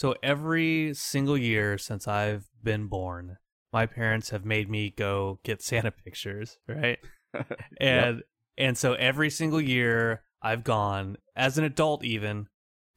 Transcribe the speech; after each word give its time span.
So 0.00 0.14
every 0.22 0.94
single 0.94 1.36
year 1.36 1.76
since 1.76 2.08
I've 2.08 2.48
been 2.62 2.86
born, 2.86 3.36
my 3.70 3.84
parents 3.84 4.30
have 4.30 4.46
made 4.46 4.70
me 4.70 4.88
go 4.88 5.40
get 5.44 5.60
Santa 5.62 5.90
pictures, 5.90 6.56
right? 6.66 6.98
and 7.78 8.16
yep. 8.16 8.24
and 8.56 8.78
so 8.78 8.94
every 8.94 9.28
single 9.28 9.60
year 9.60 10.22
I've 10.40 10.64
gone 10.64 11.18
as 11.36 11.58
an 11.58 11.64
adult 11.64 12.02
even 12.02 12.46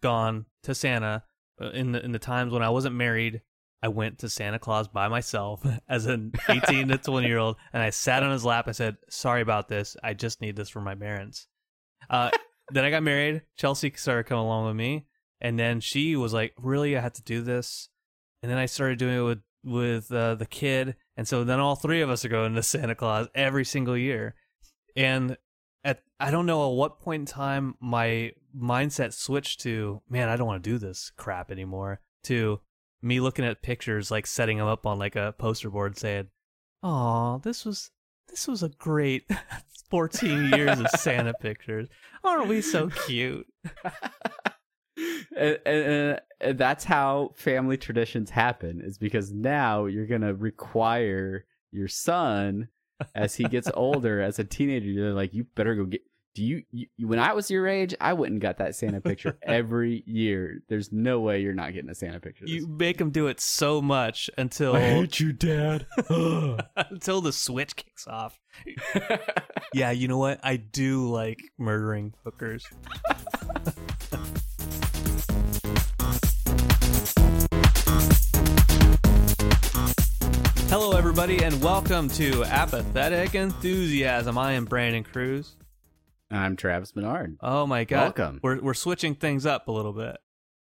gone 0.01 0.45
to 0.63 0.73
Santa. 0.73 1.23
Uh, 1.61 1.71
in 1.71 1.91
the 1.91 2.01
in 2.05 2.13
the 2.13 2.19
times 2.19 2.53
when 2.53 2.63
I 2.63 2.69
wasn't 2.69 2.95
married 2.95 3.41
I 3.81 3.89
went 3.89 4.19
to 4.19 4.29
Santa 4.29 4.57
Claus 4.57 4.87
by 4.87 5.09
myself 5.09 5.61
as 5.89 6.05
an 6.05 6.31
18 6.47 6.87
to 6.87 6.97
20 6.97 7.27
year 7.27 7.37
old 7.37 7.57
and 7.73 7.83
I 7.83 7.89
sat 7.89 8.23
on 8.23 8.31
his 8.31 8.45
lap 8.45 8.69
I 8.69 8.71
said 8.71 8.95
sorry 9.09 9.41
about 9.41 9.67
this. 9.67 9.97
I 10.01 10.13
just 10.13 10.39
need 10.39 10.55
this 10.55 10.69
for 10.69 10.79
my 10.79 10.95
parents. 10.95 11.47
Uh, 12.09 12.31
then 12.69 12.85
I 12.85 12.91
got 12.91 13.03
married. 13.03 13.41
Chelsea 13.57 13.91
started 13.97 14.23
coming 14.23 14.45
along 14.45 14.67
with 14.67 14.77
me 14.77 15.05
and 15.43 15.59
then 15.59 15.81
she 15.81 16.15
was 16.15 16.33
like, 16.33 16.53
"Really, 16.57 16.97
I 16.97 17.01
had 17.01 17.13
to 17.15 17.23
do 17.23 17.41
this." 17.41 17.89
And 18.41 18.51
then 18.51 18.57
I 18.57 18.65
started 18.65 18.97
doing 18.97 19.19
it 19.19 19.21
with 19.21 19.41
with 19.63 20.11
uh, 20.11 20.35
the 20.35 20.45
kid, 20.45 20.95
and 21.15 21.27
so 21.27 21.43
then 21.43 21.59
all 21.59 21.75
three 21.75 22.01
of 22.01 22.09
us 22.09 22.25
are 22.25 22.29
going 22.29 22.55
to 22.55 22.63
Santa 22.63 22.95
Claus 22.95 23.27
every 23.35 23.65
single 23.65 23.97
year. 23.97 24.35
And 24.95 25.37
at 25.83 26.01
I 26.19 26.31
don't 26.31 26.45
know 26.45 26.69
at 26.69 26.75
what 26.75 27.01
point 27.01 27.21
in 27.21 27.25
time 27.25 27.75
my 27.79 28.31
mindset 28.57 29.13
switched 29.13 29.61
to, 29.61 30.01
man, 30.09 30.29
I 30.29 30.37
don't 30.37 30.47
want 30.47 30.63
to 30.63 30.69
do 30.69 30.77
this 30.77 31.11
crap 31.17 31.51
anymore. 31.51 31.99
To 32.25 32.61
me 33.01 33.19
looking 33.19 33.43
at 33.43 33.61
pictures, 33.61 34.09
like 34.09 34.25
setting 34.25 34.57
them 34.57 34.67
up 34.67 34.85
on 34.85 34.97
like 34.97 35.17
a 35.17 35.35
poster 35.37 35.69
board, 35.69 35.97
saying, 35.97 36.29
"Oh, 36.81 37.41
this 37.43 37.65
was 37.65 37.91
this 38.29 38.47
was 38.47 38.63
a 38.63 38.69
great 38.69 39.29
14 39.89 40.51
years 40.55 40.79
of 40.79 40.87
Santa 40.91 41.33
pictures. 41.33 41.89
Aren't 42.23 42.47
we 42.47 42.61
so 42.61 42.89
cute?" 42.89 43.45
and, 44.97 45.59
and, 45.65 46.21
and, 46.41 46.57
that's 46.57 46.83
how 46.83 47.31
family 47.35 47.77
traditions 47.77 48.29
happen 48.29 48.81
is 48.81 48.97
because 48.97 49.31
now 49.31 49.85
you're 49.85 50.05
gonna 50.05 50.33
require 50.33 51.45
your 51.71 51.87
son 51.87 52.67
as 53.15 53.35
he 53.35 53.45
gets 53.45 53.69
older 53.73 54.21
as 54.21 54.39
a 54.39 54.43
teenager 54.43 54.87
you're 54.87 55.13
like 55.13 55.33
you 55.33 55.45
better 55.55 55.75
go 55.75 55.85
get 55.85 56.01
do 56.35 56.43
you, 56.43 56.63
you, 56.71 56.87
when 57.07 57.19
i 57.19 57.31
was 57.31 57.51
your 57.51 57.67
age 57.67 57.93
i 58.01 58.11
wouldn't 58.11 58.41
got 58.41 58.57
that 58.57 58.75
santa 58.75 58.99
picture 58.99 59.37
every 59.43 60.03
year. 60.05 60.61
There's 60.67 60.91
no 60.91 61.19
way 61.19 61.41
you're 61.41 61.53
not 61.53 61.73
getting 61.73 61.89
a 61.89 61.95
santa 61.95 62.19
picture 62.19 62.45
you 62.47 62.67
make 62.67 62.99
him 62.99 63.11
do 63.11 63.27
it 63.27 63.39
so 63.39 63.81
much 63.81 64.29
until 64.37 64.75
i 64.75 64.79
hate 64.81 65.19
you 65.19 65.31
dad. 65.31 65.85
Until 66.75 67.21
the 67.21 67.31
switch 67.31 67.75
kicks 67.75 68.07
off. 68.07 68.39
Yeah 69.73 69.91
you 69.91 70.07
know 70.07 70.17
what? 70.17 70.39
I 70.43 70.57
do 70.57 71.09
like 71.09 71.39
murdering 71.57 72.13
hookers 72.23 72.67
everybody, 81.23 81.45
and 81.45 81.63
welcome 81.63 82.09
to 82.09 82.43
Apathetic 82.43 83.33
Enthusiasm. 83.33 84.37
I 84.37 84.53
am 84.53 84.65
Brandon 84.65 85.05
Cruz. 85.05 85.55
I'm 86.29 86.57
Travis 86.57 86.97
Menard. 86.97 87.37
Oh 87.39 87.65
my 87.65 87.85
god! 87.85 88.17
Welcome. 88.17 88.39
We're 88.43 88.59
we're 88.61 88.73
switching 88.73 89.15
things 89.15 89.45
up 89.45 89.69
a 89.69 89.71
little 89.71 89.93
bit. 89.93 90.17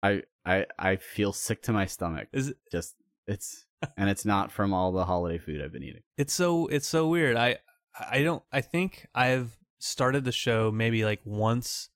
I 0.03 0.23
I 0.45 0.67
I 0.79 0.97
feel 0.97 1.33
sick 1.33 1.63
to 1.63 1.73
my 1.73 1.87
stomach. 1.87 2.29
Is 2.35 2.49
it 2.49 2.59
just 2.71 2.95
it's 3.27 3.65
and 3.97 4.11
it's 4.11 4.27
not 4.27 4.53
from 4.53 4.75
all 4.75 4.93
the 4.93 5.07
holiday 5.07 5.39
food 5.39 5.63
I've 5.63 5.73
been 5.73 5.83
eating. 5.83 6.03
It's 6.19 6.35
so 6.35 6.67
it's 6.67 6.87
so 6.87 7.09
weird. 7.09 7.39
I 7.39 7.57
I 7.99 8.23
don't 8.23 8.43
I 8.53 8.61
think 8.61 9.07
I've 9.15 9.57
started 9.79 10.27
the 10.27 10.33
show 10.33 10.71
maybe 10.71 11.07
like 11.07 11.21
once 11.25 11.89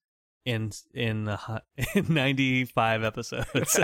in 0.47 0.73
in, 0.95 1.29
uh, 1.29 1.61
in 1.95 2.07
95 2.09 3.05
episodes. 3.05 3.79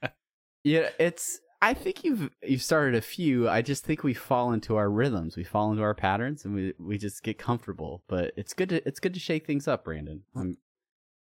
yeah, 0.64 0.88
it's 0.98 1.40
I 1.60 1.74
think 1.74 2.04
you've 2.04 2.30
you've 2.42 2.62
started 2.62 2.94
a 2.94 3.00
few. 3.00 3.48
I 3.48 3.62
just 3.62 3.84
think 3.84 4.04
we 4.04 4.14
fall 4.14 4.52
into 4.52 4.76
our 4.76 4.88
rhythms. 4.88 5.36
We 5.36 5.44
fall 5.44 5.70
into 5.72 5.82
our 5.82 5.94
patterns, 5.94 6.44
and 6.44 6.54
we 6.54 6.74
we 6.78 6.98
just 6.98 7.22
get 7.22 7.38
comfortable. 7.38 8.04
But 8.08 8.32
it's 8.36 8.54
good 8.54 8.68
to 8.68 8.86
it's 8.86 9.00
good 9.00 9.14
to 9.14 9.20
shake 9.20 9.46
things 9.46 9.66
up, 9.66 9.84
Brandon. 9.84 10.22
I'm 10.36 10.56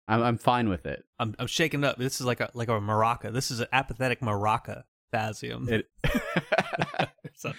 I'm, 0.07 0.23
I'm 0.23 0.37
fine 0.37 0.69
with 0.69 0.85
it. 0.85 1.03
I'm 1.19 1.35
I'm 1.37 1.47
shaking 1.47 1.83
up. 1.83 1.97
This 1.97 2.21
is 2.21 2.25
like 2.25 2.39
a 2.39 2.49
like 2.53 2.69
a 2.69 2.79
maraca. 2.79 3.33
This 3.33 3.51
is 3.51 3.59
an 3.59 3.67
apathetic 3.73 4.21
maraca 4.21 4.83
thasium. 5.13 5.69
It, 5.69 5.89
so. 7.35 7.51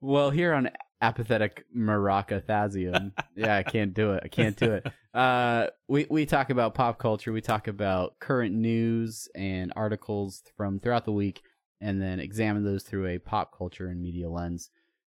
Well, 0.00 0.30
here 0.30 0.52
on 0.52 0.70
apathetic 1.00 1.64
maraca 1.76 2.42
thasium, 2.42 3.12
yeah, 3.34 3.56
I 3.56 3.62
can't 3.62 3.94
do 3.94 4.12
it. 4.12 4.22
I 4.24 4.28
can't 4.28 4.56
do 4.56 4.74
it. 4.74 4.86
Uh, 5.14 5.68
we 5.88 6.06
we 6.10 6.26
talk 6.26 6.50
about 6.50 6.74
pop 6.74 6.98
culture. 6.98 7.32
We 7.32 7.40
talk 7.40 7.66
about 7.66 8.18
current 8.20 8.54
news 8.54 9.28
and 9.34 9.72
articles 9.74 10.42
from 10.56 10.78
throughout 10.78 11.06
the 11.06 11.12
week 11.12 11.42
and 11.80 12.00
then 12.00 12.20
examine 12.20 12.64
those 12.64 12.82
through 12.82 13.06
a 13.06 13.18
pop 13.18 13.56
culture 13.56 13.88
and 13.88 14.02
media 14.02 14.28
lens. 14.28 14.70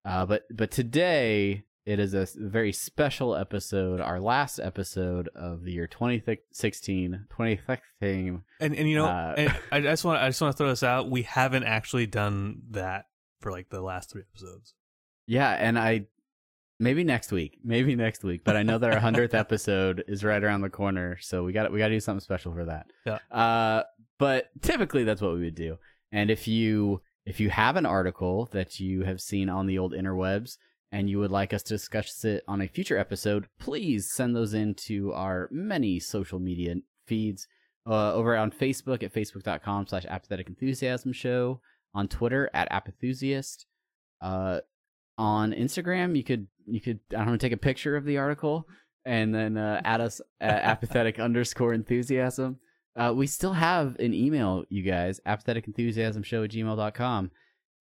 Uh, 0.06 0.26
but 0.26 0.44
but 0.52 0.72
today 0.72 1.66
it 1.86 2.00
is 2.00 2.14
a 2.14 2.28
very 2.36 2.72
special 2.72 3.36
episode, 3.36 4.00
our 4.00 4.20
last 4.20 4.60
episode 4.60 5.28
of 5.34 5.64
the 5.64 5.72
year 5.72 5.88
2016, 5.88 7.26
2016. 7.30 8.44
And 8.60 8.76
and 8.76 8.90
you 8.90 8.96
know, 8.96 9.06
uh, 9.06 9.34
and 9.38 9.56
I 9.72 9.82
just 9.82 10.06
want 10.06 10.22
I 10.22 10.30
just 10.30 10.42
want 10.42 10.56
to 10.56 10.58
throw 10.58 10.70
this 10.70 10.84
out. 10.84 11.10
We 11.10 11.24
haven't 11.24 11.64
actually 11.64 12.06
done 12.06 12.62
that 12.72 13.06
for 13.40 13.52
like 13.52 13.70
the 13.70 13.82
last 13.82 14.12
three 14.12 14.22
episodes. 14.22 14.74
Yeah, 15.26 15.50
and 15.50 15.80
I 15.80 16.08
maybe 16.80 17.04
next 17.04 17.32
week, 17.32 17.60
maybe 17.64 17.96
next 17.96 18.24
week. 18.24 18.44
But 18.44 18.56
I 18.56 18.64
know 18.64 18.78
that 18.78 18.94
our 18.94 19.00
hundredth 19.00 19.34
episode 19.34 20.04
is 20.08 20.24
right 20.24 20.44
around 20.44 20.62
the 20.62 20.70
corner, 20.70 21.18
so 21.20 21.44
we 21.44 21.54
got 21.54 21.72
we 21.72 21.80
got 21.80 21.88
to 21.88 21.96
do 21.96 22.00
something 22.00 22.22
special 22.22 22.54
for 22.54 22.66
that. 22.66 22.88
Yeah. 23.06 23.20
Uh, 23.32 23.84
but 24.18 24.50
typically 24.62 25.06
that's 25.06 25.22
what 25.22 25.34
we 25.34 25.40
would 25.42 25.56
do. 25.56 25.78
And 26.12 26.32
if 26.32 26.48
you 26.48 27.02
if 27.26 27.40
you 27.40 27.50
have 27.50 27.76
an 27.76 27.86
article 27.86 28.50
that 28.52 28.80
you 28.80 29.04
have 29.04 29.22
seen 29.22 29.50
on 29.50 29.68
the 29.68 29.78
old 29.78 29.94
interwebs 29.94 30.58
and 30.92 31.10
you 31.10 31.20
would 31.20 31.32
like 31.32 31.54
us 31.54 31.62
to 31.64 31.76
discuss 31.76 32.26
it 32.26 32.44
on 32.48 32.62
a 32.62 32.68
future 32.68 32.98
episode, 32.98 33.48
please 33.60 34.12
send 34.12 34.36
those 34.36 34.54
into 34.54 35.14
our 35.14 35.48
many 35.52 36.00
social 36.00 36.40
media 36.40 36.76
feeds. 37.06 37.48
Uh, 37.88 38.14
over 38.14 38.36
on 38.36 38.52
Facebook 38.52 39.02
at 39.02 39.14
facebook.com 39.14 39.88
slash 39.88 40.06
apathetic 40.06 40.48
enthusiasm 40.48 41.12
show, 41.12 41.60
on 41.94 42.08
Twitter 42.08 42.50
at 42.54 42.70
apathusiast. 42.72 43.66
Uh, 44.22 44.60
on 45.18 45.52
Instagram, 45.52 46.16
you 46.16 46.24
could 46.24 46.48
you 46.66 46.80
could 46.80 47.00
I 47.12 47.18
don't 47.20 47.28
know 47.28 47.38
take 47.38 47.52
a 47.52 47.58
picture 47.58 47.96
of 47.96 48.06
the 48.06 48.18
article 48.18 48.68
and 49.06 49.34
then 49.34 49.58
uh, 49.58 49.82
add 49.84 50.02
us 50.02 50.22
at 50.40 50.64
apathetic 50.64 51.20
underscore 51.20 51.74
enthusiasm. 51.74 52.60
Uh, 52.96 53.14
we 53.16 53.28
still 53.28 53.54
have 53.54 53.96
an 54.00 54.14
email, 54.14 54.64
you 54.70 54.84
guys, 54.84 55.20
apatheticenthusiasmshow 55.26 56.46
at 56.46 56.52
gmail.com. 56.52 57.32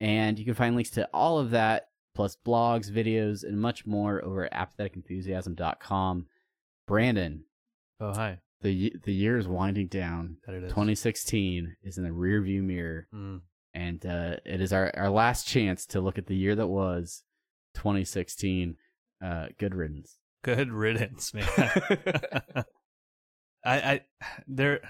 And 0.01 0.39
you 0.39 0.45
can 0.45 0.55
find 0.55 0.75
links 0.77 0.91
to 0.91 1.09
all 1.13 1.39
of 1.39 1.51
that, 1.51 1.89
plus 2.15 2.37
blogs, 2.47 2.91
videos, 2.91 3.43
and 3.43 3.61
much 3.61 3.85
more 3.87 4.25
over 4.25 4.45
at 4.53 4.53
apatheticenthusiasm.com. 4.79 6.27
Brandon, 6.87 7.45
Oh, 8.01 8.13
hi. 8.15 8.39
the 8.63 8.95
the 9.05 9.13
year 9.13 9.37
is 9.39 9.47
winding 9.49 9.89
down. 9.89 10.37
That 10.47 10.55
it 10.55 10.65
is. 10.65 10.71
2016 10.71 11.77
is 11.83 11.99
in 11.99 12.05
the 12.05 12.11
rearview 12.11 12.63
mirror, 12.63 13.09
Mm. 13.13 13.41
and 13.75 14.07
uh, 14.07 14.37
it 14.47 14.61
is 14.61 14.73
our, 14.73 14.91
our 14.97 15.11
last 15.11 15.47
chance 15.47 15.85
to 15.87 16.01
look 16.01 16.17
at 16.19 16.27
the 16.27 16.37
year 16.37 16.55
that 16.55 16.69
was 16.69 17.25
2016. 17.75 18.77
Uh, 19.23 19.49
good 19.59 19.75
riddance. 19.75 20.17
Good 20.45 20.71
riddance, 20.73 21.35
man. 21.35 21.49
I, 23.65 23.77
I, 23.77 24.01
there, 24.47 24.81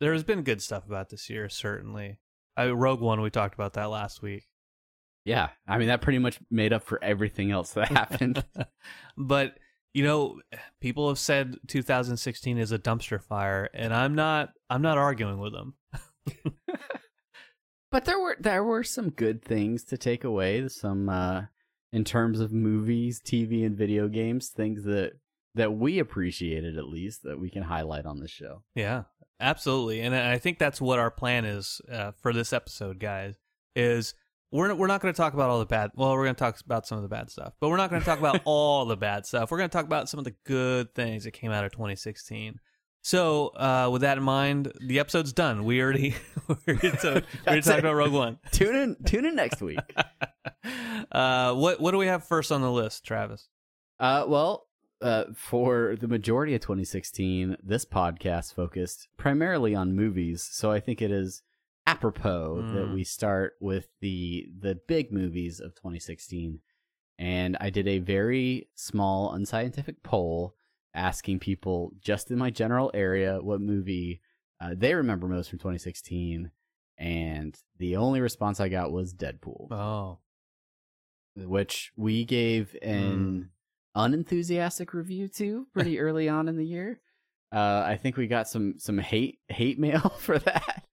there 0.00 0.12
has 0.12 0.24
been 0.24 0.42
good 0.42 0.62
stuff 0.62 0.86
about 0.86 1.10
this 1.10 1.28
year, 1.30 1.48
certainly. 1.48 2.18
I, 2.56 2.68
Rogue 2.68 3.00
One, 3.00 3.20
we 3.20 3.30
talked 3.30 3.54
about 3.54 3.74
that 3.74 3.90
last 3.90 4.22
week. 4.22 4.46
Yeah, 5.24 5.48
I 5.66 5.78
mean 5.78 5.88
that 5.88 6.02
pretty 6.02 6.18
much 6.18 6.38
made 6.50 6.72
up 6.72 6.84
for 6.84 7.02
everything 7.02 7.50
else 7.50 7.72
that 7.72 7.88
happened. 7.88 8.44
but 9.16 9.56
you 9.94 10.04
know, 10.04 10.40
people 10.80 11.08
have 11.08 11.18
said 11.18 11.56
2016 11.68 12.58
is 12.58 12.72
a 12.72 12.78
dumpster 12.78 13.22
fire, 13.22 13.70
and 13.72 13.94
I'm 13.94 14.14
not. 14.14 14.50
I'm 14.68 14.82
not 14.82 14.98
arguing 14.98 15.38
with 15.38 15.52
them. 15.52 15.74
but 17.90 18.04
there 18.04 18.18
were 18.18 18.36
there 18.38 18.64
were 18.64 18.82
some 18.82 19.10
good 19.10 19.42
things 19.42 19.84
to 19.84 19.96
take 19.96 20.24
away. 20.24 20.68
Some 20.68 21.08
uh, 21.08 21.42
in 21.92 22.04
terms 22.04 22.40
of 22.40 22.52
movies, 22.52 23.20
TV, 23.24 23.64
and 23.64 23.76
video 23.76 24.08
games, 24.08 24.48
things 24.48 24.84
that 24.84 25.12
that 25.54 25.72
we 25.72 25.98
appreciated 25.98 26.78
at 26.78 26.88
least 26.88 27.22
that 27.22 27.38
we 27.38 27.50
can 27.50 27.62
highlight 27.62 28.06
on 28.06 28.20
the 28.20 28.28
show. 28.28 28.62
Yeah, 28.74 29.04
absolutely, 29.40 30.00
and 30.00 30.14
I 30.14 30.38
think 30.38 30.58
that's 30.58 30.80
what 30.80 30.98
our 30.98 31.10
plan 31.10 31.44
is 31.44 31.80
uh, 31.90 32.12
for 32.12 32.32
this 32.32 32.52
episode, 32.52 32.98
guys. 32.98 33.36
Is 33.76 34.14
we're 34.54 34.72
we're 34.74 34.86
not 34.86 35.00
going 35.00 35.12
to 35.12 35.16
talk 35.16 35.34
about 35.34 35.50
all 35.50 35.58
the 35.58 35.66
bad. 35.66 35.90
Well, 35.96 36.12
we're 36.12 36.24
going 36.24 36.36
to 36.36 36.38
talk 36.38 36.60
about 36.64 36.86
some 36.86 36.96
of 36.96 37.02
the 37.02 37.08
bad 37.08 37.30
stuff, 37.30 37.54
but 37.60 37.68
we're 37.70 37.76
not 37.76 37.90
going 37.90 38.00
to 38.00 38.06
talk 38.06 38.20
about 38.20 38.40
all 38.44 38.84
the 38.84 38.96
bad 38.96 39.26
stuff. 39.26 39.50
We're 39.50 39.58
going 39.58 39.68
to 39.68 39.76
talk 39.76 39.84
about 39.84 40.08
some 40.08 40.18
of 40.18 40.24
the 40.24 40.34
good 40.44 40.94
things 40.94 41.24
that 41.24 41.32
came 41.32 41.50
out 41.50 41.64
of 41.64 41.72
2016. 41.72 42.60
So, 43.02 43.48
uh, 43.48 43.90
with 43.92 44.00
that 44.02 44.16
in 44.16 44.24
mind, 44.24 44.72
the 44.80 44.98
episode's 44.98 45.32
done. 45.32 45.64
We 45.64 45.82
already 45.82 46.14
we 46.48 46.56
already 46.68 46.90
talked, 46.92 47.02
we 47.04 47.10
already 47.10 47.24
That's 47.46 47.66
talked 47.66 47.80
about 47.80 47.94
Rogue 47.94 48.12
One. 48.12 48.38
Tune 48.52 48.76
in 48.76 48.96
tune 49.04 49.26
in 49.26 49.34
next 49.34 49.60
week. 49.60 49.78
uh, 51.12 51.54
what 51.54 51.80
what 51.80 51.90
do 51.90 51.98
we 51.98 52.06
have 52.06 52.24
first 52.24 52.52
on 52.52 52.62
the 52.62 52.70
list, 52.70 53.04
Travis? 53.04 53.48
Uh, 53.98 54.24
well, 54.28 54.68
uh, 55.04 55.24
for 55.34 55.96
the 56.00 56.08
majority 56.08 56.54
of 56.54 56.60
2016, 56.62 57.56
this 57.62 57.84
podcast 57.84 58.54
focused 58.54 59.06
primarily 59.16 59.74
on 59.74 59.94
movies, 59.94 60.42
so 60.42 60.72
I 60.72 60.80
think 60.80 61.00
it 61.02 61.10
is 61.12 61.42
apropos 61.86 62.62
that 62.72 62.86
Mm. 62.88 62.94
we 62.94 63.04
start 63.04 63.54
with 63.60 63.88
the 64.00 64.48
the 64.58 64.74
big 64.74 65.12
movies 65.12 65.60
of 65.60 65.74
2016. 65.74 66.60
And 67.18 67.56
I 67.60 67.70
did 67.70 67.86
a 67.86 67.98
very 68.00 68.68
small, 68.74 69.32
unscientific 69.34 70.02
poll 70.02 70.56
asking 70.94 71.38
people 71.40 71.92
just 72.00 72.30
in 72.30 72.38
my 72.38 72.50
general 72.50 72.90
area 72.94 73.40
what 73.42 73.60
movie 73.60 74.20
uh, 74.60 74.74
they 74.76 74.94
remember 74.94 75.28
most 75.28 75.50
from 75.50 75.58
2016. 75.58 76.50
And 76.96 77.58
the 77.78 77.96
only 77.96 78.20
response 78.20 78.58
I 78.60 78.68
got 78.68 78.90
was 78.92 79.12
Deadpool 79.12 79.70
Oh, 79.70 80.18
which 81.36 81.92
we 81.96 82.24
gave 82.24 82.76
an 82.82 83.50
unenthusiastic 83.94 84.92
review 84.94 85.28
to 85.28 85.66
pretty 85.72 85.98
early 86.00 86.28
on 86.28 86.48
in 86.48 86.56
the 86.56 86.66
year. 86.66 87.00
Uh, 87.52 87.82
I 87.86 87.96
think 87.96 88.16
we 88.16 88.26
got 88.26 88.48
some 88.48 88.74
some 88.78 88.98
hate 88.98 89.38
hate 89.48 89.78
mail 89.78 90.00
for 90.18 90.38
that. 90.38 90.84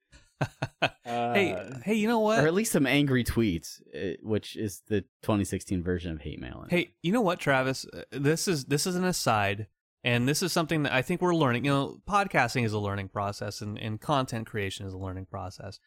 hey, 1.05 1.53
Uh, 1.53 1.79
hey, 1.83 1.93
you 1.95 2.07
know 2.07 2.19
what? 2.19 2.43
or 2.43 2.47
at 2.47 2.53
least 2.53 2.71
some 2.71 2.87
angry 2.87 3.23
tweets, 3.23 3.79
uh, 3.95 4.17
which 4.23 4.55
is 4.55 4.81
the 4.87 5.01
2016 5.23 5.83
version 5.83 6.11
of 6.11 6.21
hate 6.21 6.39
mail. 6.39 6.65
Hey, 6.69 6.93
you 7.03 7.11
know 7.11 7.21
what, 7.21 7.39
Travis? 7.39 7.85
Uh, 7.93 8.01
This 8.11 8.47
is 8.47 8.65
this 8.65 8.85
is 8.87 8.95
an 8.95 9.03
aside, 9.05 9.67
and 10.03 10.27
this 10.27 10.41
is 10.41 10.51
something 10.51 10.83
that 10.83 10.93
I 10.93 11.01
think 11.01 11.21
we're 11.21 11.35
learning. 11.35 11.65
You 11.65 11.71
know, 11.71 11.97
podcasting 12.09 12.65
is 12.65 12.73
a 12.73 12.79
learning 12.79 13.09
process, 13.09 13.61
and, 13.61 13.77
and 13.77 13.99
content 14.01 14.47
creation 14.47 14.85
is 14.87 14.93
a 14.93 14.97
learning 14.97 15.25
process. 15.27 15.79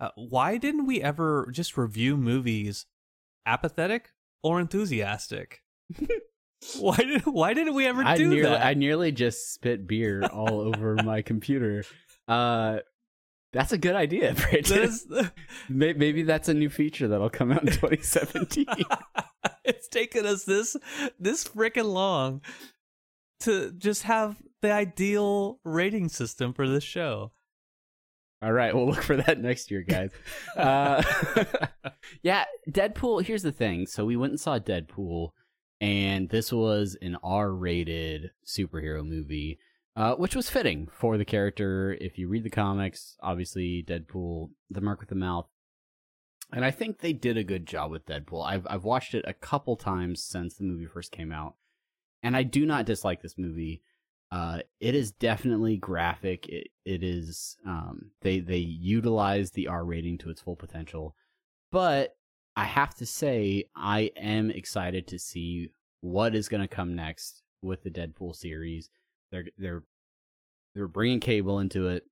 Uh, 0.00 0.10
why 0.16 0.56
didn't 0.56 0.86
we 0.86 1.02
ever 1.02 1.48
just 1.52 1.76
review 1.76 2.16
movies 2.16 2.86
apathetic 3.46 4.10
or 4.42 4.58
enthusiastic? 4.60 5.62
why 6.78 6.96
did 6.96 7.22
Why 7.26 7.54
didn't 7.54 7.74
we 7.74 7.86
ever 7.86 8.02
I 8.04 8.16
do 8.16 8.28
nearly 8.28 8.42
that? 8.50 8.64
I 8.64 8.74
nearly 8.74 9.12
just 9.12 9.52
spit 9.54 9.86
beer 9.86 10.22
all 10.24 10.60
over 10.74 10.96
my 10.96 11.22
computer. 11.22 11.84
Uh, 12.28 12.78
that's 13.52 13.72
a 13.72 13.78
good 13.78 13.94
idea, 13.96 14.34
Brandon. 14.36 14.62
That 14.62 14.82
is- 14.82 15.06
May- 15.68 15.94
Maybe 15.94 16.22
that's 16.22 16.48
a 16.48 16.54
new 16.54 16.70
feature 16.70 17.08
that'll 17.08 17.30
come 17.30 17.50
out 17.50 17.62
in 17.62 17.68
2017. 17.72 18.66
it's 19.64 19.88
taken 19.88 20.26
us 20.26 20.44
this 20.44 20.76
this 21.18 21.44
freaking 21.48 21.92
long 21.92 22.42
to 23.40 23.72
just 23.72 24.02
have 24.04 24.36
the 24.62 24.70
ideal 24.70 25.58
rating 25.64 26.08
system 26.08 26.52
for 26.52 26.68
this 26.68 26.84
show. 26.84 27.32
All 28.42 28.52
right, 28.52 28.74
we'll 28.74 28.86
look 28.86 29.02
for 29.02 29.16
that 29.16 29.38
next 29.40 29.70
year, 29.70 29.82
guys. 29.82 30.10
Uh, 30.56 31.02
yeah, 32.22 32.44
Deadpool. 32.70 33.22
Here's 33.22 33.42
the 33.42 33.52
thing. 33.52 33.86
So 33.86 34.04
we 34.04 34.16
went 34.16 34.30
and 34.32 34.40
saw 34.40 34.58
Deadpool, 34.58 35.30
and 35.80 36.28
this 36.28 36.52
was 36.52 36.96
an 37.00 37.16
R-rated 37.22 38.32
superhero 38.46 39.06
movie, 39.06 39.58
uh, 39.96 40.14
which 40.14 40.36
was 40.36 40.50
fitting 40.50 40.88
for 40.92 41.16
the 41.16 41.24
character. 41.24 41.96
If 42.00 42.18
you 42.18 42.28
read 42.28 42.44
the 42.44 42.50
comics, 42.50 43.16
obviously 43.22 43.82
Deadpool, 43.82 44.50
the 44.68 44.80
Mark 44.80 45.00
with 45.00 45.08
the 45.08 45.14
Mouth, 45.14 45.46
and 46.52 46.64
I 46.64 46.70
think 46.70 46.98
they 46.98 47.12
did 47.12 47.36
a 47.36 47.44
good 47.44 47.66
job 47.66 47.90
with 47.90 48.06
Deadpool. 48.06 48.44
I've 48.44 48.66
I've 48.68 48.84
watched 48.84 49.14
it 49.14 49.24
a 49.26 49.34
couple 49.34 49.76
times 49.76 50.22
since 50.22 50.54
the 50.54 50.64
movie 50.64 50.86
first 50.86 51.12
came 51.12 51.32
out, 51.32 51.54
and 52.22 52.36
I 52.36 52.42
do 52.42 52.66
not 52.66 52.86
dislike 52.86 53.22
this 53.22 53.38
movie. 53.38 53.82
Uh, 54.32 54.60
it 54.78 54.94
is 54.94 55.10
definitely 55.10 55.76
graphic. 55.76 56.48
It 56.48 56.68
it 56.84 57.02
is 57.02 57.56
um 57.66 58.10
they 58.20 58.40
they 58.40 58.58
utilize 58.58 59.52
the 59.52 59.68
R 59.68 59.84
rating 59.84 60.18
to 60.18 60.30
its 60.30 60.40
full 60.40 60.56
potential, 60.56 61.14
but 61.72 62.16
I 62.56 62.64
have 62.64 62.94
to 62.96 63.06
say 63.06 63.64
I 63.74 64.10
am 64.16 64.50
excited 64.50 65.06
to 65.08 65.18
see 65.18 65.70
what 66.00 66.34
is 66.34 66.48
going 66.48 66.62
to 66.62 66.68
come 66.68 66.94
next 66.94 67.42
with 67.62 67.82
the 67.82 67.90
Deadpool 67.90 68.34
series. 68.34 68.90
They're 69.30 69.46
they're 69.56 69.84
they're 70.74 70.88
bringing 70.88 71.20
cable 71.20 71.58
into 71.58 71.88
it, 71.88 72.04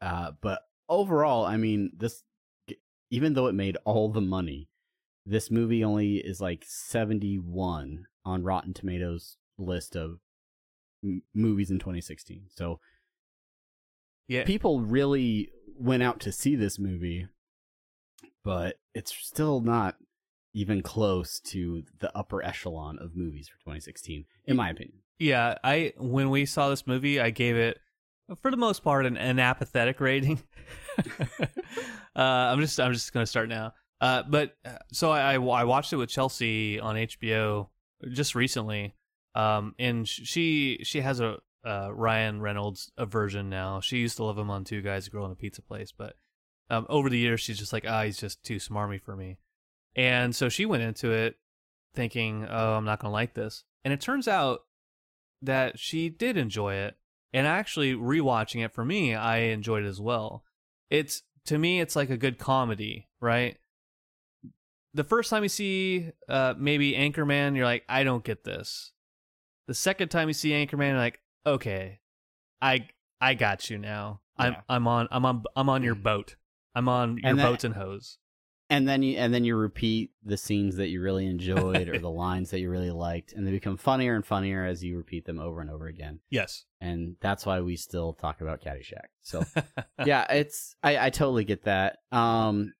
uh, 0.00 0.32
but 0.40 0.62
overall, 0.88 1.44
I 1.44 1.56
mean 1.56 1.92
this 1.96 2.22
even 3.10 3.34
though 3.34 3.48
it 3.48 3.54
made 3.54 3.76
all 3.84 4.08
the 4.08 4.20
money, 4.20 4.68
this 5.26 5.50
movie 5.50 5.82
only 5.82 6.16
is 6.16 6.40
like 6.40 6.64
seventy 6.66 7.36
one 7.36 8.06
on 8.24 8.44
Rotten 8.44 8.74
Tomatoes 8.74 9.36
list 9.58 9.96
of 9.96 10.20
m- 11.02 11.22
movies 11.34 11.70
in 11.70 11.78
2016. 11.78 12.44
So 12.48 12.80
Yeah, 14.28 14.44
people 14.44 14.80
really 14.80 15.50
went 15.78 16.02
out 16.02 16.20
to 16.20 16.32
see 16.32 16.54
this 16.54 16.78
movie, 16.78 17.26
but 18.44 18.76
it's 18.94 19.14
still 19.14 19.60
not 19.60 19.96
even 20.52 20.82
close 20.82 21.40
to 21.40 21.84
the 22.00 22.16
upper 22.16 22.42
echelon 22.42 22.98
of 22.98 23.16
movies 23.16 23.48
for 23.48 23.56
2016, 23.58 24.24
in 24.46 24.56
my 24.56 24.70
opinion. 24.70 24.98
Yeah, 25.18 25.56
I 25.62 25.92
when 25.98 26.30
we 26.30 26.46
saw 26.46 26.70
this 26.70 26.86
movie, 26.86 27.20
I 27.20 27.30
gave 27.30 27.56
it 27.56 27.78
for 28.40 28.50
the 28.50 28.56
most 28.56 28.82
part 28.82 29.06
an, 29.06 29.16
an 29.16 29.38
apathetic 29.38 30.00
rating. 30.00 30.42
uh, 31.38 31.46
I'm 32.16 32.60
just 32.60 32.80
I'm 32.80 32.92
just 32.92 33.12
gonna 33.12 33.26
start 33.26 33.48
now. 33.48 33.74
Uh, 34.00 34.22
but 34.28 34.56
uh, 34.64 34.78
so 34.92 35.10
I, 35.10 35.34
I 35.34 35.64
watched 35.64 35.92
it 35.92 35.96
with 35.96 36.08
Chelsea 36.08 36.80
on 36.80 36.96
HBO 36.96 37.68
just 38.10 38.34
recently, 38.34 38.94
um, 39.34 39.74
and 39.78 40.08
she 40.08 40.80
she 40.84 41.02
has 41.02 41.20
a 41.20 41.38
uh, 41.64 41.90
Ryan 41.92 42.40
Reynolds 42.40 42.90
a 42.96 43.04
version 43.04 43.50
now. 43.50 43.80
She 43.80 43.98
used 43.98 44.16
to 44.16 44.24
love 44.24 44.38
him 44.38 44.50
on 44.50 44.64
Two 44.64 44.80
Guys, 44.80 45.06
a 45.06 45.10
Girl 45.10 45.26
in 45.26 45.32
a 45.32 45.36
Pizza 45.36 45.60
Place, 45.60 45.92
but 45.96 46.14
um, 46.70 46.86
over 46.88 47.10
the 47.10 47.18
years 47.18 47.40
she's 47.40 47.58
just 47.58 47.72
like, 47.72 47.84
ah, 47.86 48.04
he's 48.04 48.18
just 48.18 48.42
too 48.42 48.56
smarmy 48.56 49.00
for 49.00 49.16
me, 49.16 49.38
and 49.94 50.34
so 50.34 50.48
she 50.48 50.64
went 50.64 50.82
into 50.82 51.10
it 51.10 51.36
thinking, 51.94 52.46
oh, 52.48 52.74
I'm 52.74 52.84
not 52.84 53.00
gonna 53.00 53.12
like 53.12 53.34
this, 53.34 53.64
and 53.84 53.92
it 53.92 54.00
turns 54.00 54.26
out 54.28 54.60
that 55.42 55.78
she 55.78 56.08
did 56.08 56.36
enjoy 56.36 56.74
it. 56.74 56.96
And 57.32 57.46
actually 57.46 57.94
rewatching 57.94 58.64
it 58.64 58.72
for 58.72 58.84
me 58.84 59.14
i 59.14 59.38
enjoyed 59.38 59.84
it 59.84 59.88
as 59.88 60.00
well. 60.00 60.44
It's 60.90 61.22
to 61.46 61.58
me 61.58 61.80
it's 61.80 61.94
like 61.94 62.10
a 62.10 62.16
good 62.16 62.38
comedy 62.38 63.08
right? 63.20 63.56
The 64.94 65.04
first 65.04 65.30
time 65.30 65.44
you 65.44 65.48
see 65.48 66.10
uh 66.28 66.54
maybe 66.58 66.94
anchorman 66.94 67.54
you're 67.54 67.64
like 67.64 67.84
i 67.88 68.02
don't 68.02 68.24
get 68.24 68.42
this. 68.42 68.92
The 69.68 69.74
second 69.74 70.08
time 70.08 70.26
you 70.26 70.34
see 70.34 70.50
anchorman 70.50 70.88
you're 70.88 70.98
like 70.98 71.20
okay 71.46 72.00
i 72.60 72.88
i 73.20 73.34
got 73.34 73.70
you 73.70 73.78
now. 73.78 74.22
I'm 74.36 74.56
i'm 74.68 74.88
on 74.88 75.06
i'm 75.12 75.24
on 75.24 75.44
i'm 75.54 75.68
on 75.68 75.84
your 75.84 75.94
boat 75.94 76.34
i'm 76.74 76.88
on 76.88 77.18
your 77.18 77.30
And 77.30 77.38
boats 77.38 77.64
and 77.64 77.74
hose 77.74 78.18
and 78.70 78.86
then 78.86 79.02
you 79.02 79.18
and 79.18 79.34
then 79.34 79.44
you 79.44 79.56
repeat 79.56 80.12
the 80.24 80.36
scenes 80.36 80.76
that 80.76 80.88
you 80.88 81.02
really 81.02 81.26
enjoyed 81.26 81.88
or 81.88 81.98
the 81.98 82.10
lines 82.10 82.50
that 82.50 82.60
you 82.60 82.70
really 82.70 82.92
liked, 82.92 83.32
and 83.32 83.44
they 83.44 83.50
become 83.50 83.76
funnier 83.76 84.14
and 84.14 84.24
funnier 84.24 84.64
as 84.64 84.82
you 84.82 84.96
repeat 84.96 85.26
them 85.26 85.40
over 85.40 85.60
and 85.60 85.68
over 85.68 85.88
again. 85.88 86.20
Yes. 86.30 86.64
And 86.80 87.16
that's 87.20 87.44
why 87.44 87.60
we 87.60 87.76
still 87.76 88.12
talk 88.12 88.40
about 88.40 88.62
Caddyshack. 88.62 89.08
So 89.22 89.44
yeah, 90.06 90.24
it's 90.32 90.76
I, 90.84 91.06
I 91.06 91.10
totally 91.10 91.44
get 91.44 91.64
that. 91.64 91.98
Um, 92.12 92.72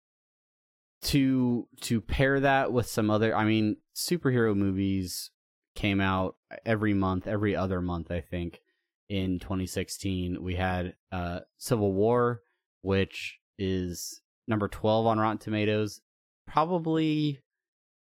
to 1.03 1.67
to 1.81 2.01
pair 2.01 2.39
that 2.41 2.73
with 2.73 2.87
some 2.87 3.11
other, 3.11 3.35
I 3.35 3.45
mean, 3.45 3.79
superhero 3.95 4.55
movies 4.55 5.31
came 5.75 6.01
out 6.01 6.37
every 6.65 6.95
month, 6.95 7.27
every 7.27 7.57
other 7.57 7.83
month, 7.83 8.11
I 8.11 8.21
think. 8.21 8.61
In 9.09 9.41
2016, 9.41 10.41
we 10.41 10.55
had 10.55 10.95
uh, 11.11 11.41
Civil 11.59 11.93
War, 11.93 12.43
which 12.83 13.40
is 13.61 14.21
number 14.49 14.67
12 14.67 15.07
on 15.07 15.19
Rotten 15.21 15.39
Tomatoes. 15.39 16.01
Probably, 16.49 17.41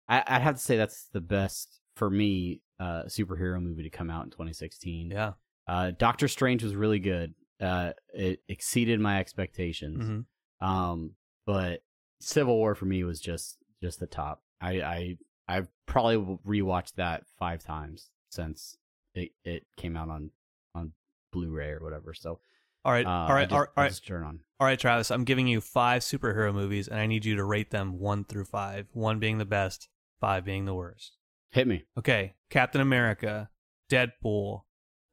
I, 0.07 0.23
I'd 0.25 0.41
have 0.41 0.55
to 0.55 0.61
say 0.61 0.75
that's 0.77 1.07
the 1.13 1.21
best 1.21 1.79
for 1.95 2.09
me 2.09 2.61
uh, 2.79 3.03
superhero 3.07 3.61
movie 3.61 3.83
to 3.83 3.89
come 3.89 4.09
out 4.09 4.23
in 4.23 4.31
2016. 4.31 5.11
Yeah. 5.11 5.33
Uh, 5.67 5.91
Doctor 5.91 6.27
Strange 6.27 6.63
was 6.63 6.75
really 6.75 6.99
good. 6.99 7.35
Uh, 7.61 7.91
it 8.13 8.39
exceeded 8.47 8.99
my 8.99 9.19
expectations. 9.19 10.25
Mhm. 10.61 10.65
Um, 10.67 11.11
but 11.45 11.81
Civil 12.21 12.55
War 12.57 12.73
for 12.73 12.85
me 12.85 13.03
was 13.03 13.19
just 13.19 13.57
just 13.83 13.99
the 13.99 14.07
top. 14.07 14.41
I 14.61 14.81
I 14.81 15.17
I've 15.47 15.67
probably 15.85 16.37
rewatched 16.45 16.95
that 16.95 17.23
five 17.37 17.63
times 17.63 18.09
since 18.29 18.77
it 19.13 19.31
it 19.43 19.65
came 19.77 19.95
out 19.95 20.09
on 20.09 20.31
on 20.73 20.93
Blu-ray 21.31 21.69
or 21.71 21.83
whatever. 21.83 22.13
So 22.13 22.39
All 22.85 22.91
right. 22.91 23.05
uh, 23.05 23.09
all 23.09 23.33
right. 23.33 23.49
just, 23.49 23.53
all 23.53 23.59
right. 23.59 23.69
I 23.75 23.79
All 23.79 23.83
right. 23.83 23.89
just 23.89 24.07
turn 24.07 24.23
on. 24.23 24.39
All 24.59 24.67
right, 24.67 24.79
Travis. 24.79 25.11
I'm 25.11 25.23
giving 25.23 25.47
you 25.47 25.61
five 25.61 26.01
superhero 26.01 26.53
movies, 26.53 26.87
and 26.87 26.99
I 26.99 27.05
need 27.05 27.25
you 27.25 27.35
to 27.35 27.43
rate 27.43 27.71
them 27.71 27.99
one 27.99 28.23
through 28.25 28.45
five. 28.45 28.87
One 28.93 29.19
being 29.19 29.37
the 29.37 29.45
best, 29.45 29.87
five 30.19 30.43
being 30.45 30.65
the 30.65 30.73
worst. 30.73 31.17
Hit 31.51 31.67
me. 31.67 31.85
Okay. 31.97 32.35
Captain 32.49 32.81
America, 32.81 33.49
Deadpool, 33.89 34.61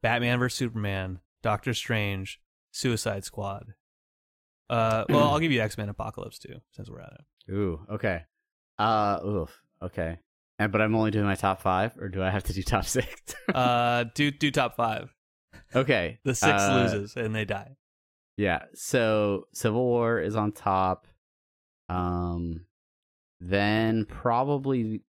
Batman 0.01 0.39
vs 0.39 0.57
Superman, 0.57 1.19
Doctor 1.43 1.73
Strange, 1.73 2.39
Suicide 2.71 3.23
Squad. 3.23 3.73
Uh, 4.69 5.05
well, 5.09 5.29
I'll 5.29 5.39
give 5.39 5.51
you 5.51 5.61
X 5.61 5.77
Men 5.77 5.87
Apocalypse 5.89 6.39
too, 6.39 6.59
since 6.71 6.89
we're 6.89 6.99
at 6.99 7.13
it. 7.13 7.53
Ooh, 7.53 7.79
okay. 7.89 8.23
Uh, 8.77 9.19
oof, 9.25 9.61
okay. 9.81 10.19
And 10.59 10.71
but 10.71 10.81
I'm 10.81 10.93
only 10.95 11.11
doing 11.11 11.25
my 11.25 11.35
top 11.35 11.61
five, 11.61 11.97
or 11.97 12.09
do 12.09 12.21
I 12.21 12.29
have 12.29 12.43
to 12.45 12.53
do 12.53 12.61
top 12.63 12.85
six? 12.85 13.07
Uh, 13.53 14.05
do 14.13 14.29
do 14.29 14.51
top 14.51 14.75
five. 14.75 15.13
Okay. 15.75 16.19
The 16.23 16.35
six 16.35 16.61
uh, 16.61 16.75
loses 16.91 17.15
and 17.15 17.35
they 17.35 17.45
die. 17.45 17.75
Yeah. 18.37 18.63
So 18.73 19.47
Civil 19.53 19.83
War 19.85 20.19
is 20.19 20.35
on 20.35 20.51
top. 20.51 21.07
Um, 21.89 22.65
then 23.39 24.05
probably, 24.05 25.01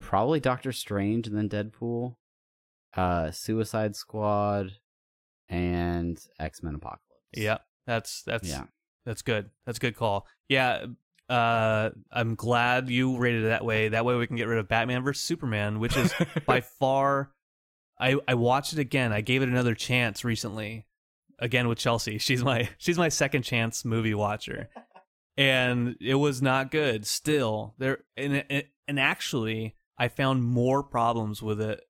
probably 0.00 0.40
Doctor 0.40 0.72
Strange, 0.72 1.26
and 1.26 1.36
then 1.36 1.48
Deadpool, 1.48 2.16
uh, 2.96 3.30
Suicide 3.30 3.94
Squad, 3.94 4.72
and 5.48 6.18
X 6.38 6.62
Men 6.62 6.74
Apocalypse. 6.74 7.04
Yeah, 7.34 7.58
that's 7.86 8.22
that's 8.22 8.48
Yeah. 8.48 8.64
that's 9.04 9.22
good. 9.22 9.50
That's 9.66 9.78
a 9.78 9.80
good 9.80 9.96
call. 9.96 10.26
Yeah. 10.48 10.86
Uh, 11.28 11.90
I'm 12.10 12.34
glad 12.34 12.88
you 12.90 13.16
rated 13.16 13.44
it 13.44 13.48
that 13.48 13.64
way. 13.64 13.88
That 13.90 14.04
way 14.04 14.16
we 14.16 14.26
can 14.26 14.34
get 14.34 14.48
rid 14.48 14.58
of 14.58 14.66
Batman 14.66 15.04
vs 15.04 15.22
Superman, 15.22 15.78
which 15.78 15.96
is 15.96 16.12
by 16.44 16.60
far. 16.80 17.30
I 18.00 18.16
I 18.26 18.34
watched 18.34 18.72
it 18.72 18.78
again. 18.78 19.12
I 19.12 19.20
gave 19.20 19.42
it 19.42 19.48
another 19.48 19.74
chance 19.74 20.24
recently, 20.24 20.86
again 21.38 21.68
with 21.68 21.78
Chelsea. 21.78 22.18
She's 22.18 22.42
my 22.42 22.68
she's 22.78 22.98
my 22.98 23.08
second 23.08 23.42
chance 23.42 23.84
movie 23.84 24.14
watcher, 24.14 24.68
and 25.36 25.96
it 26.00 26.16
was 26.16 26.40
not 26.40 26.70
good. 26.70 27.06
Still 27.06 27.74
there, 27.78 27.98
and 28.16 28.44
and, 28.88 28.98
actually, 28.98 29.76
I 29.98 30.08
found 30.08 30.42
more 30.42 30.82
problems 30.82 31.42
with 31.42 31.60
it 31.60 31.80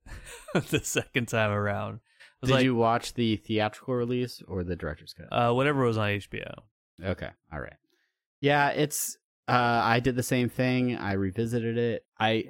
the 0.55 0.81
second 0.81 1.29
time 1.29 1.51
around. 1.51 2.01
Did 2.43 2.53
like, 2.53 2.65
you 2.65 2.75
watch 2.75 3.15
the 3.15 3.37
theatrical 3.37 3.95
release 3.95 4.43
or 4.49 4.65
the 4.65 4.77
director's 4.77 5.13
cut? 5.13 5.29
uh, 5.31 5.53
whatever 5.53 5.85
was 5.85 5.99
on 5.99 6.09
HBO. 6.09 6.55
Okay. 7.05 7.29
All 7.53 7.61
right. 7.61 7.77
Yeah, 8.41 8.71
it's 8.71 9.19
uh 9.49 9.81
I 9.85 10.01
did 10.01 10.17
the 10.17 10.23
same 10.23 10.49
thing. 10.49 10.97
I 10.97 11.13
revisited 11.13 11.77
it. 11.77 12.05
I 12.19 12.45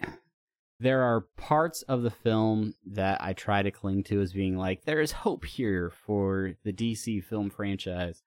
there 0.80 1.02
are 1.02 1.26
parts 1.36 1.82
of 1.82 2.02
the 2.02 2.10
film 2.10 2.74
that 2.86 3.22
I 3.22 3.34
try 3.34 3.62
to 3.62 3.70
cling 3.70 4.02
to 4.04 4.20
as 4.22 4.32
being 4.32 4.56
like 4.56 4.84
there 4.84 5.00
is 5.00 5.12
hope 5.12 5.44
here 5.44 5.92
for 6.06 6.54
the 6.64 6.72
DC 6.72 7.22
film 7.22 7.50
franchise, 7.50 8.22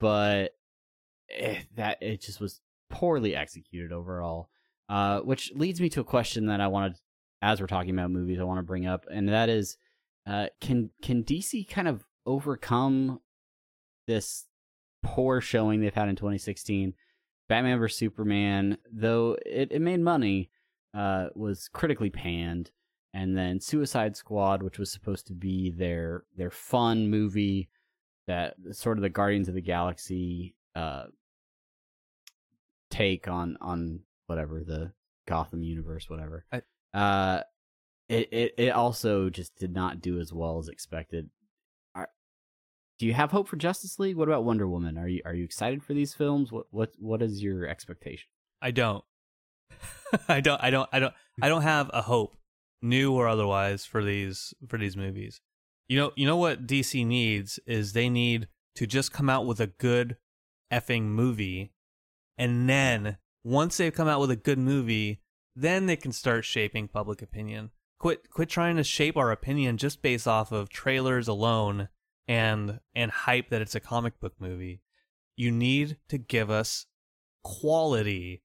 but 0.00 0.56
eh, 1.30 1.60
that 1.76 2.02
it 2.02 2.20
just 2.20 2.40
was 2.40 2.60
poorly 2.90 3.36
executed 3.36 3.92
overall. 3.92 4.50
Uh 4.88 5.20
which 5.20 5.52
leads 5.54 5.80
me 5.80 5.88
to 5.90 6.00
a 6.00 6.04
question 6.04 6.46
that 6.46 6.60
I 6.60 6.66
wanted 6.66 6.98
as 7.40 7.60
we're 7.60 7.68
talking 7.68 7.90
about 7.90 8.10
movies 8.10 8.40
I 8.40 8.44
want 8.44 8.58
to 8.58 8.64
bring 8.64 8.86
up 8.86 9.06
and 9.10 9.28
that 9.28 9.48
is 9.48 9.76
uh 10.26 10.48
can 10.60 10.90
can 11.00 11.22
DC 11.22 11.68
kind 11.68 11.86
of 11.86 12.04
overcome 12.26 13.20
this 14.08 14.46
poor 15.02 15.40
showing 15.40 15.80
they've 15.80 15.94
had 15.94 16.08
in 16.08 16.16
2016. 16.16 16.94
Batman 17.48 17.78
vs 17.78 17.96
Superman, 17.96 18.78
though 18.92 19.36
it, 19.46 19.68
it 19.70 19.80
made 19.80 20.00
money, 20.00 20.50
uh, 20.94 21.28
was 21.34 21.68
critically 21.72 22.10
panned, 22.10 22.70
and 23.14 23.36
then 23.36 23.60
Suicide 23.60 24.16
Squad, 24.16 24.62
which 24.62 24.78
was 24.78 24.90
supposed 24.90 25.26
to 25.28 25.32
be 25.34 25.70
their 25.70 26.24
their 26.36 26.50
fun 26.50 27.08
movie, 27.08 27.68
that 28.26 28.54
sort 28.72 28.98
of 28.98 29.02
the 29.02 29.08
Guardians 29.08 29.48
of 29.48 29.54
the 29.54 29.60
Galaxy 29.60 30.54
uh, 30.74 31.04
take 32.90 33.28
on 33.28 33.56
on 33.60 34.00
whatever 34.26 34.62
the 34.64 34.92
Gotham 35.26 35.62
universe, 35.62 36.08
whatever. 36.08 36.44
I- 36.52 36.62
uh, 36.94 37.42
it, 38.08 38.32
it 38.32 38.54
it 38.56 38.68
also 38.70 39.28
just 39.28 39.54
did 39.56 39.74
not 39.74 40.00
do 40.00 40.18
as 40.18 40.32
well 40.32 40.58
as 40.58 40.68
expected. 40.68 41.28
Are, 41.94 42.08
do 42.98 43.04
you 43.06 43.12
have 43.12 43.30
hope 43.30 43.46
for 43.46 43.56
Justice 43.56 43.98
League? 43.98 44.16
What 44.16 44.28
about 44.28 44.44
Wonder 44.44 44.66
Woman? 44.66 44.96
Are 44.96 45.06
you 45.06 45.20
are 45.26 45.34
you 45.34 45.44
excited 45.44 45.82
for 45.82 45.92
these 45.92 46.14
films? 46.14 46.50
What 46.50 46.66
what 46.70 46.92
what 46.98 47.20
is 47.20 47.42
your 47.42 47.66
expectation? 47.66 48.28
I 48.62 48.70
don't. 48.70 49.04
I 50.28 50.40
don't. 50.40 50.62
I 50.62 50.70
don't. 50.70 50.88
I 50.92 50.98
don't. 50.98 51.14
I 51.42 51.48
don't 51.48 51.62
have 51.62 51.90
a 51.92 52.02
hope, 52.02 52.36
new 52.82 53.12
or 53.12 53.28
otherwise, 53.28 53.84
for 53.84 54.02
these 54.02 54.54
for 54.68 54.78
these 54.78 54.96
movies. 54.96 55.40
You 55.88 55.98
know. 55.98 56.12
You 56.16 56.26
know 56.26 56.36
what 56.36 56.66
DC 56.66 57.06
needs 57.06 57.58
is 57.66 57.92
they 57.92 58.08
need 58.08 58.48
to 58.76 58.86
just 58.86 59.12
come 59.12 59.28
out 59.28 59.46
with 59.46 59.60
a 59.60 59.66
good 59.66 60.16
effing 60.72 61.04
movie, 61.04 61.72
and 62.36 62.68
then 62.68 63.18
once 63.44 63.76
they've 63.76 63.94
come 63.94 64.08
out 64.08 64.20
with 64.20 64.30
a 64.30 64.36
good 64.36 64.58
movie, 64.58 65.20
then 65.54 65.86
they 65.86 65.96
can 65.96 66.12
start 66.12 66.44
shaping 66.44 66.88
public 66.88 67.22
opinion. 67.22 67.70
Quit. 67.98 68.30
Quit 68.30 68.48
trying 68.48 68.76
to 68.76 68.84
shape 68.84 69.16
our 69.16 69.30
opinion 69.30 69.76
just 69.76 70.02
based 70.02 70.28
off 70.28 70.52
of 70.52 70.68
trailers 70.68 71.28
alone 71.28 71.88
and 72.26 72.80
and 72.94 73.10
hype 73.10 73.48
that 73.50 73.62
it's 73.62 73.74
a 73.74 73.80
comic 73.80 74.20
book 74.20 74.34
movie. 74.38 74.80
You 75.36 75.50
need 75.50 75.98
to 76.08 76.18
give 76.18 76.50
us 76.50 76.86
quality 77.42 78.42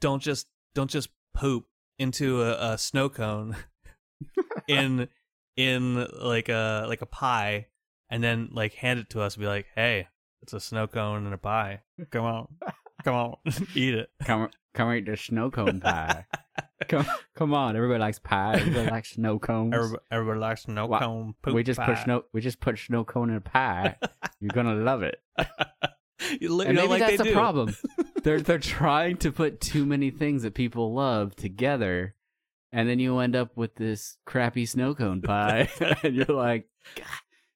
don't 0.00 0.22
just 0.22 0.46
don't 0.74 0.90
just 0.90 1.08
poop 1.34 1.66
into 1.98 2.42
a, 2.42 2.72
a 2.72 2.78
snow 2.78 3.08
cone 3.08 3.56
in 4.68 5.08
in 5.56 6.06
like 6.20 6.48
a 6.48 6.84
like 6.88 7.02
a 7.02 7.06
pie 7.06 7.66
and 8.10 8.22
then 8.22 8.48
like 8.52 8.74
hand 8.74 8.98
it 8.98 9.10
to 9.10 9.20
us 9.20 9.34
and 9.34 9.40
be 9.42 9.46
like 9.46 9.66
hey 9.74 10.08
it's 10.42 10.52
a 10.52 10.60
snow 10.60 10.86
cone 10.86 11.24
and 11.24 11.34
a 11.34 11.38
pie 11.38 11.80
come 12.10 12.24
on 12.24 12.48
come 13.04 13.14
on 13.14 13.36
eat 13.74 13.94
it 13.94 14.10
Come 14.24 14.48
come 14.74 14.92
eat 14.92 15.06
the 15.06 15.16
snow 15.16 15.50
cone 15.50 15.80
pie. 15.80 16.26
come 16.88 17.06
come 17.36 17.54
on, 17.54 17.76
everybody 17.76 18.00
likes 18.00 18.18
pie. 18.18 18.54
Everybody 18.56 18.90
likes 18.90 19.12
snow 19.12 19.38
cones. 19.38 19.72
everybody, 19.74 20.02
everybody 20.10 20.40
likes 20.40 20.62
snow 20.64 20.86
Wha- 20.86 20.98
cone 20.98 21.34
poop 21.42 21.54
we 21.54 21.62
just 21.62 21.78
pie. 21.78 21.86
put 21.86 21.98
snow 21.98 22.24
we 22.32 22.40
just 22.40 22.60
put 22.60 22.78
snow 22.78 23.04
cone 23.04 23.30
in 23.30 23.36
a 23.36 23.40
pie. 23.40 23.96
You're 24.40 24.50
gonna 24.52 24.74
love 24.74 25.02
it. 25.02 25.20
You 26.40 26.60
and 26.60 26.76
maybe 26.76 26.88
like 26.88 27.00
that's 27.00 27.18
the 27.18 27.24
do. 27.24 27.32
problem. 27.32 27.76
they're 28.22 28.40
they're 28.40 28.58
trying 28.58 29.16
to 29.18 29.32
put 29.32 29.60
too 29.60 29.84
many 29.84 30.10
things 30.10 30.42
that 30.42 30.54
people 30.54 30.94
love 30.94 31.34
together, 31.36 32.14
and 32.72 32.88
then 32.88 32.98
you 32.98 33.18
end 33.18 33.36
up 33.36 33.56
with 33.56 33.74
this 33.76 34.16
crappy 34.24 34.66
snow 34.66 34.94
cone 34.94 35.22
pie, 35.22 35.68
and 36.02 36.14
you're 36.14 36.26
like, 36.26 36.68
God, 36.96 37.06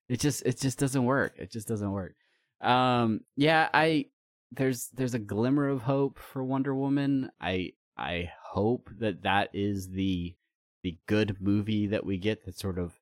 it 0.08 0.20
just 0.20 0.42
it 0.44 0.58
just 0.58 0.78
doesn't 0.78 1.04
work. 1.04 1.34
It 1.38 1.50
just 1.50 1.68
doesn't 1.68 1.90
work. 1.90 2.14
Um, 2.60 3.20
yeah, 3.36 3.68
I 3.72 4.06
there's 4.52 4.88
there's 4.94 5.14
a 5.14 5.20
glimmer 5.20 5.68
of 5.68 5.82
hope 5.82 6.18
for 6.18 6.42
Wonder 6.42 6.74
Woman. 6.74 7.30
I 7.40 7.72
I 7.96 8.30
hope 8.42 8.90
that 8.98 9.22
that 9.22 9.50
is 9.52 9.90
the 9.90 10.34
the 10.82 10.98
good 11.06 11.36
movie 11.40 11.86
that 11.88 12.06
we 12.06 12.18
get 12.18 12.44
that 12.44 12.58
sort 12.58 12.78
of 12.78 12.94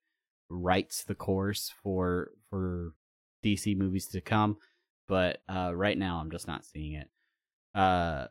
writes 0.49 1.05
the 1.05 1.15
course 1.15 1.73
for 1.83 2.31
for 2.51 2.95
DC 3.45 3.77
movies 3.77 4.07
to 4.09 4.21
come 4.21 4.57
but 5.09 5.39
uh, 5.49 5.73
right 5.75 5.97
now 5.97 6.19
I'm 6.19 6.31
just 6.31 6.47
not 6.47 6.65
seeing 6.65 6.95
it. 6.95 7.09
Uh, 7.75 8.27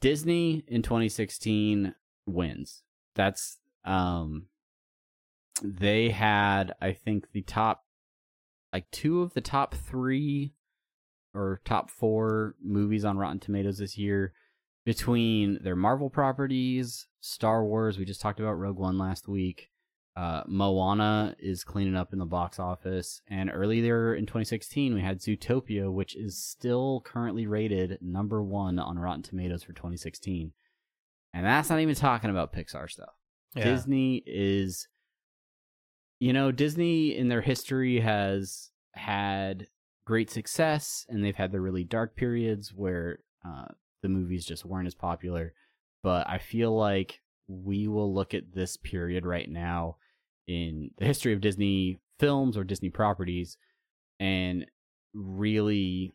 Disney 0.00 0.64
in 0.66 0.82
2016 0.82 1.94
wins. 2.26 2.82
That's 3.14 3.58
um, 3.84 4.46
they 5.62 6.10
had 6.10 6.74
I 6.80 6.92
think 6.92 7.32
the 7.32 7.42
top 7.42 7.84
like 8.72 8.90
two 8.90 9.22
of 9.22 9.34
the 9.34 9.40
top 9.40 9.74
three 9.74 10.54
or 11.34 11.60
top 11.64 11.90
four 11.90 12.54
movies 12.62 13.04
on 13.04 13.18
Rotten 13.18 13.40
Tomatoes 13.40 13.78
this 13.78 13.96
year 13.96 14.32
between 14.84 15.58
their 15.62 15.76
Marvel 15.76 16.10
properties, 16.10 17.06
Star 17.20 17.64
Wars. 17.64 17.98
We 17.98 18.04
just 18.04 18.20
talked 18.20 18.40
about 18.40 18.58
Rogue 18.58 18.78
One 18.78 18.98
last 18.98 19.28
week. 19.28 19.70
Uh, 20.18 20.42
Moana 20.48 21.36
is 21.38 21.62
cleaning 21.62 21.94
up 21.94 22.12
in 22.12 22.18
the 22.18 22.26
box 22.26 22.58
office, 22.58 23.22
and 23.28 23.48
earlier 23.54 24.12
in 24.12 24.26
2016 24.26 24.92
we 24.92 25.00
had 25.00 25.20
Zootopia, 25.20 25.92
which 25.92 26.16
is 26.16 26.36
still 26.36 27.02
currently 27.04 27.46
rated 27.46 27.98
number 28.00 28.42
one 28.42 28.80
on 28.80 28.98
Rotten 28.98 29.22
Tomatoes 29.22 29.62
for 29.62 29.72
2016. 29.72 30.50
And 31.32 31.46
that's 31.46 31.70
not 31.70 31.78
even 31.78 31.94
talking 31.94 32.30
about 32.30 32.52
Pixar 32.52 32.90
stuff. 32.90 33.14
Yeah. 33.54 33.62
Disney 33.62 34.24
is, 34.26 34.88
you 36.18 36.32
know, 36.32 36.50
Disney 36.50 37.16
in 37.16 37.28
their 37.28 37.42
history 37.42 38.00
has 38.00 38.70
had 38.94 39.68
great 40.04 40.30
success, 40.30 41.06
and 41.08 41.22
they've 41.22 41.36
had 41.36 41.52
the 41.52 41.60
really 41.60 41.84
dark 41.84 42.16
periods 42.16 42.74
where 42.74 43.20
uh, 43.46 43.66
the 44.02 44.08
movies 44.08 44.44
just 44.44 44.64
weren't 44.64 44.88
as 44.88 44.96
popular. 44.96 45.54
But 46.02 46.28
I 46.28 46.38
feel 46.38 46.76
like 46.76 47.20
we 47.46 47.86
will 47.86 48.12
look 48.12 48.34
at 48.34 48.52
this 48.52 48.76
period 48.76 49.24
right 49.24 49.48
now 49.48 49.94
in 50.48 50.90
the 50.98 51.04
history 51.04 51.32
of 51.32 51.40
Disney 51.40 52.00
films 52.18 52.56
or 52.56 52.64
Disney 52.64 52.88
properties 52.88 53.56
and 54.18 54.66
really 55.14 56.12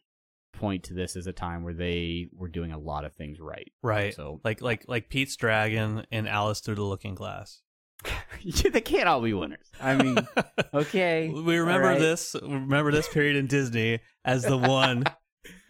point 0.53 0.83
to 0.83 0.93
this 0.93 1.15
as 1.15 1.27
a 1.27 1.33
time 1.33 1.63
where 1.63 1.73
they 1.73 2.27
were 2.35 2.47
doing 2.47 2.71
a 2.71 2.77
lot 2.77 3.05
of 3.05 3.13
things 3.13 3.39
right. 3.39 3.71
Right. 3.81 4.13
So 4.13 4.41
Like 4.43 4.61
like 4.61 4.85
like 4.87 5.09
Pete's 5.09 5.35
Dragon 5.35 6.05
and 6.11 6.27
Alice 6.27 6.59
Through 6.59 6.75
the 6.75 6.83
Looking 6.83 7.15
Glass. 7.15 7.61
they 8.43 8.81
can't 8.81 9.07
all 9.07 9.21
be 9.21 9.33
winners. 9.33 9.65
I 9.79 9.95
mean, 9.95 10.17
okay. 10.73 11.29
We 11.29 11.57
remember 11.57 11.87
right. 11.87 11.99
this 11.99 12.35
remember 12.41 12.91
this 12.91 13.07
period 13.07 13.35
in 13.37 13.47
Disney 13.47 13.99
as 14.25 14.43
the 14.43 14.57
one 14.57 15.05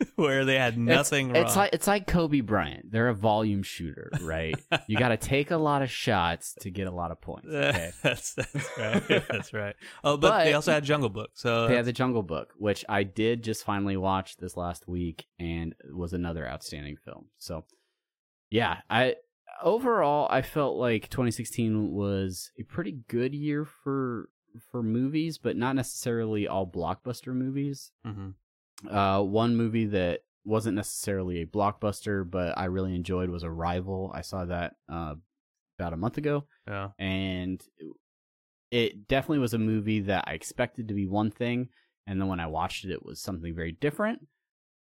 where 0.16 0.46
they 0.46 0.58
had 0.58 0.78
nothing 0.78 1.30
it's, 1.30 1.36
wrong. 1.36 1.46
It's 1.46 1.56
like 1.56 1.74
it's 1.74 1.88
like 1.88 2.08
Kobe 2.08 2.42
Bryant. 2.42 2.92
They're 2.92 3.10
a 3.10 3.14
volume 3.14 3.64
shooter, 3.64 4.12
right? 4.22 4.56
you 4.88 4.98
got 4.98 5.10
to 5.10 5.18
take 5.18 5.52
a 5.52 5.58
lot 5.58 5.82
of 5.82 5.90
shots 5.90 6.56
to 6.62 6.70
get 6.70 6.88
a 6.88 6.92
lot 6.92 7.12
of 7.12 7.22
points. 7.22 7.48
Okay. 7.64 7.92
that's 8.04 8.34
that's 8.34 8.78
right. 8.78 9.24
that's 9.30 9.54
right. 9.54 9.76
Oh, 10.04 10.18
but, 10.18 10.44
they 10.44 10.54
also 10.54 10.72
had 10.72 10.84
Jungle 10.84 11.10
Book. 11.10 11.32
So 11.34 11.68
They 11.68 11.76
had 11.76 11.86
the 11.86 11.94
Jungle 11.94 12.24
Book, 12.24 12.54
which 12.58 12.84
I 12.90 13.04
did 13.04 13.44
just 13.44 13.64
finally 13.64 13.98
watch 13.98 14.38
this 14.38 14.58
last 14.58 14.88
week, 14.88 15.26
and 15.40 15.74
was 15.92 16.14
another 16.14 16.48
outstanding 16.48 16.98
film. 16.98 17.28
So, 17.38 17.66
yeah, 18.50 18.82
I 18.90 19.16
overall 19.62 20.28
I 20.30 20.42
felt 20.42 20.78
like 20.78 21.10
2016 21.10 21.92
was 21.92 22.52
a 22.60 22.64
pretty 22.64 23.00
good 23.08 23.34
year 23.34 23.66
for 23.66 24.30
for 24.72 24.84
movies, 24.84 25.38
but 25.38 25.58
not 25.58 25.76
necessarily 25.76 26.48
all 26.48 26.68
blockbuster 26.68 27.34
movies. 27.34 27.92
Mhm. 28.06 28.34
Uh, 28.90 29.22
one 29.22 29.56
movie 29.56 29.86
that 29.88 30.22
wasn't 30.46 30.76
necessarily 30.76 31.42
a 31.42 31.46
blockbuster, 31.46 32.30
but 32.30 32.58
I 32.58 32.66
really 32.66 32.96
enjoyed 32.96 33.30
was 33.30 33.44
Arrival. 33.44 34.12
I 34.14 34.22
saw 34.22 34.46
that 34.46 34.74
uh, 34.90 35.16
about 35.80 35.94
a 35.94 35.98
month 35.98 36.18
ago 36.18 36.46
yeah. 36.68 36.90
and 37.00 37.64
it 38.74 39.08
definitely 39.08 39.38
was 39.38 39.54
a 39.54 39.60
movie 39.60 40.00
that 40.02 40.24
I 40.26 40.34
expected 40.34 40.88
to 40.88 40.96
be 40.96 41.06
one 41.06 41.30
thing, 41.30 41.70
and 42.08 42.20
then 42.20 42.28
when 42.28 42.40
I 42.40 42.48
watched 42.48 42.86
it, 42.86 42.92
it 42.92 43.06
was 43.06 43.22
something 43.22 43.54
very 43.54 43.72
different. 43.72 44.26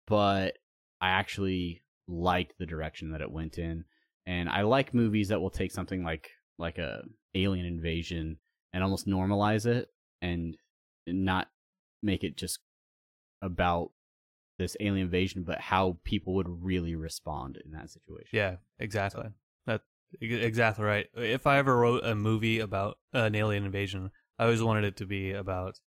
But 0.07 0.57
I 0.99 1.09
actually 1.09 1.83
liked 2.07 2.55
the 2.57 2.65
direction 2.65 3.11
that 3.11 3.21
it 3.21 3.31
went 3.31 3.59
in, 3.59 3.85
and 4.25 4.49
I 4.49 4.63
like 4.63 4.95
movies 4.95 5.27
that 5.27 5.39
will 5.39 5.51
take 5.51 5.71
something 5.71 6.03
like 6.03 6.27
like 6.57 6.79
a 6.79 7.03
alien 7.35 7.67
invasion 7.67 8.37
and 8.73 8.83
almost 8.83 9.07
normalize 9.07 9.67
it 9.67 9.89
and 10.23 10.57
not 11.05 11.49
make 12.01 12.23
it 12.23 12.35
just 12.35 12.59
about 13.43 13.91
this 14.57 14.77
alien 14.79 15.05
invasion, 15.05 15.43
but 15.43 15.59
how 15.59 15.97
people 16.03 16.33
would 16.35 16.63
really 16.63 16.95
respond 16.95 17.59
in 17.63 17.71
that 17.71 17.89
situation. 17.89 18.29
Yeah, 18.31 18.55
exactly. 18.79 19.25
That 19.65 19.81
e- 20.21 20.33
exactly 20.35 20.85
right. 20.85 21.07
If 21.15 21.45
I 21.47 21.57
ever 21.57 21.75
wrote 21.77 22.05
a 22.05 22.15
movie 22.15 22.59
about 22.59 22.97
an 23.13 23.35
alien 23.35 23.65
invasion, 23.65 24.11
I 24.39 24.45
always 24.45 24.63
wanted 24.63 24.83
it 24.85 24.97
to 24.97 25.05
be 25.05 25.31
about 25.31 25.79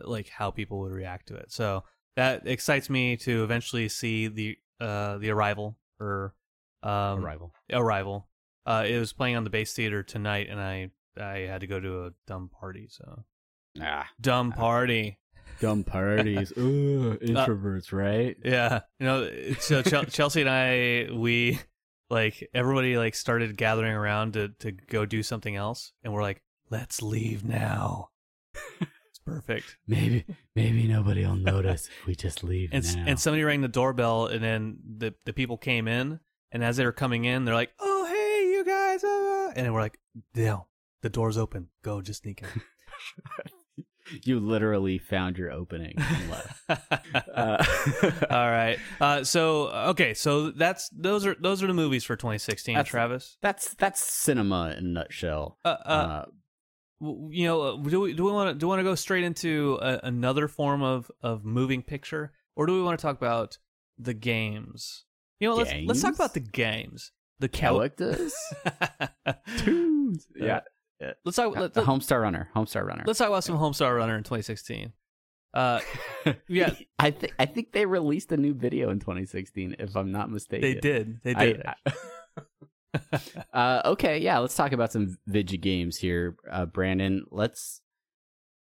like 0.00 0.28
how 0.28 0.50
people 0.50 0.80
would 0.80 0.92
react 0.92 1.28
to 1.28 1.36
it. 1.36 1.50
So 1.52 1.84
that 2.16 2.46
excites 2.46 2.90
me 2.90 3.16
to 3.18 3.42
eventually 3.44 3.88
see 3.88 4.28
the 4.28 4.58
uh 4.80 5.18
the 5.18 5.30
arrival 5.30 5.76
or 6.00 6.34
um 6.82 7.24
Arrival. 7.24 7.52
arrival. 7.72 8.28
Uh 8.66 8.84
it 8.86 8.98
was 8.98 9.12
playing 9.12 9.36
on 9.36 9.44
the 9.44 9.50
base 9.50 9.72
theater 9.72 10.02
tonight 10.02 10.48
and 10.50 10.60
I 10.60 10.90
I 11.16 11.38
had 11.40 11.60
to 11.62 11.66
go 11.66 11.78
to 11.80 12.06
a 12.06 12.10
dumb 12.26 12.48
party, 12.48 12.88
so 12.90 13.24
Ah, 13.80 14.08
dumb 14.20 14.52
party. 14.52 15.18
Dumb 15.60 15.84
parties. 15.84 16.52
Ugh, 16.56 16.62
introverts, 17.20 17.92
right? 17.92 18.36
Yeah, 18.44 18.80
you 18.98 19.06
know, 19.06 19.30
so 19.60 19.82
Chel- 19.82 20.04
Chelsea 20.16 20.40
and 20.42 20.50
I, 20.50 21.08
we 21.12 21.58
like 22.10 22.48
everybody 22.54 22.96
like 22.98 23.14
started 23.14 23.56
gathering 23.56 23.92
around 23.92 24.34
to 24.34 24.48
to 24.60 24.72
go 24.72 25.04
do 25.06 25.22
something 25.22 25.56
else, 25.56 25.92
and 26.02 26.12
we're 26.12 26.22
like, 26.22 26.42
let's 26.70 27.02
leave 27.02 27.44
now. 27.44 28.10
it's 28.54 29.18
perfect. 29.24 29.76
Maybe, 29.86 30.24
maybe 30.54 30.86
nobody 30.86 31.24
will 31.26 31.34
notice 31.36 31.88
if 32.00 32.06
we 32.06 32.14
just 32.14 32.44
leave 32.44 32.68
And 32.72 32.84
now. 32.96 33.04
and 33.08 33.18
somebody 33.20 33.42
rang 33.42 33.60
the 33.62 33.68
doorbell, 33.68 34.26
and 34.26 34.42
then 34.42 34.76
the 34.98 35.14
the 35.24 35.32
people 35.32 35.56
came 35.56 35.88
in, 35.88 36.20
and 36.52 36.62
as 36.62 36.76
they 36.76 36.84
were 36.84 36.92
coming 36.92 37.24
in, 37.24 37.44
they're 37.44 37.54
like, 37.54 37.72
oh 37.80 38.04
hey, 38.06 38.50
you 38.52 38.64
guys, 38.64 39.02
uh, 39.02 39.52
and 39.56 39.66
then 39.66 39.72
we're 39.72 39.80
like, 39.80 39.98
no, 40.34 40.66
the 41.02 41.08
door's 41.10 41.36
open, 41.38 41.68
go, 41.82 42.00
just 42.00 42.22
sneak 42.22 42.42
in. 42.42 42.48
You 44.22 44.38
literally 44.40 44.98
found 44.98 45.38
your 45.38 45.50
opening 45.50 45.94
and 45.98 46.30
left. 46.30 46.60
Uh, 47.34 47.64
All 48.30 48.50
right. 48.50 48.78
Uh, 49.00 49.22
so 49.24 49.68
okay, 49.90 50.14
so 50.14 50.50
that's 50.50 50.88
those 50.90 51.26
are 51.26 51.34
those 51.40 51.62
are 51.62 51.66
the 51.66 51.74
movies 51.74 52.04
for 52.04 52.16
2016, 52.16 52.74
That's- 52.74 52.90
Travis. 52.90 53.36
that's 53.42 53.74
that's 53.74 54.00
cinema 54.00 54.74
in 54.78 54.84
a 54.86 54.88
nutshell. 54.88 55.58
Uh, 55.64 55.68
uh, 55.68 55.90
Uh, 55.90 56.24
you 57.30 57.44
know, 57.46 57.60
uh, 57.62 57.76
do 57.76 58.00
we 58.00 58.14
do 58.14 58.24
we 58.24 58.32
want 58.32 58.50
to 58.50 58.54
do 58.58 58.66
we 58.66 58.68
want 58.70 58.80
to 58.80 58.84
go 58.84 58.94
straight 58.94 59.24
into 59.24 59.78
a, 59.82 60.00
another 60.04 60.48
form 60.48 60.82
of 60.82 61.10
of 61.22 61.44
moving 61.44 61.82
picture, 61.82 62.32
or 62.56 62.66
do 62.66 62.72
we 62.74 62.82
want 62.82 62.98
to 62.98 63.02
talk 63.02 63.16
about 63.16 63.58
the 63.98 64.14
games? 64.14 65.04
You 65.40 65.48
know, 65.48 65.54
let's 65.56 65.72
let's 65.86 66.02
talk 66.02 66.14
about 66.14 66.34
the 66.34 66.40
games. 66.40 67.12
The 67.40 67.48
characters, 67.48 68.32
tunes. 69.58 70.26
Yeah. 70.36 70.60
Yeah, 71.00 71.12
let's 71.24 71.36
talk. 71.36 71.54
Let, 71.56 71.74
the 71.74 71.80
let, 71.80 71.88
Homestar 71.88 72.20
Runner. 72.22 72.48
Homestar 72.54 72.86
Runner. 72.86 73.04
let's 73.06 73.18
talk 73.18 73.28
about 73.28 73.44
some 73.44 73.58
Homestar 73.58 73.96
Runner 73.96 74.16
in 74.16 74.22
2016. 74.22 74.92
Uh, 75.52 75.80
yeah. 76.48 76.74
I 76.98 77.10
think 77.10 77.34
I 77.38 77.46
think 77.46 77.72
they 77.72 77.86
released 77.86 78.32
a 78.32 78.36
new 78.36 78.54
video 78.54 78.90
in 78.90 78.98
2016, 79.00 79.76
if 79.78 79.96
I'm 79.96 80.12
not 80.12 80.30
mistaken. 80.30 80.62
they 80.62 80.74
did. 80.80 81.20
They 81.22 81.34
I- 81.34 81.44
did. 81.44 81.62
uh, 83.52 83.82
okay, 83.84 84.18
yeah, 84.18 84.38
let's 84.38 84.54
talk 84.54 84.72
about 84.72 84.92
some 84.92 85.16
video 85.26 85.60
games 85.60 85.96
here, 85.96 86.36
uh, 86.50 86.66
Brandon. 86.66 87.24
Let's. 87.30 87.80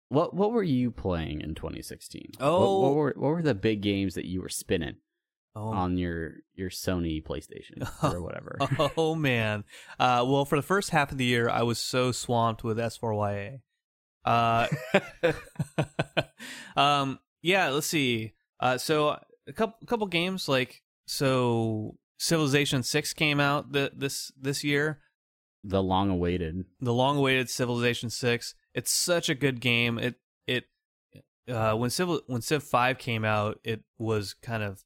What 0.08 0.34
what 0.34 0.50
were 0.52 0.62
you 0.64 0.90
playing 0.90 1.40
in 1.40 1.54
2016? 1.54 2.32
What- 2.38 2.46
Oh. 2.46 2.80
what, 2.80 2.94
were 2.94 3.14
what 3.16 3.28
were 3.28 3.42
the 3.42 3.54
big 3.54 3.80
games 3.82 4.14
that 4.14 4.24
you 4.24 4.40
were 4.42 4.48
spinning 4.48 4.96
oh, 5.56 5.68
on 5.68 5.96
your 5.96 6.34
your 6.54 6.70
Sony 6.70 7.22
PlayStation 7.22 7.88
or 8.14 8.22
whatever? 8.22 8.56
oh 8.96 9.14
man. 9.14 9.64
Uh, 9.98 10.24
well, 10.26 10.44
for 10.44 10.56
the 10.56 10.62
first 10.62 10.90
half 10.90 11.12
of 11.12 11.18
the 11.18 11.24
year, 11.24 11.48
I 11.48 11.62
was 11.62 11.78
so 11.78 12.12
swamped 12.12 12.64
with 12.64 12.78
S4YA. 12.78 13.60
Uh, 14.24 14.66
um, 16.76 17.18
yeah. 17.42 17.70
Let's 17.70 17.86
see. 17.86 18.34
Uh, 18.60 18.78
so 18.78 19.18
a 19.46 19.52
couple 19.52 19.86
couple 19.86 20.06
games 20.06 20.48
like 20.48 20.82
so. 21.06 21.96
Civilization 22.22 22.82
Six 22.82 23.14
came 23.14 23.40
out 23.40 23.72
th- 23.72 23.92
this 23.96 24.30
this 24.38 24.62
year. 24.62 25.00
the 25.64 25.82
long 25.82 26.10
awaited. 26.10 26.66
The 26.78 26.92
long-awaited 26.92 27.48
Civilization 27.48 28.10
Six. 28.10 28.54
It's 28.74 28.92
such 28.92 29.30
a 29.30 29.34
good 29.34 29.58
game. 29.62 29.98
It 29.98 30.16
it 30.46 30.64
uh, 31.48 31.72
when 31.76 31.88
Civil 31.88 32.20
when 32.26 32.42
Civ 32.42 32.62
Five 32.62 32.98
came 32.98 33.24
out, 33.24 33.58
it 33.64 33.84
was 33.98 34.34
kind 34.34 34.62
of 34.62 34.84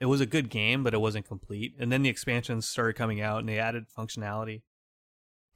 it 0.00 0.06
was 0.06 0.20
a 0.20 0.26
good 0.26 0.50
game, 0.50 0.82
but 0.82 0.94
it 0.94 1.00
wasn't 1.00 1.26
complete. 1.26 1.74
And 1.78 1.90
then 1.90 2.02
the 2.02 2.08
expansions 2.08 2.68
started 2.68 2.96
coming 2.96 3.20
out, 3.20 3.40
and 3.40 3.48
they 3.48 3.58
added 3.58 3.86
functionality, 3.96 4.62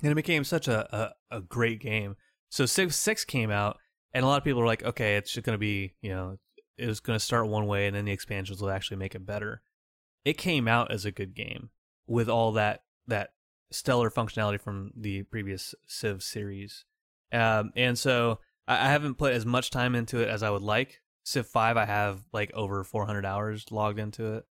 and 0.03 0.13
it 0.13 0.15
became 0.15 0.45
such 0.45 0.69
a 0.69 1.15
a, 1.31 1.37
a 1.39 1.41
great 1.41 1.81
game. 1.81 2.17
So 2.49 2.67
Civ 2.67 2.95
Six 2.95 3.25
came 3.25 3.51
out, 3.51 3.79
and 4.13 4.25
a 4.25 4.29
lot 4.29 4.39
of 4.39 4.45
people 4.45 4.61
were 4.61 4.67
like, 4.67 4.83
"Okay, 4.85 5.17
it's 5.17 5.33
just 5.33 5.45
going 5.45 5.55
to 5.55 5.59
be 5.59 5.95
you 6.01 6.11
know, 6.11 6.39
it 6.77 6.87
was 6.87 7.01
going 7.01 7.19
to 7.19 7.25
start 7.25 7.49
one 7.49 7.67
way, 7.67 7.87
and 7.87 7.97
then 7.97 8.05
the 8.05 8.13
expansions 8.13 8.61
will 8.61 8.71
actually 8.71 8.97
make 8.97 9.15
it 9.15 9.27
better." 9.27 9.63
It 10.25 10.39
came 10.39 10.69
out 10.69 10.91
as 10.91 11.05
a 11.05 11.13
good 11.13 11.35
game 11.35 11.71
with 12.07 12.29
all 12.29 12.53
that 12.53 12.83
that 13.07 13.31
stellar 13.71 14.11
functionality 14.11 14.61
from 14.61 14.93
the 14.97 15.25
previous 15.25 15.75
Civ 15.87 16.23
series, 16.23 16.85
um, 17.33 17.73
and 17.77 17.99
so 17.99 18.39
I, 18.67 18.87
I 18.87 18.91
haven't 18.91 19.17
put 19.17 19.33
as 19.33 19.45
much 19.45 19.71
time 19.71 19.95
into 19.95 20.21
it 20.21 20.29
as 20.29 20.43
I 20.43 20.51
would 20.51 20.63
like. 20.63 21.01
Civ 21.29 21.47
Five, 21.47 21.77
I 21.77 21.85
have 21.85 22.23
like 22.33 22.51
over 22.55 22.83
400 22.83 23.27
hours 23.27 23.67
logged 23.71 23.99
into 23.99 24.37
it, 24.37 24.47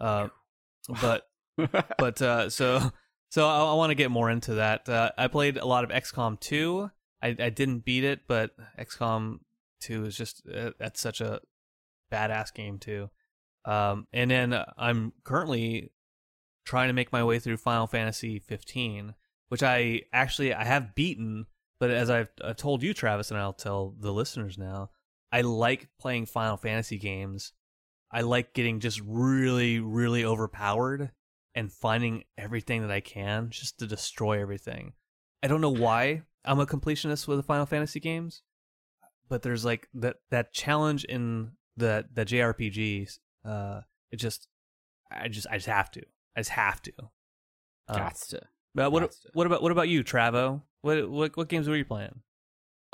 uh, 0.00 0.28
but 1.02 1.28
but 1.98 2.22
uh, 2.22 2.48
so 2.48 2.90
so 3.30 3.46
I, 3.46 3.64
I 3.64 3.74
want 3.74 3.90
to 3.90 3.94
get 3.94 4.10
more 4.10 4.30
into 4.30 4.54
that. 4.54 4.88
Uh, 4.88 5.10
I 5.18 5.28
played 5.28 5.58
a 5.58 5.66
lot 5.66 5.84
of 5.84 5.90
XCOM 5.90 6.40
2. 6.40 6.90
I, 7.22 7.36
I 7.38 7.50
didn't 7.50 7.84
beat 7.84 8.04
it, 8.04 8.20
but 8.26 8.52
XCOM 8.78 9.40
2 9.80 10.06
is 10.06 10.16
just 10.16 10.42
uh, 10.52 10.70
at 10.80 10.96
such 10.96 11.20
a 11.20 11.40
badass 12.10 12.54
game 12.54 12.78
too. 12.78 13.10
Um, 13.66 14.06
and 14.12 14.30
then 14.30 14.58
I'm 14.78 15.12
currently 15.22 15.92
trying 16.64 16.88
to 16.88 16.94
make 16.94 17.12
my 17.12 17.24
way 17.24 17.38
through 17.38 17.58
Final 17.58 17.86
Fantasy 17.86 18.38
15, 18.38 19.14
which 19.48 19.62
I 19.62 20.02
actually 20.14 20.54
I 20.54 20.64
have 20.64 20.94
beaten, 20.94 21.46
but 21.78 21.90
as 21.90 22.08
I've, 22.08 22.30
I've 22.42 22.56
told 22.56 22.82
you, 22.82 22.94
Travis, 22.94 23.30
and 23.30 23.38
I'll 23.38 23.52
tell 23.52 23.94
the 23.98 24.12
listeners 24.12 24.56
now, 24.56 24.90
I 25.32 25.42
like 25.42 25.88
playing 25.98 26.26
Final 26.26 26.56
Fantasy 26.56 26.98
games. 26.98 27.52
I 28.12 28.22
like 28.22 28.54
getting 28.54 28.80
just 28.80 29.00
really, 29.04 29.80
really 29.80 30.24
overpowered 30.24 31.10
and 31.54 31.72
finding 31.72 32.24
everything 32.38 32.82
that 32.82 32.90
I 32.90 33.00
can 33.00 33.50
just 33.50 33.78
to 33.78 33.86
destroy 33.86 34.40
everything. 34.40 34.92
I 35.42 35.48
don't 35.48 35.60
know 35.60 35.70
why 35.70 36.22
I'm 36.44 36.60
a 36.60 36.66
completionist 36.66 37.26
with 37.26 37.38
the 37.38 37.42
Final 37.42 37.66
Fantasy 37.66 38.00
games, 38.00 38.42
but 39.28 39.42
there's 39.42 39.64
like 39.64 39.88
that 39.94 40.16
that 40.30 40.52
challenge 40.52 41.04
in 41.04 41.52
the 41.76 42.06
the 42.12 42.24
JRPGs. 42.24 43.18
Uh, 43.44 43.80
it 44.10 44.16
just, 44.16 44.48
I 45.10 45.28
just, 45.28 45.46
I 45.50 45.56
just 45.56 45.68
have 45.68 45.90
to. 45.92 46.02
I 46.36 46.40
just 46.40 46.50
have 46.50 46.82
to. 46.82 46.92
Uh, 47.88 47.96
Got 47.96 48.16
to. 48.16 48.40
But 48.74 48.92
what 48.92 49.02
Gots 49.04 49.26
what 49.32 49.46
about 49.46 49.62
what 49.62 49.72
about 49.72 49.88
you, 49.88 50.04
Travo? 50.04 50.62
What 50.82 51.10
what 51.10 51.36
what 51.36 51.48
games 51.48 51.68
were 51.68 51.76
you 51.76 51.84
playing? 51.84 52.20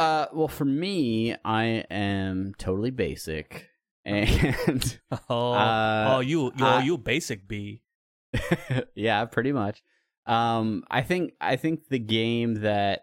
Uh, 0.03 0.27
well, 0.33 0.49
for 0.49 0.65
me, 0.65 1.37
I 1.45 1.85
am 1.91 2.55
totally 2.59 2.91
basic, 2.91 3.69
and 4.05 4.99
oh, 5.29 5.53
uh, 5.53 6.15
oh, 6.15 6.21
you 6.21 6.53
you 6.57 6.79
you 6.81 6.99
basic 6.99 7.47
B. 7.47 7.83
yeah, 8.95 9.25
pretty 9.27 9.53
much. 9.53 9.83
Um, 10.27 10.85
I 10.91 11.03
think 11.03 11.35
I 11.41 11.57
think 11.57 11.89
the 11.89 11.99
game 12.01 12.63
that 12.63 13.03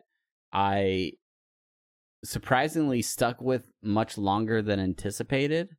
I 0.51 1.13
surprisingly 2.25 3.01
stuck 3.01 3.39
with 3.41 3.63
much 3.81 4.17
longer 4.17 4.61
than 4.61 4.79
anticipated 4.79 5.69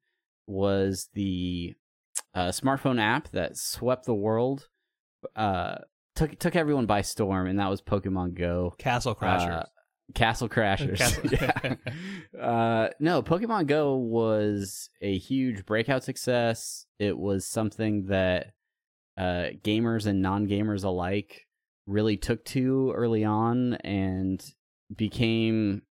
was 0.46 1.10
the 1.12 1.74
uh, 2.34 2.48
smartphone 2.48 3.00
app 3.00 3.28
that 3.32 3.58
swept 3.58 4.06
the 4.06 4.14
world, 4.14 4.68
uh, 5.36 5.76
took 6.14 6.38
took 6.38 6.56
everyone 6.56 6.86
by 6.86 7.02
storm, 7.02 7.46
and 7.46 7.58
that 7.58 7.68
was 7.68 7.82
Pokemon 7.82 8.34
Go. 8.34 8.74
Castle 8.78 9.14
Crashers. 9.14 9.62
Uh, 9.62 9.66
Castle 10.14 10.48
Crashers. 10.48 10.98
Castle- 10.98 11.30
yeah. 12.34 12.40
uh, 12.40 12.90
no, 13.00 13.22
Pokemon 13.22 13.66
Go 13.66 13.96
was 13.96 14.90
a 15.00 15.16
huge 15.18 15.64
breakout 15.66 16.04
success. 16.04 16.86
It 16.98 17.16
was 17.16 17.46
something 17.46 18.06
that 18.06 18.52
uh, 19.16 19.50
gamers 19.62 20.06
and 20.06 20.22
non 20.22 20.46
gamers 20.46 20.84
alike 20.84 21.46
really 21.86 22.16
took 22.16 22.44
to 22.46 22.92
early 22.94 23.24
on 23.24 23.74
and 23.74 24.42
became 24.94 25.82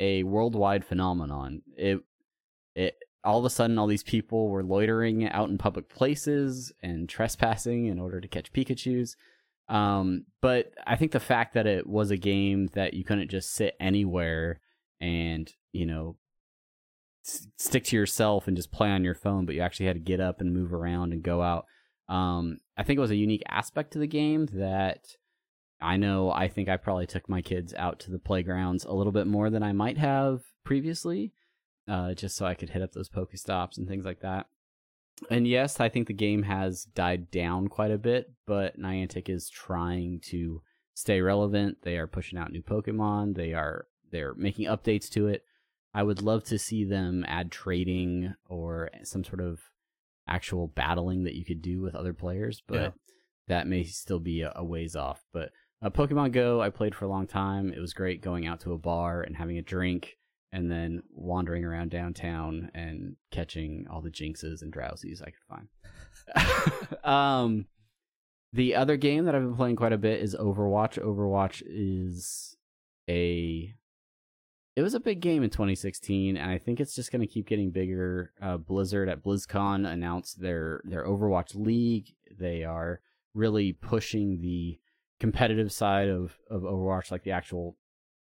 a 0.00 0.22
worldwide 0.24 0.84
phenomenon. 0.84 1.62
It 1.76 2.00
it 2.74 2.96
all 3.24 3.38
of 3.38 3.44
a 3.44 3.50
sudden 3.50 3.78
all 3.78 3.86
these 3.86 4.02
people 4.02 4.48
were 4.48 4.62
loitering 4.62 5.28
out 5.28 5.48
in 5.48 5.58
public 5.58 5.88
places 5.88 6.72
and 6.82 7.08
trespassing 7.08 7.86
in 7.86 7.98
order 7.98 8.20
to 8.20 8.28
catch 8.28 8.52
Pikachu's. 8.52 9.16
Um, 9.68 10.26
but 10.40 10.72
I 10.86 10.96
think 10.96 11.12
the 11.12 11.20
fact 11.20 11.54
that 11.54 11.66
it 11.66 11.86
was 11.86 12.10
a 12.10 12.16
game 12.16 12.68
that 12.74 12.94
you 12.94 13.04
couldn't 13.04 13.30
just 13.30 13.52
sit 13.52 13.74
anywhere 13.80 14.60
and 15.00 15.52
you 15.72 15.86
know 15.86 16.16
s- 17.26 17.48
stick 17.56 17.84
to 17.84 17.96
yourself 17.96 18.46
and 18.46 18.56
just 18.56 18.72
play 18.72 18.90
on 18.90 19.04
your 19.04 19.14
phone, 19.14 19.44
but 19.46 19.54
you 19.54 19.60
actually 19.60 19.86
had 19.86 19.96
to 19.96 20.00
get 20.00 20.20
up 20.20 20.40
and 20.40 20.54
move 20.54 20.72
around 20.72 21.12
and 21.12 21.22
go 21.22 21.42
out. 21.42 21.66
Um, 22.08 22.58
I 22.76 22.84
think 22.84 22.98
it 22.98 23.00
was 23.00 23.10
a 23.10 23.16
unique 23.16 23.42
aspect 23.48 23.92
to 23.92 23.98
the 23.98 24.06
game 24.06 24.46
that 24.52 25.04
I 25.80 25.96
know 25.96 26.30
I 26.30 26.48
think 26.48 26.68
I 26.68 26.76
probably 26.76 27.06
took 27.06 27.28
my 27.28 27.42
kids 27.42 27.74
out 27.74 27.98
to 28.00 28.10
the 28.10 28.18
playgrounds 28.18 28.84
a 28.84 28.92
little 28.92 29.12
bit 29.12 29.26
more 29.26 29.50
than 29.50 29.62
I 29.62 29.72
might 29.72 29.98
have 29.98 30.42
previously, 30.64 31.32
uh, 31.88 32.14
just 32.14 32.36
so 32.36 32.46
I 32.46 32.54
could 32.54 32.70
hit 32.70 32.82
up 32.82 32.92
those 32.92 33.08
Pokestops 33.08 33.76
and 33.76 33.88
things 33.88 34.04
like 34.04 34.20
that. 34.20 34.46
And 35.30 35.46
yes, 35.46 35.80
I 35.80 35.88
think 35.88 36.06
the 36.06 36.12
game 36.12 36.42
has 36.42 36.84
died 36.84 37.30
down 37.30 37.68
quite 37.68 37.90
a 37.90 37.98
bit, 37.98 38.30
but 38.46 38.78
Niantic 38.78 39.28
is 39.28 39.48
trying 39.48 40.20
to 40.26 40.62
stay 40.94 41.20
relevant. 41.20 41.78
They 41.82 41.96
are 41.96 42.06
pushing 42.06 42.38
out 42.38 42.52
new 42.52 42.62
Pokemon. 42.62 43.34
They 43.34 43.52
are 43.54 43.86
they're 44.10 44.34
making 44.34 44.66
updates 44.66 45.08
to 45.10 45.28
it. 45.28 45.42
I 45.94 46.02
would 46.02 46.22
love 46.22 46.44
to 46.44 46.58
see 46.58 46.84
them 46.84 47.24
add 47.26 47.50
trading 47.50 48.34
or 48.48 48.90
some 49.02 49.24
sort 49.24 49.40
of 49.40 49.60
actual 50.28 50.68
battling 50.68 51.24
that 51.24 51.34
you 51.34 51.44
could 51.44 51.62
do 51.62 51.80
with 51.80 51.94
other 51.94 52.12
players, 52.12 52.62
but 52.66 52.74
yeah. 52.74 52.90
that 53.48 53.66
may 53.66 53.84
still 53.84 54.18
be 54.18 54.42
a, 54.42 54.62
ways 54.62 54.94
off. 54.94 55.24
But 55.32 55.52
uh, 55.82 55.90
Pokemon 55.90 56.32
Go, 56.32 56.60
I 56.60 56.70
played 56.70 56.94
for 56.94 57.06
a 57.06 57.08
long 57.08 57.26
time. 57.26 57.72
It 57.72 57.80
was 57.80 57.94
great 57.94 58.20
going 58.20 58.46
out 58.46 58.60
to 58.60 58.72
a 58.72 58.78
bar 58.78 59.22
and 59.22 59.36
having 59.36 59.56
a 59.56 59.62
drink 59.62 60.18
and 60.56 60.70
then 60.70 61.02
wandering 61.12 61.66
around 61.66 61.90
downtown 61.90 62.70
and 62.74 63.14
catching 63.30 63.86
all 63.90 64.00
the 64.00 64.10
Jynxes 64.10 64.62
and 64.62 64.72
Drowzees 64.72 65.20
I 65.20 65.26
could 65.26 65.68
find. 66.96 67.04
um, 67.04 67.66
the 68.54 68.74
other 68.74 68.96
game 68.96 69.26
that 69.26 69.34
I've 69.34 69.42
been 69.42 69.54
playing 69.54 69.76
quite 69.76 69.92
a 69.92 69.98
bit 69.98 70.22
is 70.22 70.34
Overwatch. 70.34 70.98
Overwatch 70.98 71.62
is 71.66 72.56
a 73.06 73.70
it 74.76 74.82
was 74.82 74.94
a 74.94 75.00
big 75.00 75.20
game 75.20 75.42
in 75.42 75.50
2016, 75.50 76.38
and 76.38 76.50
I 76.50 76.56
think 76.56 76.80
it's 76.80 76.94
just 76.94 77.12
going 77.12 77.20
to 77.20 77.26
keep 77.26 77.46
getting 77.46 77.70
bigger. 77.70 78.32
Uh, 78.40 78.56
Blizzard 78.56 79.10
at 79.10 79.22
BlizzCon 79.22 79.86
announced 79.86 80.40
their 80.40 80.80
their 80.84 81.04
Overwatch 81.04 81.54
League. 81.54 82.14
They 82.34 82.64
are 82.64 83.00
really 83.34 83.74
pushing 83.74 84.40
the 84.40 84.78
competitive 85.20 85.70
side 85.70 86.08
of 86.08 86.38
of 86.50 86.62
Overwatch, 86.62 87.10
like 87.10 87.24
the 87.24 87.32
actual 87.32 87.76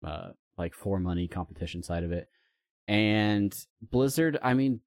uh, 0.04 0.30
like 0.58 0.74
for 0.74 1.00
money 1.00 1.28
competition 1.28 1.84
side 1.84 2.04
of 2.04 2.12
it. 2.12 2.28
And 2.88 3.56
Blizzard, 3.82 4.38
I 4.44 4.54
mean, 4.54 4.82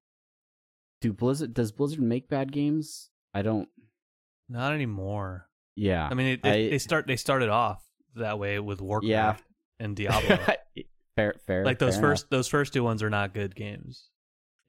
do 1.01 1.13
Blizzard 1.13 1.53
does 1.53 1.71
Blizzard 1.71 2.01
make 2.01 2.29
bad 2.29 2.51
games? 2.51 3.09
I 3.33 3.41
don't. 3.41 3.67
Not 4.47 4.73
anymore. 4.73 5.47
Yeah, 5.75 6.07
I 6.09 6.13
mean, 6.13 6.27
it, 6.27 6.43
they, 6.43 6.67
I, 6.67 6.69
they 6.71 6.77
start 6.77 7.07
they 7.07 7.15
started 7.15 7.49
off 7.49 7.83
that 8.15 8.39
way 8.39 8.59
with 8.59 8.81
Warcraft 8.81 9.09
yeah. 9.09 9.85
and 9.85 9.95
Diablo. 9.95 10.39
fair, 11.15 11.35
fair. 11.45 11.65
Like 11.65 11.79
those 11.79 11.95
fair 11.95 12.01
first 12.01 12.23
enough. 12.23 12.29
those 12.29 12.47
first 12.47 12.73
two 12.73 12.83
ones 12.83 13.03
are 13.03 13.09
not 13.09 13.33
good 13.33 13.55
games. 13.55 14.09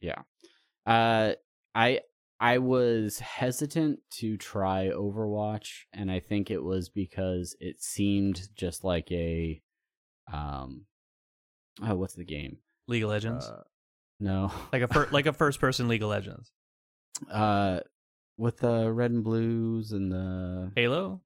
Yeah. 0.00 0.22
Uh, 0.86 1.32
I 1.74 2.00
I 2.40 2.58
was 2.58 3.18
hesitant 3.18 4.00
to 4.18 4.38
try 4.38 4.86
Overwatch, 4.88 5.82
and 5.92 6.10
I 6.10 6.20
think 6.20 6.50
it 6.50 6.62
was 6.62 6.88
because 6.88 7.54
it 7.60 7.82
seemed 7.82 8.48
just 8.56 8.82
like 8.82 9.12
a, 9.12 9.60
um, 10.32 10.86
oh, 11.82 11.94
what's 11.96 12.14
the 12.14 12.24
game? 12.24 12.58
League 12.86 13.02
of 13.02 13.10
Legends. 13.10 13.46
Uh, 13.46 13.62
no, 14.18 14.52
like 14.72 14.82
a 14.82 14.88
fir- 14.88 15.08
like 15.10 15.26
a 15.26 15.32
first 15.34 15.60
person 15.60 15.88
League 15.88 16.02
of 16.02 16.08
Legends. 16.10 16.52
Uh, 17.30 17.80
with 18.36 18.58
the 18.58 18.90
red 18.90 19.10
and 19.10 19.22
blues 19.24 19.92
and 19.92 20.10
the 20.10 20.72
Halo. 20.74 21.20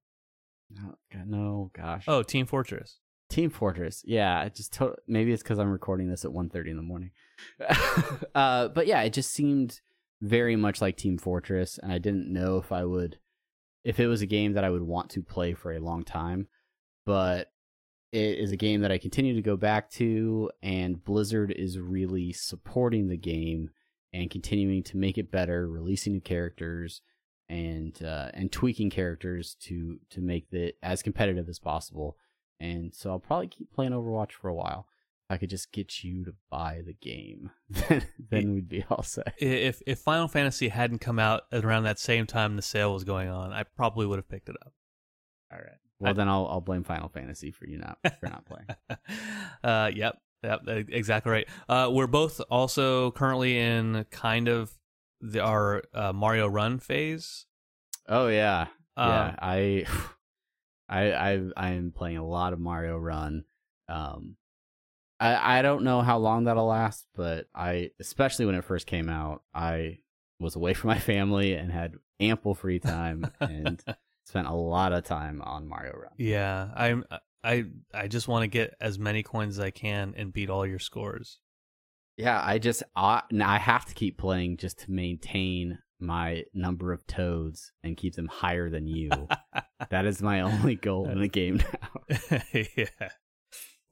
No, 0.70 0.96
no, 1.26 1.70
gosh. 1.72 2.04
Oh, 2.08 2.22
Team 2.22 2.46
Fortress. 2.46 2.98
Team 3.30 3.50
Fortress. 3.50 4.02
Yeah, 4.04 4.42
it 4.42 4.54
just 4.54 4.72
to- 4.74 4.96
maybe 5.06 5.32
it's 5.32 5.42
because 5.42 5.58
I'm 5.58 5.70
recording 5.70 6.08
this 6.08 6.24
at 6.24 6.32
1.30 6.32 6.70
in 6.70 6.76
the 6.76 6.82
morning. 6.82 7.10
uh, 8.34 8.68
but 8.68 8.86
yeah, 8.86 9.02
it 9.02 9.12
just 9.12 9.30
seemed 9.32 9.80
very 10.20 10.56
much 10.56 10.80
like 10.80 10.96
Team 10.96 11.18
Fortress, 11.18 11.78
and 11.78 11.92
I 11.92 11.98
didn't 11.98 12.32
know 12.32 12.58
if 12.58 12.72
I 12.72 12.84
would, 12.84 13.18
if 13.84 14.00
it 14.00 14.06
was 14.06 14.22
a 14.22 14.26
game 14.26 14.54
that 14.54 14.64
I 14.64 14.70
would 14.70 14.82
want 14.82 15.10
to 15.10 15.22
play 15.22 15.54
for 15.54 15.72
a 15.72 15.80
long 15.80 16.02
time. 16.02 16.48
But 17.06 17.50
it 18.14 18.38
is 18.38 18.52
a 18.52 18.56
game 18.56 18.82
that 18.82 18.92
I 18.92 18.98
continue 18.98 19.34
to 19.34 19.42
go 19.42 19.56
back 19.56 19.90
to, 19.92 20.48
and 20.62 21.02
Blizzard 21.02 21.50
is 21.50 21.80
really 21.80 22.32
supporting 22.32 23.08
the 23.08 23.16
game 23.16 23.70
and 24.12 24.30
continuing 24.30 24.84
to 24.84 24.96
make 24.96 25.18
it 25.18 25.32
better, 25.32 25.68
releasing 25.68 26.12
new 26.12 26.20
characters 26.20 27.00
and 27.48 28.00
uh, 28.04 28.30
and 28.32 28.52
tweaking 28.52 28.90
characters 28.90 29.56
to 29.62 29.98
to 30.10 30.20
make 30.20 30.46
it 30.52 30.78
as 30.80 31.02
competitive 31.02 31.48
as 31.48 31.58
possible. 31.58 32.16
And 32.60 32.94
so 32.94 33.10
I'll 33.10 33.18
probably 33.18 33.48
keep 33.48 33.72
playing 33.72 33.90
Overwatch 33.90 34.32
for 34.32 34.48
a 34.48 34.54
while. 34.54 34.86
I 35.28 35.36
could 35.36 35.50
just 35.50 35.72
get 35.72 36.04
you 36.04 36.24
to 36.26 36.34
buy 36.50 36.82
the 36.86 36.92
game, 36.92 37.50
then, 37.68 38.06
then 38.30 38.54
we'd 38.54 38.68
be 38.68 38.84
all 38.88 39.02
set. 39.02 39.34
If 39.38 39.82
if 39.88 39.98
Final 39.98 40.28
Fantasy 40.28 40.68
hadn't 40.68 41.00
come 41.00 41.18
out 41.18 41.42
around 41.52 41.82
that 41.82 41.98
same 41.98 42.26
time 42.26 42.54
the 42.54 42.62
sale 42.62 42.92
was 42.92 43.02
going 43.02 43.28
on, 43.28 43.52
I 43.52 43.64
probably 43.64 44.06
would 44.06 44.18
have 44.18 44.28
picked 44.28 44.48
it 44.48 44.56
up. 44.64 44.72
All 45.52 45.58
right. 45.58 45.78
Well, 46.00 46.10
I, 46.10 46.12
then 46.12 46.28
I'll 46.28 46.46
I'll 46.46 46.60
blame 46.60 46.84
Final 46.84 47.08
Fantasy 47.08 47.50
for 47.50 47.66
you 47.66 47.78
not 47.78 47.98
for 48.20 48.28
not 48.28 48.44
playing. 48.46 48.66
uh, 49.64 49.90
yep, 49.94 50.18
yep, 50.42 50.60
exactly 50.66 51.32
right. 51.32 51.48
Uh, 51.68 51.90
we're 51.92 52.06
both 52.06 52.40
also 52.50 53.10
currently 53.12 53.58
in 53.58 54.04
kind 54.10 54.48
of 54.48 54.72
the, 55.20 55.40
our 55.40 55.82
uh, 55.94 56.12
Mario 56.12 56.46
Run 56.48 56.78
phase. 56.78 57.46
Oh 58.08 58.28
yeah, 58.28 58.66
yeah. 58.96 59.26
Um, 59.28 59.34
I 59.38 59.86
I 60.88 61.12
I 61.12 61.50
I'm 61.56 61.92
playing 61.92 62.18
a 62.18 62.26
lot 62.26 62.52
of 62.52 62.60
Mario 62.60 62.98
Run. 62.98 63.44
Um, 63.88 64.36
I 65.20 65.58
I 65.58 65.62
don't 65.62 65.84
know 65.84 66.02
how 66.02 66.18
long 66.18 66.44
that'll 66.44 66.66
last, 66.66 67.06
but 67.14 67.46
I 67.54 67.90
especially 68.00 68.46
when 68.46 68.54
it 68.54 68.64
first 68.64 68.86
came 68.86 69.08
out, 69.08 69.42
I 69.54 69.98
was 70.40 70.56
away 70.56 70.74
from 70.74 70.88
my 70.88 70.98
family 70.98 71.54
and 71.54 71.70
had 71.70 71.94
ample 72.20 72.54
free 72.54 72.78
time 72.78 73.30
and 73.40 73.82
spent 74.24 74.46
a 74.46 74.54
lot 74.54 74.92
of 74.92 75.04
time 75.04 75.40
on 75.42 75.68
Mario 75.68 75.92
Run. 75.92 76.12
Yeah, 76.18 76.68
I'm 76.74 77.04
I 77.44 77.64
I 77.92 78.08
just 78.08 78.26
want 78.26 78.42
to 78.42 78.48
get 78.48 78.74
as 78.80 78.98
many 78.98 79.22
coins 79.22 79.58
as 79.58 79.64
I 79.64 79.70
can 79.70 80.14
and 80.16 80.32
beat 80.32 80.50
all 80.50 80.66
your 80.66 80.78
scores. 80.78 81.38
Yeah, 82.16 82.40
I 82.42 82.58
just 82.58 82.82
I, 82.96 83.22
I 83.40 83.58
have 83.58 83.84
to 83.86 83.94
keep 83.94 84.18
playing 84.18 84.56
just 84.56 84.80
to 84.80 84.90
maintain 84.90 85.78
my 86.00 86.44
number 86.54 86.92
of 86.92 87.06
toads 87.06 87.72
and 87.82 87.96
keep 87.96 88.14
them 88.14 88.28
higher 88.28 88.70
than 88.70 88.86
you. 88.86 89.10
that 89.90 90.06
is 90.06 90.22
my 90.22 90.40
only 90.40 90.76
goal 90.76 91.08
in 91.08 91.20
the 91.20 91.28
game 91.28 91.56
now. 91.56 92.40
yeah. 92.76 93.08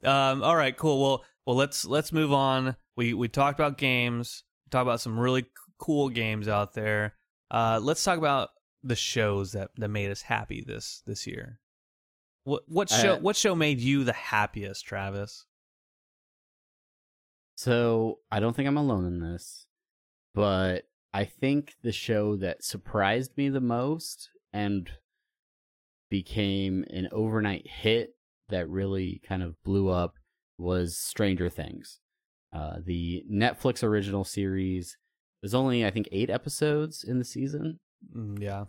Um. 0.04 0.42
All 0.42 0.56
right. 0.56 0.76
Cool. 0.76 1.00
Well. 1.00 1.24
Well. 1.46 1.56
Let's 1.56 1.84
let's 1.84 2.12
move 2.12 2.32
on. 2.32 2.76
We 2.96 3.12
we 3.14 3.28
talked 3.28 3.58
about 3.58 3.78
games. 3.78 4.44
We 4.66 4.70
talked 4.70 4.86
about 4.86 5.00
some 5.00 5.18
really 5.18 5.46
cool 5.78 6.08
games 6.08 6.48
out 6.48 6.74
there. 6.74 7.14
Uh. 7.50 7.80
Let's 7.82 8.02
talk 8.02 8.18
about 8.18 8.50
the 8.82 8.96
shows 8.96 9.52
that 9.52 9.70
that 9.76 9.88
made 9.88 10.10
us 10.10 10.22
happy 10.22 10.62
this 10.66 11.02
this 11.06 11.26
year. 11.26 11.60
What 12.44 12.62
what 12.66 12.88
show 12.88 13.14
Uh, 13.14 13.18
what 13.18 13.36
show 13.36 13.54
made 13.54 13.80
you 13.80 14.04
the 14.04 14.12
happiest, 14.12 14.84
Travis? 14.84 15.46
So 17.54 18.18
I 18.30 18.40
don't 18.40 18.56
think 18.56 18.66
I'm 18.66 18.76
alone 18.76 19.04
in 19.04 19.20
this, 19.20 19.66
but 20.34 20.84
I 21.12 21.24
think 21.24 21.74
the 21.82 21.92
show 21.92 22.36
that 22.36 22.64
surprised 22.64 23.36
me 23.36 23.48
the 23.48 23.60
most 23.60 24.30
and 24.52 24.90
became 26.10 26.84
an 26.90 27.08
overnight 27.12 27.68
hit 27.68 28.16
that 28.48 28.68
really 28.68 29.20
kind 29.26 29.42
of 29.42 29.62
blew 29.62 29.88
up 29.88 30.14
was 30.58 30.96
Stranger 30.98 31.48
Things. 31.48 32.00
Uh, 32.52 32.76
the 32.84 33.24
Netflix 33.30 33.82
original 33.82 34.24
series. 34.24 34.96
There's 35.40 35.54
only 35.54 35.86
I 35.86 35.90
think 35.90 36.08
eight 36.12 36.30
episodes 36.30 37.04
in 37.04 37.18
the 37.18 37.24
season, 37.24 37.80
Mm, 38.16 38.40
yeah. 38.40 38.64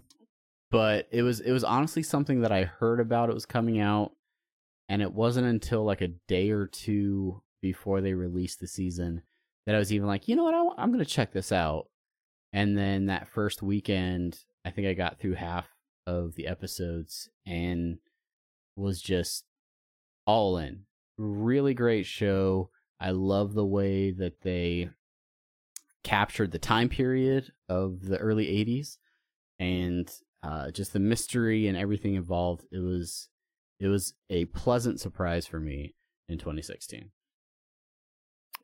but 0.72 1.08
it 1.12 1.24
was 1.24 1.40
it 1.40 1.52
was 1.52 1.64
honestly 1.64 2.04
something 2.04 2.42
that 2.42 2.52
I 2.52 2.64
heard 2.64 3.00
about. 3.00 3.30
It 3.30 3.36
was 3.36 3.46
coming 3.46 3.80
out, 3.80 4.12
and 4.90 5.02
it 5.02 5.14
wasn't 5.14 5.48
until 5.48 5.84
like 5.84 6.02
a 6.02 6.14
day 6.28 6.52
or 6.52 6.68
two 6.68 7.42
before 7.62 8.02
they 8.02 8.14
released 8.14 8.60
the 8.60 8.68
season 8.68 9.22
that 9.66 9.76
I 9.76 9.80
was 9.80 9.94
even 9.94 10.08
like, 10.08 10.28
you 10.28 10.36
know 10.36 10.44
what, 10.44 10.78
I, 10.78 10.84
am 10.84 10.92
gonna 10.92 11.06
check 11.06 11.32
this 11.32 11.52
out. 11.52 11.88
And 12.52 12.78
then 12.78 13.08
that 13.08 13.30
first 13.30 13.64
weekend, 13.64 14.38
I 14.66 14.70
think 14.70 14.88
I 14.88 14.94
got 14.94 15.20
through 15.20 15.36
half 15.36 15.68
of 16.06 16.36
the 16.36 16.48
episodes 16.48 17.30
and 17.46 17.98
was 18.76 19.02
just 19.02 19.46
all 20.26 20.58
in. 20.58 20.82
Really 21.18 21.74
great 21.74 22.06
show. 22.06 22.70
I 23.00 23.12
love 23.12 23.54
the 23.54 23.66
way 23.66 24.12
that 24.12 24.42
they 24.42 24.90
captured 26.04 26.52
the 26.52 26.60
time 26.60 26.90
period 26.90 27.52
of 27.70 28.02
the 28.02 28.18
early 28.18 28.46
80s 28.48 28.98
and 29.60 30.10
uh, 30.44 30.72
just 30.72 30.94
the 30.94 31.00
mystery 31.00 31.68
and 31.68 31.78
everything 31.78 32.16
involved. 32.16 32.66
It 32.72 32.80
was 32.80 33.30
it 33.80 33.88
was 33.88 34.14
a 34.30 34.46
pleasant 34.46 35.00
surprise 35.00 35.46
for 35.48 35.60
me 35.60 35.96
in 36.30 36.38
2016. 36.38 37.10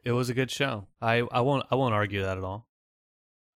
It 0.03 0.11
was 0.11 0.29
a 0.29 0.33
good 0.33 0.51
show. 0.51 0.87
I, 1.01 1.23
I 1.31 1.41
won't 1.41 1.65
I 1.71 1.75
won't 1.75 1.93
argue 1.93 2.21
that 2.23 2.37
at 2.37 2.43
all. 2.43 2.67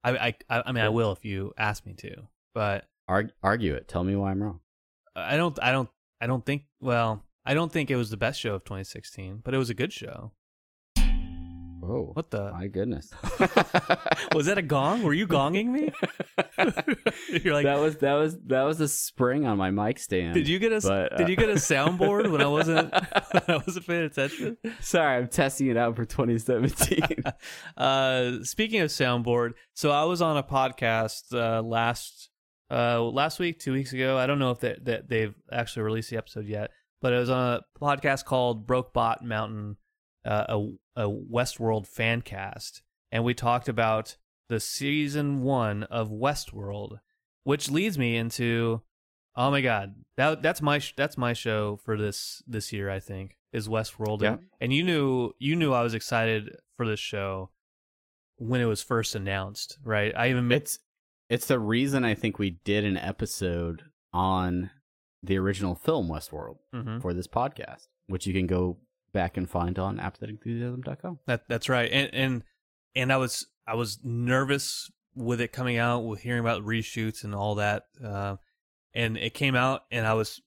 I 0.03 0.35
I 0.49 0.63
I 0.65 0.71
mean 0.71 0.83
I 0.83 0.89
will 0.89 1.11
if 1.11 1.23
you 1.23 1.53
ask 1.57 1.85
me 1.85 1.93
to, 1.93 2.27
but 2.53 2.85
Arg- 3.07 3.33
argue 3.41 3.73
it. 3.73 3.87
Tell 3.87 4.03
me 4.03 4.15
why 4.15 4.31
I'm 4.31 4.41
wrong. 4.43 4.59
I 5.15 5.37
don't 5.37 5.57
I 5.61 5.71
don't 5.71 5.89
I 6.19 6.27
don't 6.27 6.45
think 6.45 6.63
well 6.79 7.23
I 7.45 7.53
don't 7.53 7.71
think 7.71 7.91
it 7.91 7.95
was 7.95 8.09
the 8.09 8.17
best 8.17 8.39
show 8.39 8.55
of 8.55 8.63
2016, 8.63 9.41
but 9.43 9.53
it 9.53 9.57
was 9.57 9.69
a 9.69 9.73
good 9.73 9.93
show. 9.93 10.31
Whoa! 11.83 12.11
What 12.13 12.31
the 12.31 12.51
My 12.51 12.67
goodness. 12.67 13.11
was 14.33 14.45
that 14.45 14.57
a 14.57 14.61
gong? 14.61 15.03
Were 15.03 15.13
you 15.13 15.27
gonging 15.27 15.67
me? 15.67 15.91
You're 17.43 17.53
like, 17.53 17.65
that 17.65 17.79
was 17.79 17.97
that 17.97 18.13
was 18.13 18.39
that 18.45 18.63
was 18.63 18.79
a 18.79 18.87
spring 18.87 19.45
on 19.45 19.57
my 19.57 19.69
mic 19.69 19.99
stand. 19.99 20.33
did 20.33 20.47
you 20.47 20.59
get 20.59 20.71
a 20.71 20.79
but, 20.79 21.13
uh, 21.13 21.17
did 21.17 21.27
you 21.27 21.35
get 21.35 21.49
a 21.49 21.55
soundboard 21.55 22.31
when 22.31 22.41
I 22.41 22.47
wasn't 22.47 22.93
when 23.31 23.43
I 23.47 23.57
wasn't 23.57 23.85
paying 23.85 24.05
attention? 24.05 24.57
Sorry, 24.79 25.17
I'm 25.17 25.27
testing 25.27 25.67
it 25.67 25.75
out 25.75 25.97
for 25.97 26.05
2017. 26.05 27.23
uh, 27.75 28.31
speaking 28.43 28.79
of 28.79 28.89
soundboard, 28.89 29.51
so 29.73 29.91
I 29.91 30.05
was 30.05 30.21
on 30.21 30.37
a 30.37 30.43
podcast 30.43 31.33
uh, 31.33 31.61
last 31.61 32.29
uh, 32.71 33.01
last 33.01 33.39
week, 33.39 33.59
two 33.59 33.73
weeks 33.73 33.91
ago. 33.91 34.17
I 34.17 34.25
don't 34.25 34.39
know 34.39 34.51
if 34.51 34.59
they, 34.59 34.77
that 34.83 35.09
they've 35.09 35.35
actually 35.51 35.83
released 35.83 36.09
the 36.09 36.17
episode 36.17 36.47
yet, 36.47 36.71
but 37.01 37.11
it 37.11 37.17
was 37.17 37.29
on 37.29 37.55
a 37.55 37.61
podcast 37.81 38.23
called 38.25 38.65
Brokebot 38.65 39.21
Mountain, 39.21 39.77
uh, 40.25 40.45
a, 40.95 41.03
a 41.03 41.09
Westworld 41.09 41.87
fan 41.87 42.21
cast, 42.21 42.81
and 43.11 43.23
we 43.23 43.33
talked 43.33 43.67
about 43.69 44.17
the 44.49 44.59
season 44.59 45.41
one 45.41 45.83
of 45.83 46.09
Westworld, 46.09 46.99
which 47.43 47.69
leads 47.71 47.97
me 47.97 48.15
into, 48.15 48.81
oh 49.35 49.49
my 49.51 49.61
god, 49.61 49.95
that 50.17 50.41
that's 50.41 50.61
my 50.61 50.79
sh- 50.79 50.93
that's 50.95 51.17
my 51.17 51.33
show 51.33 51.77
for 51.77 51.97
this 51.97 52.41
this 52.47 52.71
year. 52.73 52.89
I 52.89 52.99
think 52.99 53.37
is 53.51 53.67
Westworld, 53.67 54.21
Yeah. 54.21 54.33
and, 54.33 54.39
and 54.61 54.73
you 54.73 54.83
knew 54.83 55.31
you 55.39 55.55
knew 55.55 55.73
I 55.73 55.83
was 55.83 55.93
excited 55.93 56.55
for 56.77 56.87
this 56.87 56.99
show 56.99 57.49
when 58.37 58.61
it 58.61 58.65
was 58.65 58.81
first 58.81 59.15
announced, 59.15 59.77
right? 59.83 60.13
I 60.15 60.29
even 60.29 60.47
made 60.47 60.57
it's 60.63 60.79
it's 61.29 61.47
the 61.47 61.59
reason 61.59 62.03
I 62.03 62.13
think 62.15 62.37
we 62.37 62.51
did 62.63 62.83
an 62.83 62.97
episode 62.97 63.83
on 64.11 64.69
the 65.23 65.37
original 65.37 65.73
film 65.75 66.07
Westworld 66.09 66.57
Mhm. 66.75 67.01
for 67.01 67.13
this 67.13 67.27
podcast, 67.27 67.87
which 68.07 68.27
you 68.27 68.33
can 68.33 68.45
go 68.45 68.77
back 69.13 69.37
and 69.37 69.49
find 69.49 69.79
on 69.79 69.97
apatheticenthusiasm.com. 69.97 71.19
That 71.27 71.47
that's 71.47 71.69
right. 71.69 71.89
And 71.91 72.13
and 72.13 72.43
and 72.95 73.13
I 73.13 73.17
was 73.17 73.47
I 73.67 73.75
was 73.75 73.99
nervous 74.03 74.91
with 75.15 75.39
it 75.39 75.53
coming 75.53 75.77
out, 75.77 76.01
with 76.01 76.21
hearing 76.21 76.41
about 76.41 76.63
reshoots 76.63 77.23
and 77.23 77.33
all 77.33 77.55
that. 77.55 77.83
Uh, 78.03 78.37
and 78.93 79.17
it 79.17 79.33
came 79.33 79.55
out, 79.55 79.83
and 79.91 80.05
I 80.05 80.13
was 80.13 80.41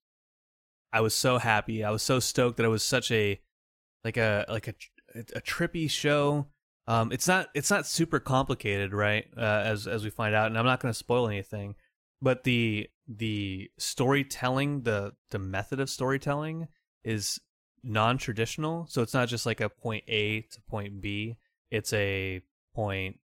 I 0.92 1.00
was 1.00 1.14
so 1.14 1.38
happy. 1.38 1.84
I 1.84 1.90
was 1.90 2.02
so 2.02 2.20
stoked 2.20 2.58
that 2.58 2.66
it 2.66 2.70
was 2.70 2.82
such 2.82 3.10
a 3.10 3.40
like 4.04 4.16
a 4.16 4.44
like 4.48 4.68
a 4.68 4.74
a 5.34 5.40
trippy 5.40 5.90
show. 5.90 6.46
Um, 6.88 7.10
it's 7.10 7.26
not 7.26 7.48
it's 7.54 7.70
not 7.70 7.86
super 7.86 8.20
complicated, 8.20 8.92
right? 8.92 9.26
Uh, 9.36 9.62
as 9.64 9.86
as 9.86 10.04
we 10.04 10.10
find 10.10 10.34
out, 10.34 10.46
and 10.46 10.58
I'm 10.58 10.66
not 10.66 10.80
going 10.80 10.92
to 10.92 10.98
spoil 10.98 11.26
anything, 11.26 11.74
but 12.22 12.44
the 12.44 12.88
the 13.08 13.70
storytelling, 13.78 14.82
the 14.82 15.12
the 15.30 15.38
method 15.38 15.80
of 15.80 15.90
storytelling 15.90 16.68
is 17.04 17.40
non-traditional. 17.86 18.86
So 18.88 19.02
it's 19.02 19.14
not 19.14 19.28
just 19.28 19.46
like 19.46 19.60
a 19.60 19.68
point 19.68 20.04
A 20.08 20.42
to 20.42 20.60
point 20.68 21.00
B. 21.00 21.36
It's 21.70 21.92
a 21.92 22.42
point 22.74 23.18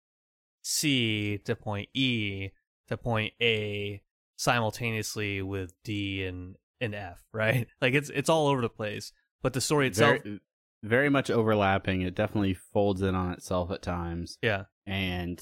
C 0.61 1.39
to 1.45 1.55
point 1.55 1.89
E 1.93 2.49
to 2.87 2.97
point 2.97 3.33
A 3.41 4.01
simultaneously 4.35 5.41
with 5.41 5.73
D 5.83 6.23
and 6.25 6.55
and 6.81 6.93
F, 6.95 7.23
right? 7.33 7.67
Like 7.81 7.93
it's 7.93 8.09
it's 8.09 8.29
all 8.29 8.47
over 8.47 8.61
the 8.61 8.69
place. 8.69 9.11
But 9.41 9.53
the 9.53 9.61
story 9.61 9.87
itself, 9.87 10.21
Very, 10.23 10.39
very 10.83 11.09
much 11.09 11.29
overlapping. 11.29 12.01
It 12.01 12.13
definitely 12.15 12.53
folds 12.53 13.01
in 13.01 13.15
on 13.15 13.31
itself 13.31 13.71
at 13.71 13.81
times. 13.81 14.37
yeah, 14.41 14.63
and 14.85 15.41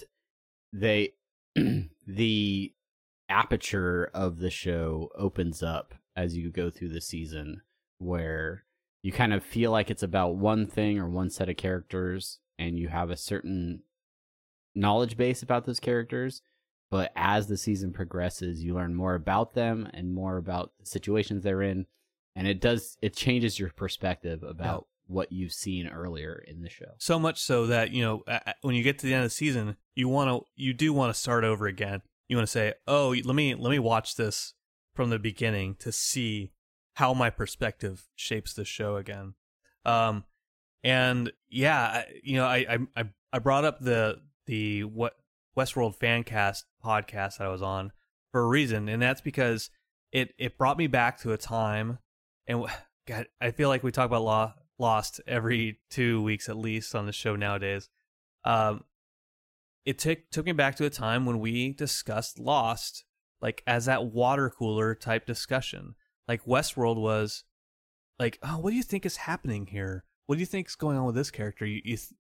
they 0.71 1.13
the 2.08 2.73
aperture 3.30 4.10
of 4.13 4.39
the 4.39 4.49
show 4.49 5.10
opens 5.15 5.62
up 5.63 5.93
as 6.15 6.38
you 6.38 6.49
go 6.51 6.69
through 6.69 6.89
the 6.89 7.01
season 7.01 7.62
where 7.97 8.63
you 9.01 9.12
kind 9.12 9.33
of 9.33 9.43
feel 9.43 9.71
like 9.71 9.89
it's 9.89 10.03
about 10.03 10.36
one 10.36 10.67
thing 10.67 10.99
or 10.99 11.07
one 11.07 11.29
set 11.29 11.49
of 11.49 11.57
characters 11.57 12.39
and 12.60 12.77
you 12.77 12.88
have 12.88 13.10
a 13.10 13.17
certain 13.17 13.81
knowledge 14.75 15.17
base 15.17 15.41
about 15.41 15.65
those 15.65 15.79
characters 15.79 16.41
but 16.89 17.12
as 17.15 17.47
the 17.47 17.57
season 17.57 17.91
progresses 17.91 18.63
you 18.63 18.73
learn 18.73 18.93
more 18.93 19.15
about 19.15 19.53
them 19.53 19.89
and 19.93 20.13
more 20.13 20.38
about 20.38 20.71
the 20.79 20.86
situations 20.86 21.43
they're 21.43 21.62
in 21.62 21.86
and 22.36 22.47
it 22.47 22.62
does 22.62 22.97
it 23.01 23.15
changes 23.15 23.57
your 23.60 23.69
perspective 23.69 24.43
about 24.43 24.88
what 25.07 25.31
you've 25.31 25.53
seen 25.53 25.88
earlier 25.88 26.43
in 26.47 26.62
the 26.62 26.69
show 26.69 26.91
so 26.97 27.17
much 27.17 27.41
so 27.41 27.65
that 27.67 27.91
you 27.91 28.03
know 28.03 28.23
when 28.62 28.75
you 28.75 28.83
get 28.83 28.99
to 28.99 29.05
the 29.05 29.13
end 29.13 29.23
of 29.23 29.29
the 29.29 29.36
season, 29.36 29.77
you 29.95 30.07
want 30.07 30.29
to 30.29 30.45
you 30.55 30.73
do 30.73 30.93
want 30.93 31.13
to 31.13 31.19
start 31.19 31.43
over 31.43 31.65
again. 31.65 32.01
You 32.27 32.36
want 32.36 32.47
to 32.47 32.51
say, 32.51 32.73
"Oh, 32.88 33.15
let 33.23 33.36
me 33.36 33.55
let 33.55 33.69
me 33.69 33.79
watch 33.79 34.15
this 34.15 34.53
from 34.93 35.10
the 35.10 35.19
beginning 35.19 35.75
to 35.79 35.91
see 35.91 36.51
how 36.97 37.13
my 37.13 37.29
perspective 37.29 38.07
shapes 38.15 38.53
the 38.53 38.65
show 38.65 38.95
again." 38.95 39.36
Um, 39.86 40.25
and 40.83 41.31
yeah, 41.49 42.03
you 42.23 42.36
know, 42.36 42.45
I 42.45 42.57
I 42.69 43.01
I- 43.01 43.13
I 43.33 43.39
brought 43.39 43.65
up 43.65 43.79
the 43.81 44.21
the 44.45 44.83
what 44.86 45.17
Westworld 45.57 45.97
Fancast 45.97 46.63
podcast 46.83 47.38
that 47.38 47.47
I 47.47 47.49
was 47.49 47.62
on 47.62 47.91
for 48.31 48.41
a 48.41 48.47
reason, 48.47 48.88
and 48.88 49.01
that's 49.01 49.21
because 49.21 49.69
it 50.12 50.33
it 50.38 50.57
brought 50.57 50.77
me 50.77 50.88
back 50.88 51.19
to 51.19 51.33
a 51.33 51.38
time, 51.38 51.99
and 52.47 52.65
God, 53.05 53.27
I 53.41 53.51
feel 53.51 53.69
like 53.69 53.83
we 53.83 53.91
talk 53.91 54.05
about 54.05 54.23
law 54.23 54.53
Lost 54.79 55.19
every 55.27 55.79
two 55.89 56.21
weeks 56.21 56.47
at 56.49 56.55
least 56.57 56.93
on 56.93 57.05
the 57.07 57.12
show 57.12 57.36
nowadays. 57.36 57.89
Um, 58.45 58.83
it 59.86 59.97
took 59.97 60.29
took 60.31 60.45
me 60.45 60.51
back 60.51 60.75
to 60.75 60.86
a 60.86 60.89
time 60.89 61.25
when 61.25 61.39
we 61.39 61.73
discussed 61.73 62.39
Lost 62.39 63.03
like 63.41 63.63
as 63.67 63.86
that 63.86 64.05
water 64.05 64.49
cooler 64.49 64.95
type 64.95 65.25
discussion. 65.25 65.95
Like 66.27 66.45
Westworld 66.45 66.97
was 66.97 67.43
like, 68.19 68.39
oh, 68.43 68.57
what 68.59 68.71
do 68.71 68.75
you 68.75 68.83
think 68.83 69.05
is 69.05 69.17
happening 69.17 69.67
here? 69.67 70.03
What 70.25 70.35
do 70.35 70.39
you 70.39 70.45
think 70.45 70.67
is 70.67 70.75
going 70.75 70.97
on 70.97 71.05
with 71.05 71.15
this 71.15 71.31
character? 71.31 71.65
You 71.65 71.81
you, 71.83 71.97
th- 71.97 72.13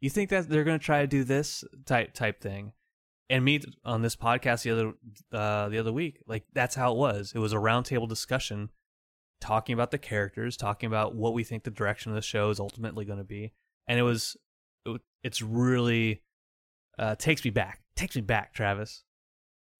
you 0.00 0.10
think 0.10 0.30
that 0.30 0.48
they're 0.48 0.64
going 0.64 0.78
to 0.78 0.84
try 0.84 1.00
to 1.00 1.06
do 1.06 1.24
this 1.24 1.64
type 1.86 2.12
type 2.12 2.40
thing? 2.40 2.72
And 3.30 3.42
me 3.42 3.60
on 3.84 4.02
this 4.02 4.16
podcast 4.16 4.62
the 4.62 4.70
other 4.70 4.92
uh, 5.32 5.68
the 5.70 5.78
other 5.78 5.92
week, 5.92 6.20
like 6.26 6.44
that's 6.52 6.74
how 6.74 6.92
it 6.92 6.98
was. 6.98 7.32
It 7.34 7.38
was 7.38 7.54
a 7.54 7.56
roundtable 7.56 8.08
discussion, 8.08 8.68
talking 9.40 9.72
about 9.72 9.90
the 9.90 9.98
characters, 9.98 10.58
talking 10.58 10.88
about 10.88 11.14
what 11.14 11.32
we 11.32 11.42
think 11.42 11.64
the 11.64 11.70
direction 11.70 12.12
of 12.12 12.16
the 12.16 12.22
show 12.22 12.50
is 12.50 12.60
ultimately 12.60 13.06
going 13.06 13.18
to 13.18 13.24
be, 13.24 13.54
and 13.88 13.98
it 13.98 14.02
was 14.02 14.36
it, 14.84 15.00
it's 15.22 15.40
really 15.40 16.22
uh, 16.98 17.14
takes 17.14 17.42
me 17.42 17.50
back. 17.50 17.80
Takes 17.96 18.14
me 18.14 18.22
back, 18.22 18.52
Travis. 18.52 19.04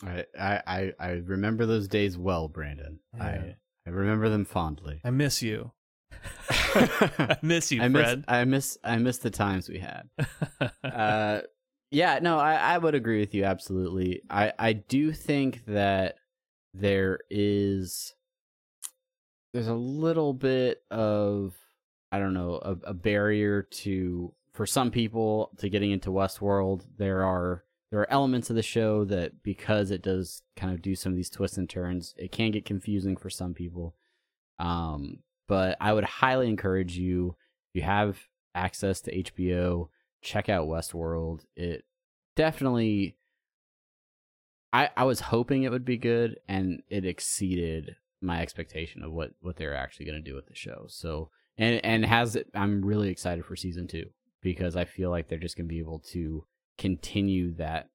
I 0.03 0.25
I 0.39 0.93
I 0.99 1.11
remember 1.25 1.67
those 1.67 1.87
days 1.87 2.17
well, 2.17 2.49
Brandon. 2.49 2.99
Yeah. 3.15 3.25
I 3.25 3.57
I 3.87 3.91
remember 3.91 4.29
them 4.29 4.45
fondly. 4.45 5.01
I 5.05 5.11
miss 5.11 5.43
you. 5.43 5.73
I 6.49 7.37
miss 7.43 7.71
you, 7.71 7.83
I 7.83 7.89
Fred. 7.89 8.19
Miss, 8.19 8.25
I 8.29 8.45
miss 8.45 8.79
I 8.85 8.97
miss 8.99 9.19
the 9.19 9.31
times 9.31 9.69
we 9.69 9.79
had. 9.79 10.09
uh, 10.85 11.41
yeah, 11.91 12.19
no, 12.21 12.39
I, 12.39 12.55
I 12.55 12.79
would 12.79 12.95
agree 12.95 13.21
with 13.21 13.35
you 13.35 13.45
absolutely. 13.45 14.23
I 14.31 14.53
I 14.59 14.73
do 14.73 15.13
think 15.13 15.65
that 15.67 16.17
there 16.73 17.21
is 17.31 18.15
there's 19.53 19.69
a 19.69 19.75
little 19.75 20.33
bit 20.33 20.83
of 20.91 21.55
I 22.11 22.19
don't 22.19 22.35
know 22.35 22.61
a, 22.63 22.91
a 22.91 22.95
barrier 22.95 23.63
to 23.63 24.33
for 24.53 24.67
some 24.67 24.91
people 24.91 25.51
to 25.59 25.69
getting 25.69 25.91
into 25.91 26.11
Westworld. 26.11 26.83
There 26.97 27.25
are 27.25 27.65
there 27.95 28.01
are 28.01 28.13
elements 28.13 28.51
of 28.51 28.57
the 28.57 28.63
show 28.63 29.05
that 29.05 29.45
because 29.45 29.93
it 29.93 30.03
does 30.03 30.43
kind 30.57 30.75
of 30.75 30.83
do 30.83 30.97
some 30.97 31.13
of 31.13 31.17
these 31.17 31.31
twists 31.31 31.59
and 31.59 31.71
turns, 31.71 32.13
it 32.19 32.33
can 32.33 32.51
get 32.51 32.65
confusing 32.65 33.17
for 33.17 33.31
some 33.31 33.55
people. 33.55 33.95
Um, 34.59 35.21
but 35.47 35.77
I 35.81 35.93
would 35.93 36.03
highly 36.03 36.49
encourage 36.49 36.99
you 36.99 37.37
if 37.71 37.77
you 37.77 37.83
have 37.83 38.19
access 38.53 39.01
to 39.03 39.17
HBO, 39.17 39.91
check 40.23 40.49
out 40.49 40.67
Westworld. 40.67 41.45
It 41.55 41.85
definitely 42.35 43.15
I 44.73 44.91
I 44.97 45.05
was 45.05 45.21
hoping 45.21 45.63
it 45.63 45.71
would 45.71 45.85
be 45.85 45.97
good 45.97 46.41
and 46.49 46.83
it 46.89 47.05
exceeded 47.05 47.95
my 48.21 48.43
expectation 48.43 49.05
of 49.05 49.13
what 49.13 49.35
what 49.41 49.55
they're 49.55 49.77
actually 49.77 50.07
going 50.07 50.21
to 50.21 50.31
do 50.31 50.35
with 50.35 50.49
the 50.49 50.57
show. 50.57 50.87
So 50.89 51.31
and 51.57 51.81
and 51.85 52.05
has 52.05 52.35
it 52.35 52.49
I'm 52.57 52.85
really 52.85 53.11
excited 53.11 53.45
for 53.45 53.55
season 53.55 53.87
2 53.87 54.05
because 54.43 54.75
I 54.75 54.85
feel 54.85 55.11
like 55.11 55.29
they're 55.29 55.39
just 55.39 55.57
going 55.57 55.69
to 55.69 55.73
be 55.73 55.79
able 55.79 56.01
to 56.11 56.45
continue 56.79 57.55
that 57.55 57.91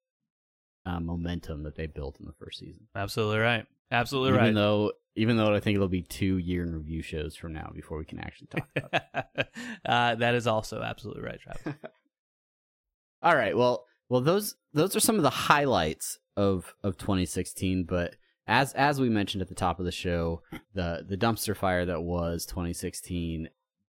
uh, 0.86 1.00
momentum 1.00 1.64
that 1.64 1.76
they 1.76 1.88
built 1.88 2.18
in 2.20 2.26
the 2.26 2.34
first 2.34 2.60
season. 2.60 2.88
Absolutely 2.96 3.40
right. 3.40 3.66
Absolutely 3.92 4.30
even 4.30 4.40
right. 4.40 4.46
Even 4.46 4.56
though 4.56 4.92
even 5.16 5.38
though 5.38 5.54
I 5.54 5.60
think 5.60 5.76
it'll 5.76 5.88
be 5.88 6.04
two 6.04 6.38
year 6.38 6.64
in 6.64 6.74
review 6.74 7.02
shows 7.02 7.36
from 7.36 7.54
now 7.54 7.72
before 7.74 7.98
we 7.98 8.06
can 8.06 8.20
actually 8.20 8.48
talk 8.48 8.70
about 8.76 9.04
it. 9.36 9.48
uh, 9.86 10.16
that 10.16 10.36
is 10.36 10.48
also 10.48 10.82
absolutely 10.82 11.24
right, 11.24 11.40
Travis. 11.40 11.74
All 13.22 13.36
right. 13.36 13.58
Well, 13.58 13.86
well 14.08 14.22
those 14.22 14.56
those 14.74 14.96
are 14.96 15.02
some 15.02 15.18
of 15.18 15.24
the 15.24 15.30
highlights 15.30 16.20
of 16.38 16.74
of 16.84 16.98
2016, 16.98 17.84
but 17.84 18.16
as 18.48 18.74
as 18.74 19.02
we 19.02 19.10
mentioned 19.10 19.42
at 19.42 19.50
the 19.50 19.56
top 19.56 19.80
of 19.80 19.86
the 19.86 19.92
show, 19.92 20.42
the 20.74 21.06
the 21.08 21.18
dumpster 21.18 21.56
fire 21.56 21.86
that 21.86 22.02
was 22.02 22.46
2016 22.46 23.50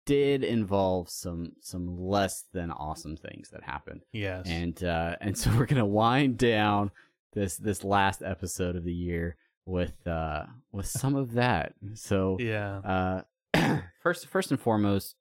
did 0.08 0.42
involve 0.42 1.10
some 1.10 1.52
some 1.60 2.00
less 2.00 2.46
than 2.54 2.72
awesome 2.72 3.18
things 3.18 3.50
that 3.50 3.62
happened. 3.64 4.02
Yes. 4.14 4.48
And 4.48 4.82
uh 4.84 5.18
and 5.22 5.38
so 5.38 5.52
we're 5.52 5.68
going 5.68 5.76
to 5.76 5.86
wind 5.86 6.38
down 6.38 6.90
this 7.34 7.58
this 7.58 7.84
last 7.84 8.24
episode 8.24 8.76
of 8.76 8.84
the 8.86 8.94
year 8.94 9.36
with 9.66 10.08
uh 10.08 10.46
with 10.72 10.88
some 10.88 11.16
of 11.16 11.34
that. 11.34 11.74
So 11.94 12.38
yeah. 12.40 13.22
Uh 13.54 13.82
first 14.02 14.28
first 14.28 14.50
and 14.50 14.60
foremost 14.60 15.16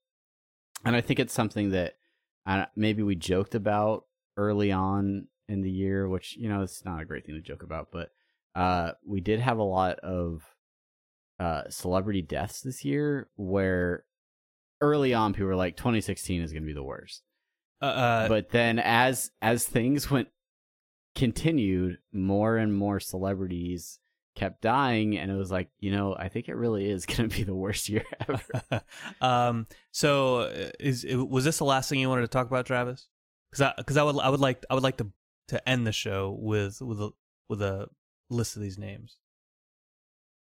and 0.85 0.97
I 0.97 1.01
think 1.01 1.19
it's 1.19 1.35
something 1.35 1.71
that 1.71 1.95
uh, 2.47 2.67
maybe 2.77 3.03
we 3.03 3.17
joked 3.17 3.57
about 3.57 4.05
early 4.37 4.71
on 4.71 5.27
in 5.49 5.63
the 5.63 5.71
year, 5.71 6.09
which 6.09 6.37
you 6.37 6.49
know 6.49 6.63
it's 6.63 6.85
not 6.85 7.03
a 7.03 7.05
great 7.05 7.27
thing 7.27 7.35
to 7.35 7.41
joke 7.41 7.65
about, 7.65 7.89
but 7.91 8.11
uh 8.55 8.93
we 9.05 9.21
did 9.21 9.41
have 9.41 9.59
a 9.59 9.65
lot 9.65 9.99
of 9.99 10.45
uh 11.41 11.63
celebrity 11.69 12.23
deaths 12.23 12.61
this 12.61 12.85
year 12.85 13.29
where 13.35 14.05
early 14.81 15.15
on 15.15 15.33
people 15.33 15.47
were 15.47 15.57
like 15.57 15.77
2016 15.77 16.43
is 16.43 16.53
going 16.53 16.63
to 16.63 16.67
be 16.67 16.73
the 16.73 16.83
worst. 16.83 17.23
Uh, 17.83 17.87
uh, 17.87 18.29
but 18.29 18.51
then 18.51 18.79
as 18.79 19.31
as 19.43 19.67
things 19.67 20.11
went 20.11 20.29
continued, 21.15 21.99
more 22.13 22.57
and 22.57 22.75
more 22.75 23.01
celebrities 23.01 23.99
kept 24.35 24.61
dying 24.61 25.17
and 25.17 25.31
it 25.31 25.35
was 25.35 25.51
like 25.51 25.71
you 25.81 25.91
know 25.91 26.15
i 26.15 26.29
think 26.29 26.47
it 26.47 26.55
really 26.55 26.91
is 26.91 27.07
going 27.07 27.27
to 27.27 27.35
be 27.35 27.43
the 27.43 27.55
worst 27.55 27.89
year 27.89 28.05
ever. 28.29 28.83
Um 29.21 29.67
so 29.93 30.41
uh, 30.41 30.71
is 30.79 31.07
was 31.09 31.45
this 31.45 31.59
the 31.59 31.65
last 31.65 31.89
thing 31.89 31.99
you 31.99 32.09
wanted 32.09 32.23
to 32.23 32.29
talk 32.29 32.47
about 32.47 32.67
travis? 32.67 33.09
Because 33.51 33.63
i 33.63 33.75
because 33.79 33.97
i 33.97 34.03
would 34.03 34.19
i 34.19 34.29
would 34.29 34.41
like 34.41 34.63
i 34.69 34.75
would 34.75 34.83
like 34.83 34.99
to 34.99 35.11
to 35.49 35.69
end 35.69 35.87
the 35.87 35.93
show 35.93 36.37
with 36.39 36.83
with 36.83 37.01
a 37.01 37.11
with 37.49 37.63
a 37.63 37.89
list 38.29 38.57
of 38.57 38.63
these 38.63 38.79
names 38.79 39.17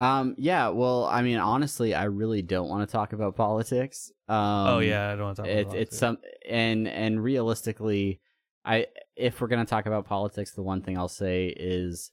um 0.01 0.35
yeah 0.37 0.67
well 0.67 1.05
i 1.05 1.21
mean 1.21 1.37
honestly 1.37 1.93
i 1.93 2.03
really 2.03 2.41
don't 2.41 2.67
want 2.67 2.87
to 2.87 2.91
talk 2.91 3.13
about 3.13 3.35
politics. 3.35 4.11
Um 4.27 4.67
oh 4.67 4.79
yeah 4.79 5.11
i 5.11 5.15
don't 5.15 5.23
want 5.25 5.35
to 5.37 5.41
talk 5.43 5.51
it, 5.51 5.67
about 5.67 5.77
it's 5.77 5.97
some 5.97 6.17
and 6.47 6.87
and 6.87 7.23
realistically 7.23 8.19
i 8.65 8.87
if 9.15 9.39
we're 9.39 9.47
going 9.47 9.65
to 9.65 9.69
talk 9.69 9.85
about 9.85 10.05
politics 10.05 10.51
the 10.51 10.63
one 10.63 10.81
thing 10.81 10.97
i'll 10.97 11.07
say 11.07 11.47
is 11.47 12.11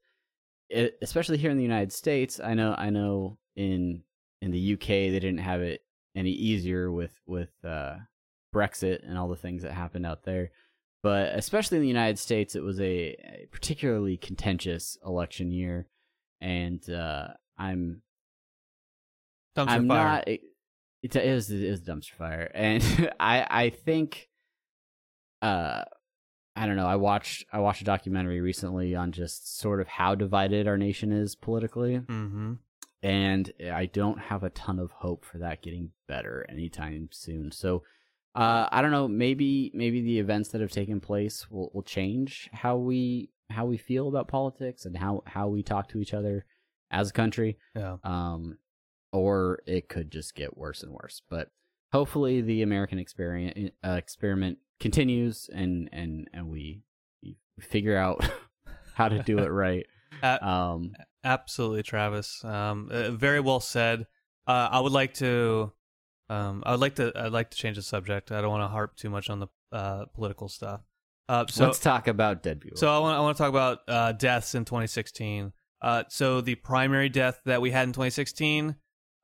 it, 0.68 0.98
especially 1.02 1.38
here 1.38 1.50
in 1.50 1.56
the 1.56 1.62
United 1.62 1.92
States, 1.92 2.40
I 2.40 2.54
know 2.54 2.74
I 2.76 2.90
know 2.90 3.38
in 3.56 4.02
in 4.40 4.50
the 4.50 4.74
UK 4.74 4.86
they 4.86 5.18
didn't 5.18 5.38
have 5.38 5.60
it 5.60 5.82
any 6.14 6.30
easier 6.30 6.90
with 6.92 7.12
with 7.26 7.52
uh, 7.64 7.96
Brexit 8.54 9.08
and 9.08 9.16
all 9.16 9.28
the 9.28 9.36
things 9.36 9.62
that 9.62 9.72
happened 9.72 10.06
out 10.06 10.24
there. 10.24 10.50
But 11.02 11.34
especially 11.34 11.78
in 11.78 11.82
the 11.82 11.88
United 11.88 12.18
States, 12.18 12.56
it 12.56 12.62
was 12.62 12.80
a, 12.80 12.84
a 12.84 13.46
particularly 13.52 14.16
contentious 14.16 14.98
election 15.04 15.52
year, 15.52 15.86
and 16.40 16.88
uh, 16.90 17.28
I'm 17.58 18.02
dumpster 19.56 19.68
I'm 19.68 19.88
fire. 19.88 20.04
not. 20.04 20.28
It, 20.28 20.40
it 21.02 21.16
is 21.16 21.50
it 21.50 21.62
is 21.62 21.80
dumpster 21.80 22.12
fire, 22.12 22.50
and 22.54 23.12
I 23.18 23.46
I 23.48 23.70
think 23.70 24.28
uh 25.42 25.84
I 26.58 26.66
don't 26.66 26.76
know. 26.76 26.88
I 26.88 26.96
watched 26.96 27.46
I 27.52 27.60
watched 27.60 27.82
a 27.82 27.84
documentary 27.84 28.40
recently 28.40 28.94
on 28.94 29.12
just 29.12 29.58
sort 29.58 29.80
of 29.80 29.86
how 29.86 30.14
divided 30.14 30.66
our 30.66 30.76
nation 30.76 31.12
is 31.12 31.36
politically, 31.36 31.98
mm-hmm. 31.98 32.54
and 33.02 33.52
I 33.72 33.86
don't 33.86 34.18
have 34.18 34.42
a 34.42 34.50
ton 34.50 34.80
of 34.80 34.90
hope 34.90 35.24
for 35.24 35.38
that 35.38 35.62
getting 35.62 35.92
better 36.08 36.44
anytime 36.48 37.10
soon. 37.12 37.52
So, 37.52 37.84
uh, 38.34 38.68
I 38.72 38.82
don't 38.82 38.90
know. 38.90 39.06
Maybe 39.06 39.70
maybe 39.72 40.00
the 40.00 40.18
events 40.18 40.48
that 40.48 40.60
have 40.60 40.72
taken 40.72 40.98
place 40.98 41.48
will 41.48 41.70
will 41.72 41.84
change 41.84 42.50
how 42.52 42.76
we 42.76 43.30
how 43.50 43.64
we 43.64 43.76
feel 43.76 44.08
about 44.08 44.26
politics 44.26 44.84
and 44.84 44.96
how 44.96 45.22
how 45.26 45.46
we 45.46 45.62
talk 45.62 45.88
to 45.90 46.00
each 46.00 46.12
other 46.12 46.44
as 46.90 47.10
a 47.10 47.12
country. 47.12 47.58
Yeah. 47.74 47.96
Um, 48.04 48.58
or 49.12 49.60
it 49.66 49.88
could 49.88 50.10
just 50.10 50.34
get 50.34 50.56
worse 50.56 50.82
and 50.82 50.92
worse. 50.92 51.22
But 51.30 51.48
hopefully, 51.92 52.40
the 52.40 52.62
American 52.62 52.98
experience 52.98 53.72
uh, 53.84 53.92
experiment 53.92 54.58
continues 54.80 55.50
and 55.52 55.88
and 55.92 56.28
and 56.32 56.48
we, 56.48 56.82
we 57.22 57.36
figure 57.60 57.96
out 57.96 58.28
how 58.94 59.08
to 59.08 59.22
do 59.22 59.38
it 59.38 59.48
right 59.48 59.86
um 60.42 60.92
absolutely 61.24 61.82
travis 61.82 62.44
um 62.44 62.88
uh, 62.90 63.10
very 63.10 63.40
well 63.40 63.60
said 63.60 64.06
uh 64.46 64.68
i 64.70 64.80
would 64.80 64.92
like 64.92 65.14
to 65.14 65.72
um 66.28 66.62
i 66.66 66.70
would 66.70 66.80
like 66.80 66.96
to 66.96 67.12
i'd 67.16 67.32
like 67.32 67.50
to 67.50 67.56
change 67.56 67.76
the 67.76 67.82
subject 67.82 68.32
i 68.32 68.40
don't 68.40 68.50
want 68.50 68.62
to 68.62 68.68
harp 68.68 68.96
too 68.96 69.10
much 69.10 69.30
on 69.30 69.40
the 69.40 69.46
uh 69.72 70.04
political 70.14 70.48
stuff 70.48 70.80
uh 71.28 71.44
so 71.48 71.66
let's 71.66 71.78
talk 71.78 72.08
about 72.08 72.42
dead 72.42 72.60
people 72.60 72.78
so 72.78 72.88
i 72.88 72.98
want 72.98 73.16
i 73.16 73.20
want 73.20 73.36
to 73.36 73.42
talk 73.42 73.50
about 73.50 73.80
uh 73.88 74.12
deaths 74.12 74.54
in 74.54 74.64
2016 74.64 75.52
uh 75.82 76.02
so 76.08 76.40
the 76.40 76.54
primary 76.56 77.08
death 77.08 77.40
that 77.44 77.60
we 77.60 77.70
had 77.70 77.86
in 77.86 77.92
2016 77.92 78.76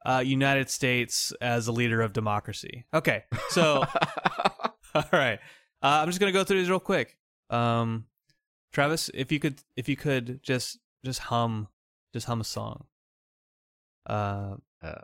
uh 0.07 0.23
united 0.25 0.71
states 0.71 1.33
as 1.41 1.67
a 1.67 1.73
leader 1.73 2.01
of 2.01 2.13
democracy 2.13 2.85
okay 2.95 3.25
so 3.49 3.85
All 4.95 5.05
right. 5.13 5.41
Uh, 5.83 6.01
I'm 6.01 6.09
just 6.09 6.21
gonna 6.21 6.33
go 6.33 6.45
through 6.45 6.59
these 6.59 6.71
real 6.71 6.81
quick. 6.81 7.19
Um, 7.51 8.07
Travis, 8.73 9.11
if 9.13 9.33
you 9.33 9.41
could, 9.41 9.61
if 9.77 9.89
you 9.89 9.97
could 9.97 10.41
just 10.43 10.79
just 11.05 11.21
hum, 11.21 11.69
just 12.13 12.27
hum 12.27 12.41
a 12.41 12.45
song. 12.45 12.85
Uh, 14.09 14.57
uh 14.83 15.01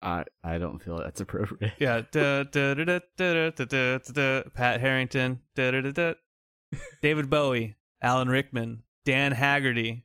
I 0.00 0.24
I 0.44 0.58
don't 0.58 0.80
feel 0.80 0.98
that's 0.98 1.20
appropriate. 1.20 1.74
Yeah. 1.78 2.02
Da, 2.12 2.44
da, 2.44 2.74
da, 2.74 2.84
da, 2.84 3.00
da, 3.16 3.50
da, 3.50 3.64
da, 3.64 3.98
da, 3.98 4.42
Pat 4.54 4.80
Harrington. 4.80 5.40
Da, 5.56 5.72
da, 5.72 5.80
da, 5.80 5.90
da. 5.90 6.14
David 7.02 7.28
Bowie, 7.28 7.76
Alan 8.00 8.28
Rickman, 8.28 8.82
Dan 9.04 9.32
Haggerty, 9.32 10.04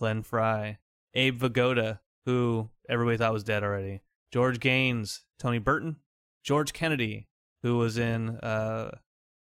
Glenn 0.00 0.22
Frey, 0.22 0.78
Abe 1.12 1.38
Vigoda, 1.38 2.00
who 2.24 2.70
everybody 2.88 3.18
thought 3.18 3.34
was 3.34 3.44
dead 3.44 3.62
already. 3.62 4.00
George 4.32 4.58
Gaines, 4.58 5.26
Tony 5.38 5.58
Burton, 5.58 5.96
George 6.42 6.72
Kennedy, 6.72 7.28
who 7.62 7.76
was 7.76 7.98
in 7.98 8.30
uh, 8.38 8.96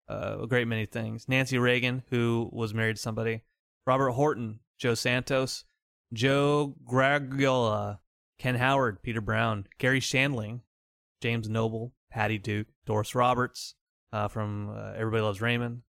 uh, 0.09 0.39
a 0.43 0.47
great 0.49 0.67
many 0.67 0.85
things. 0.85 1.29
Nancy 1.29 1.59
Reagan, 1.59 2.03
who 2.11 2.51
was 2.53 2.75
married 2.75 2.97
to 2.97 3.03
somebody. 3.03 3.43
Robert 3.87 4.11
Horton, 4.11 4.59
Joe 4.77 4.95
Santos, 4.95 5.65
Joe 6.13 6.75
Garagiola, 6.91 8.01
Ken 8.41 8.57
Howard, 8.57 9.01
Peter 9.01 9.21
Brown, 9.21 9.65
Garry 9.79 10.01
Shandling, 10.01 10.63
James 11.23 11.49
Noble, 11.49 11.93
Patty 12.11 12.39
Duke, 12.39 12.67
Doris 12.85 13.15
Roberts 13.15 13.77
uh, 14.13 14.27
from 14.27 14.71
uh, 14.71 14.95
Everybody 14.97 15.23
Loves 15.23 15.41
Raymond, 15.41 15.83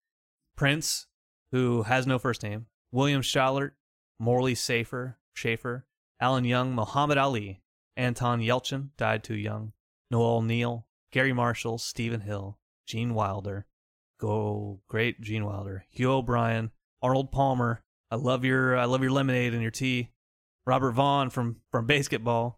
Prince, 0.57 1.07
who 1.53 1.83
has 1.83 2.05
no 2.05 2.19
first 2.19 2.43
name, 2.43 2.65
William 2.91 3.21
Schallert, 3.21 3.71
Morley 4.19 4.55
Safer, 4.55 5.17
Schaefer, 5.33 5.85
Alan 6.19 6.45
Young, 6.45 6.73
Muhammad 6.73 7.17
Ali, 7.17 7.61
Anton 7.95 8.41
Yelchin, 8.41 8.89
died 8.97 9.23
too 9.23 9.35
young, 9.35 9.73
Noel 10.09 10.41
Neill, 10.41 10.87
Garry 11.11 11.33
Marshall, 11.33 11.77
Steven 11.77 12.21
Hill, 12.21 12.57
Gene 12.85 13.13
Wilder, 13.13 13.65
Go 14.19 14.81
great 14.87 15.21
Gene 15.21 15.45
Wilder, 15.45 15.85
Hugh 15.89 16.11
O'Brian, 16.11 16.71
Arnold 17.01 17.31
Palmer. 17.31 17.83
I 18.09 18.15
love 18.15 18.43
your 18.43 18.75
I 18.75 18.85
love 18.85 19.03
your 19.03 19.11
lemonade 19.11 19.53
and 19.53 19.61
your 19.61 19.71
tea. 19.71 20.09
Robert 20.65 20.93
Vaughn 20.93 21.29
from 21.29 21.57
from 21.71 21.87
BASEketball, 21.87 22.55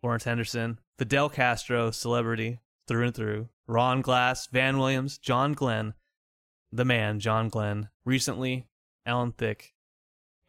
Florence 0.00 0.24
Henderson, 0.24 0.80
Fidel 0.98 1.28
Castro, 1.28 1.90
celebrity 1.92 2.58
through 2.88 3.06
and 3.06 3.14
through. 3.14 3.48
Ron 3.68 4.00
Glass, 4.02 4.48
Van 4.48 4.78
Williams, 4.78 5.16
John 5.16 5.52
Glenn, 5.52 5.94
the 6.72 6.84
man 6.84 7.20
John 7.20 7.48
Glenn. 7.48 7.88
Recently, 8.04 8.66
Alan 9.06 9.30
Thicke, 9.30 9.74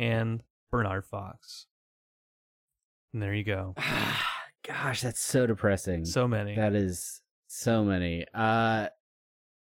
and 0.01 0.41
Bernard 0.71 1.05
Fox. 1.05 1.67
And 3.13 3.21
there 3.21 3.33
you 3.33 3.43
go. 3.43 3.75
Gosh, 4.67 5.01
that's 5.01 5.21
so 5.21 5.45
depressing. 5.45 6.05
So 6.05 6.27
many. 6.27 6.55
That 6.55 6.73
is 6.73 7.21
so 7.47 7.83
many. 7.83 8.25
Uh 8.33 8.87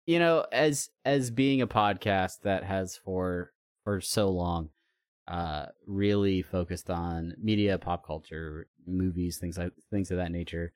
you 0.06 0.18
know, 0.18 0.46
as 0.52 0.88
as 1.04 1.30
being 1.30 1.60
a 1.60 1.66
podcast 1.66 2.40
that 2.44 2.64
has 2.64 2.96
for 2.96 3.52
for 3.84 4.00
so 4.00 4.30
long 4.30 4.70
uh 5.26 5.66
really 5.86 6.40
focused 6.42 6.88
on 6.88 7.34
media, 7.42 7.78
pop 7.78 8.06
culture, 8.06 8.68
movies, 8.86 9.38
things 9.38 9.58
like 9.58 9.72
things 9.90 10.10
of 10.10 10.18
that 10.18 10.32
nature. 10.32 10.72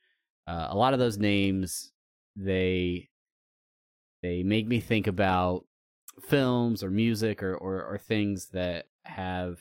Uh, 0.46 0.66
a 0.70 0.76
lot 0.76 0.92
of 0.92 0.98
those 0.98 1.18
names 1.18 1.92
they 2.34 3.08
they 4.22 4.42
make 4.42 4.66
me 4.66 4.80
think 4.80 5.06
about 5.06 5.64
films 6.20 6.82
or 6.82 6.90
music 6.90 7.42
or, 7.42 7.54
or, 7.54 7.82
or 7.84 7.98
things 7.98 8.48
that 8.52 8.86
have 9.04 9.58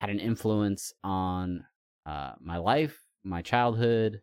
had 0.00 0.10
an 0.10 0.18
influence 0.18 0.92
on 1.04 1.64
uh, 2.06 2.32
my 2.40 2.56
life, 2.56 2.98
my 3.24 3.42
childhood, 3.42 4.22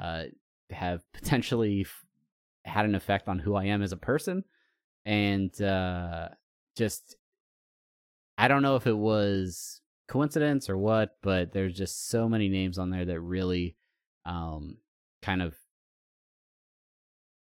uh, 0.00 0.24
have 0.70 1.02
potentially 1.12 1.82
f- 1.82 2.04
had 2.64 2.84
an 2.84 2.94
effect 2.94 3.28
on 3.28 3.38
who 3.38 3.54
I 3.54 3.66
am 3.66 3.82
as 3.82 3.92
a 3.92 3.96
person, 3.96 4.44
and 5.04 5.60
uh, 5.60 6.28
just 6.76 7.16
I 8.38 8.48
don't 8.48 8.62
know 8.62 8.76
if 8.76 8.86
it 8.86 8.96
was 8.96 9.80
coincidence 10.08 10.70
or 10.70 10.78
what, 10.78 11.16
but 11.22 11.52
there's 11.52 11.76
just 11.76 12.08
so 12.08 12.28
many 12.28 12.48
names 12.48 12.78
on 12.78 12.90
there 12.90 13.04
that 13.04 13.20
really 13.20 13.76
um, 14.24 14.78
kind 15.22 15.42
of 15.42 15.54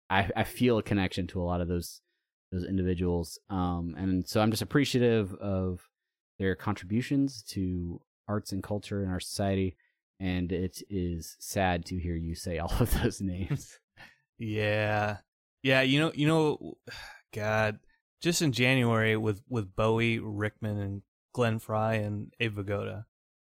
I 0.09 0.29
I 0.35 0.43
feel 0.43 0.77
a 0.77 0.83
connection 0.83 1.27
to 1.27 1.41
a 1.41 1.43
lot 1.43 1.61
of 1.61 1.67
those 1.67 2.01
those 2.51 2.65
individuals, 2.65 3.39
um, 3.49 3.95
and 3.97 4.27
so 4.27 4.39
I'm 4.39 4.51
just 4.51 4.61
appreciative 4.61 5.33
of 5.35 5.81
their 6.39 6.55
contributions 6.55 7.43
to 7.43 8.01
arts 8.27 8.51
and 8.51 8.63
culture 8.63 9.03
in 9.03 9.09
our 9.09 9.19
society. 9.19 9.75
And 10.19 10.51
it 10.51 10.81
is 10.89 11.35
sad 11.39 11.85
to 11.85 11.97
hear 11.97 12.15
you 12.15 12.35
say 12.35 12.57
all 12.59 12.73
of 12.79 13.01
those 13.01 13.21
names. 13.21 13.79
yeah, 14.37 15.17
yeah. 15.63 15.81
You 15.81 15.99
know, 15.99 16.11
you 16.15 16.27
know, 16.27 16.77
God, 17.33 17.79
just 18.21 18.41
in 18.41 18.51
January 18.51 19.17
with 19.17 19.41
with 19.49 19.75
Bowie, 19.75 20.19
Rickman, 20.19 20.79
and 20.79 21.01
Glenn 21.33 21.59
Frey 21.59 22.01
and 22.01 22.33
Abe 22.39 22.59
Vigoda. 22.59 23.05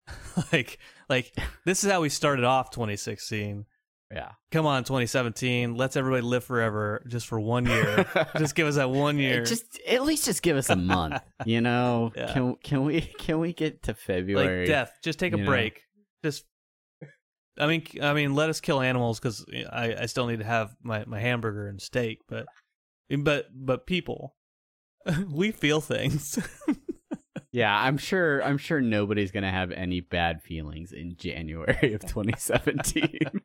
like, 0.53 0.79
like 1.09 1.35
this 1.65 1.83
is 1.83 1.91
how 1.91 2.03
we 2.03 2.09
started 2.09 2.45
off 2.45 2.71
2016. 2.71 3.65
Yeah. 4.13 4.33
Come 4.51 4.67
on, 4.67 4.83
2017. 4.83 5.77
Let's 5.77 5.97
everybody 5.97 6.23
live 6.23 6.43
forever 6.43 7.03
just 7.07 7.29
for 7.29 7.39
one 7.39 7.67
year. 7.67 8.07
just 8.39 8.55
give 8.55 8.67
us 8.67 8.75
that 8.75 8.91
one 8.91 9.19
year. 9.19 9.45
Just 9.45 9.81
at 9.87 10.03
least 10.03 10.25
just 10.25 10.43
give 10.43 10.57
us 10.57 10.69
a 10.69 10.77
month. 10.77 11.23
You 11.45 11.61
know? 11.61 12.13
Yeah. 12.17 12.33
Can 12.33 12.57
can 12.57 12.85
we 12.85 13.03
can 13.03 13.39
we 13.39 13.53
get 13.53 13.85
to 13.85 13.95
February? 13.95 14.61
like 14.61 14.69
death. 14.69 14.99
Just 15.03 15.19
take 15.19 15.33
a 15.33 15.39
you 15.39 15.45
know? 15.45 15.51
break. 15.51 15.83
Just. 16.25 16.45
I 17.59 17.67
mean, 17.67 17.87
I 18.01 18.15
mean, 18.15 18.35
let 18.35 18.49
us 18.49 18.61
kill 18.61 18.81
animals 18.81 19.21
because 19.21 19.45
I, 19.71 19.95
I 19.95 20.07
still 20.07 20.27
need 20.27 20.39
to 20.39 20.47
have 20.47 20.75
my, 20.83 21.05
my 21.05 21.21
hamburger 21.21 21.67
and 21.69 21.81
steak, 21.81 22.21
but, 22.27 22.47
but, 23.11 23.49
but 23.53 23.87
people, 23.87 24.35
we 25.31 25.51
feel 25.51 25.83
things. 25.83 26.39
Yeah, 27.53 27.77
I'm 27.77 27.99
sure 27.99 28.43
I'm 28.43 28.59
sure 28.59 28.81
nobody's 28.81 29.33
gonna 29.33 29.51
have 29.51 29.73
any 29.73 30.01
bad 30.01 30.43
feelings 30.43 30.93
in 30.93 31.17
January 31.17 31.95
of 31.95 32.03
2017. 32.03 33.19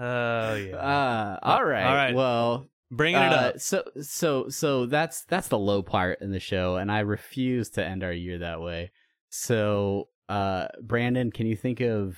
Oh 0.00 0.54
yeah. 0.54 0.76
uh, 0.76 1.38
all 1.42 1.64
right. 1.64 1.84
All 1.84 1.94
right. 1.94 2.14
Well, 2.14 2.68
Bringing 2.90 3.20
it 3.20 3.32
uh, 3.32 3.36
up. 3.36 3.60
So 3.60 3.84
so 4.00 4.48
so 4.48 4.86
that's 4.86 5.24
that's 5.24 5.48
the 5.48 5.58
low 5.58 5.82
part 5.82 6.22
in 6.22 6.30
the 6.30 6.40
show, 6.40 6.76
and 6.76 6.90
I 6.90 7.00
refuse 7.00 7.68
to 7.70 7.84
end 7.84 8.02
our 8.02 8.12
year 8.12 8.38
that 8.38 8.62
way. 8.62 8.92
So, 9.28 10.08
uh, 10.28 10.68
Brandon, 10.82 11.30
can 11.30 11.46
you 11.46 11.54
think 11.54 11.80
of 11.80 12.16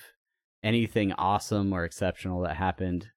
anything 0.62 1.12
awesome 1.14 1.72
or 1.72 1.84
exceptional 1.84 2.42
that 2.42 2.56
happened 2.56 3.08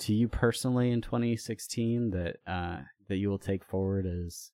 to 0.00 0.14
you 0.14 0.26
personally 0.26 0.90
in 0.90 1.02
2016 1.02 2.10
that 2.10 2.36
uh, 2.46 2.78
that 3.08 3.16
you 3.16 3.28
will 3.28 3.38
take 3.38 3.62
forward 3.62 4.06
as 4.06 4.50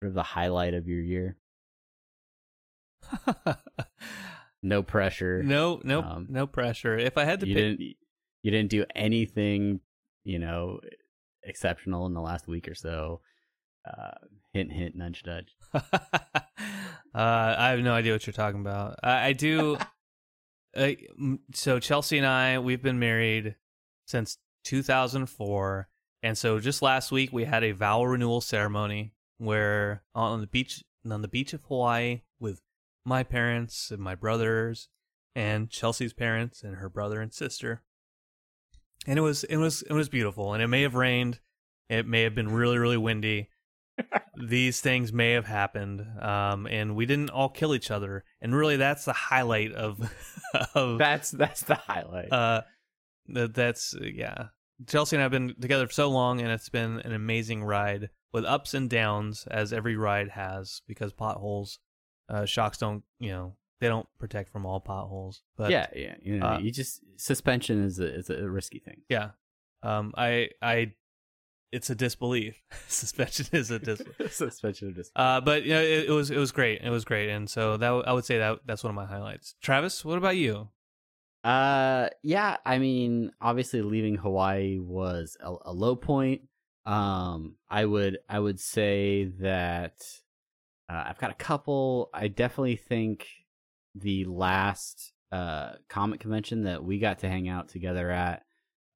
sort 0.00 0.08
of 0.08 0.14
the 0.14 0.22
highlight 0.24 0.74
of 0.74 0.88
your 0.88 1.00
year? 1.00 1.36
No 4.62 4.82
pressure. 4.82 5.42
no, 5.42 5.82
no, 5.84 6.00
Um, 6.00 6.26
no 6.30 6.46
pressure. 6.46 6.96
If 6.96 7.18
I 7.18 7.24
had 7.24 7.40
to 7.40 7.46
you 7.46 7.54
pick, 7.54 7.62
didn't. 7.78 7.96
You 8.42 8.50
didn't 8.50 8.70
do 8.70 8.86
anything, 8.94 9.80
you 10.24 10.38
know, 10.38 10.80
exceptional 11.42 12.06
in 12.06 12.14
the 12.14 12.20
last 12.20 12.48
week 12.48 12.66
or 12.66 12.74
so. 12.74 13.20
Uh, 13.86 14.12
hint, 14.54 14.72
hint, 14.72 14.96
nudge, 14.96 15.22
nudge. 15.26 15.54
uh, 15.74 15.80
I 17.14 17.70
have 17.70 17.80
no 17.80 17.92
idea 17.92 18.12
what 18.12 18.26
you're 18.26 18.32
talking 18.32 18.60
about. 18.60 18.98
I, 19.02 19.26
I 19.26 19.32
do. 19.34 19.76
uh, 20.76 20.90
so 21.52 21.78
Chelsea 21.78 22.16
and 22.16 22.26
I, 22.26 22.58
we've 22.58 22.82
been 22.82 22.98
married 22.98 23.56
since 24.06 24.38
2004, 24.64 25.88
and 26.22 26.38
so 26.38 26.58
just 26.58 26.80
last 26.80 27.12
week 27.12 27.32
we 27.32 27.44
had 27.44 27.64
a 27.64 27.72
vow 27.72 28.02
renewal 28.02 28.40
ceremony 28.40 29.12
where 29.38 30.02
on 30.14 30.40
the 30.40 30.46
beach 30.46 30.82
on 31.10 31.20
the 31.20 31.28
beach 31.28 31.52
of 31.52 31.62
Hawaii 31.64 32.22
with 32.40 32.62
my 33.04 33.22
parents 33.22 33.90
and 33.90 34.00
my 34.00 34.14
brothers 34.14 34.88
and 35.34 35.70
Chelsea's 35.70 36.12
parents 36.12 36.62
and 36.62 36.76
her 36.76 36.88
brother 36.88 37.20
and 37.20 37.32
sister. 37.32 37.82
And 39.06 39.18
it 39.18 39.22
was 39.22 39.44
it 39.44 39.56
was 39.58 39.82
it 39.82 39.92
was 39.92 40.08
beautiful, 40.08 40.54
and 40.54 40.62
it 40.62 40.68
may 40.68 40.82
have 40.82 40.94
rained, 40.94 41.40
it 41.90 42.06
may 42.06 42.22
have 42.22 42.34
been 42.34 42.50
really 42.50 42.78
really 42.78 42.96
windy, 42.96 43.50
these 44.48 44.80
things 44.80 45.12
may 45.12 45.32
have 45.32 45.46
happened 45.46 46.04
um, 46.20 46.66
and 46.66 46.96
we 46.96 47.06
didn't 47.06 47.30
all 47.30 47.48
kill 47.48 47.74
each 47.74 47.90
other. 47.90 48.24
And 48.40 48.54
really 48.54 48.76
that's 48.76 49.04
the 49.04 49.12
highlight 49.12 49.72
of 49.72 50.10
of 50.74 50.98
That's 50.98 51.30
that's 51.30 51.62
the 51.62 51.74
highlight. 51.76 52.32
uh 52.32 52.62
that 53.28 53.54
that's 53.54 53.94
yeah. 54.00 54.46
Chelsea 54.88 55.16
and 55.16 55.22
i've 55.24 55.30
been 55.30 55.54
together 55.60 55.86
for 55.86 55.92
so 55.92 56.10
long 56.10 56.40
and 56.40 56.50
it's 56.50 56.68
been 56.68 56.98
an 57.00 57.12
amazing 57.12 57.62
ride 57.62 58.10
with 58.32 58.44
ups 58.44 58.74
and 58.74 58.90
downs 58.90 59.46
as 59.50 59.72
every 59.72 59.96
ride 59.96 60.30
has 60.30 60.82
because 60.88 61.12
potholes 61.12 61.78
uh 62.28 62.44
shocks 62.44 62.78
don't 62.78 63.02
you 63.18 63.30
know 63.30 63.54
they 63.80 63.88
don't 63.88 64.06
protect 64.18 64.50
from 64.50 64.64
all 64.66 64.80
potholes 64.80 65.42
but 65.56 65.70
yeah, 65.70 65.86
yeah. 65.94 66.14
You 66.22 66.38
know, 66.38 66.46
uh, 66.46 66.58
you 66.58 66.70
just 66.70 67.00
suspension 67.16 67.82
is 67.84 67.98
a 67.98 68.14
is 68.14 68.30
a 68.30 68.48
risky 68.48 68.78
thing. 68.78 69.02
yeah 69.08 69.30
um 69.82 70.12
i 70.16 70.48
i 70.62 70.92
it's 71.72 71.90
a 71.90 71.94
disbelief 71.94 72.62
suspension 72.88 73.46
is 73.52 73.70
a 73.70 73.78
disbelief 73.80 74.32
suspension 74.32 74.88
of 74.88 74.94
disbelief. 74.94 75.12
Uh, 75.16 75.40
but 75.40 75.64
you 75.64 75.74
know, 75.74 75.82
it, 75.82 76.04
it 76.08 76.10
was 76.12 76.30
it 76.30 76.38
was 76.38 76.52
great. 76.52 76.80
It 76.82 76.90
was 76.90 77.04
great, 77.04 77.30
and 77.30 77.50
so 77.50 77.76
that 77.76 77.90
I 78.06 78.12
would 78.12 78.24
say 78.24 78.38
that 78.38 78.60
that's 78.64 78.84
one 78.84 78.90
of 78.90 78.94
my 78.94 79.06
highlights. 79.06 79.56
Travis, 79.60 80.04
what 80.04 80.16
about 80.16 80.36
you? 80.36 80.68
Uh, 81.42 82.10
yeah. 82.22 82.58
I 82.64 82.78
mean, 82.78 83.32
obviously, 83.40 83.82
leaving 83.82 84.14
Hawaii 84.14 84.78
was 84.78 85.36
a, 85.40 85.52
a 85.64 85.72
low 85.72 85.96
point. 85.96 86.42
Um, 86.86 87.56
I 87.68 87.86
would 87.86 88.18
I 88.28 88.38
would 88.38 88.60
say 88.60 89.24
that 89.40 90.00
uh, 90.88 91.04
I've 91.06 91.18
got 91.18 91.30
a 91.30 91.34
couple. 91.34 92.10
I 92.12 92.28
definitely 92.28 92.76
think 92.76 93.26
the 93.94 94.24
last 94.24 95.12
uh 95.32 95.72
comic 95.88 96.20
convention 96.20 96.64
that 96.64 96.84
we 96.84 96.98
got 96.98 97.20
to 97.20 97.28
hang 97.28 97.48
out 97.48 97.68
together 97.68 98.10
at, 98.10 98.42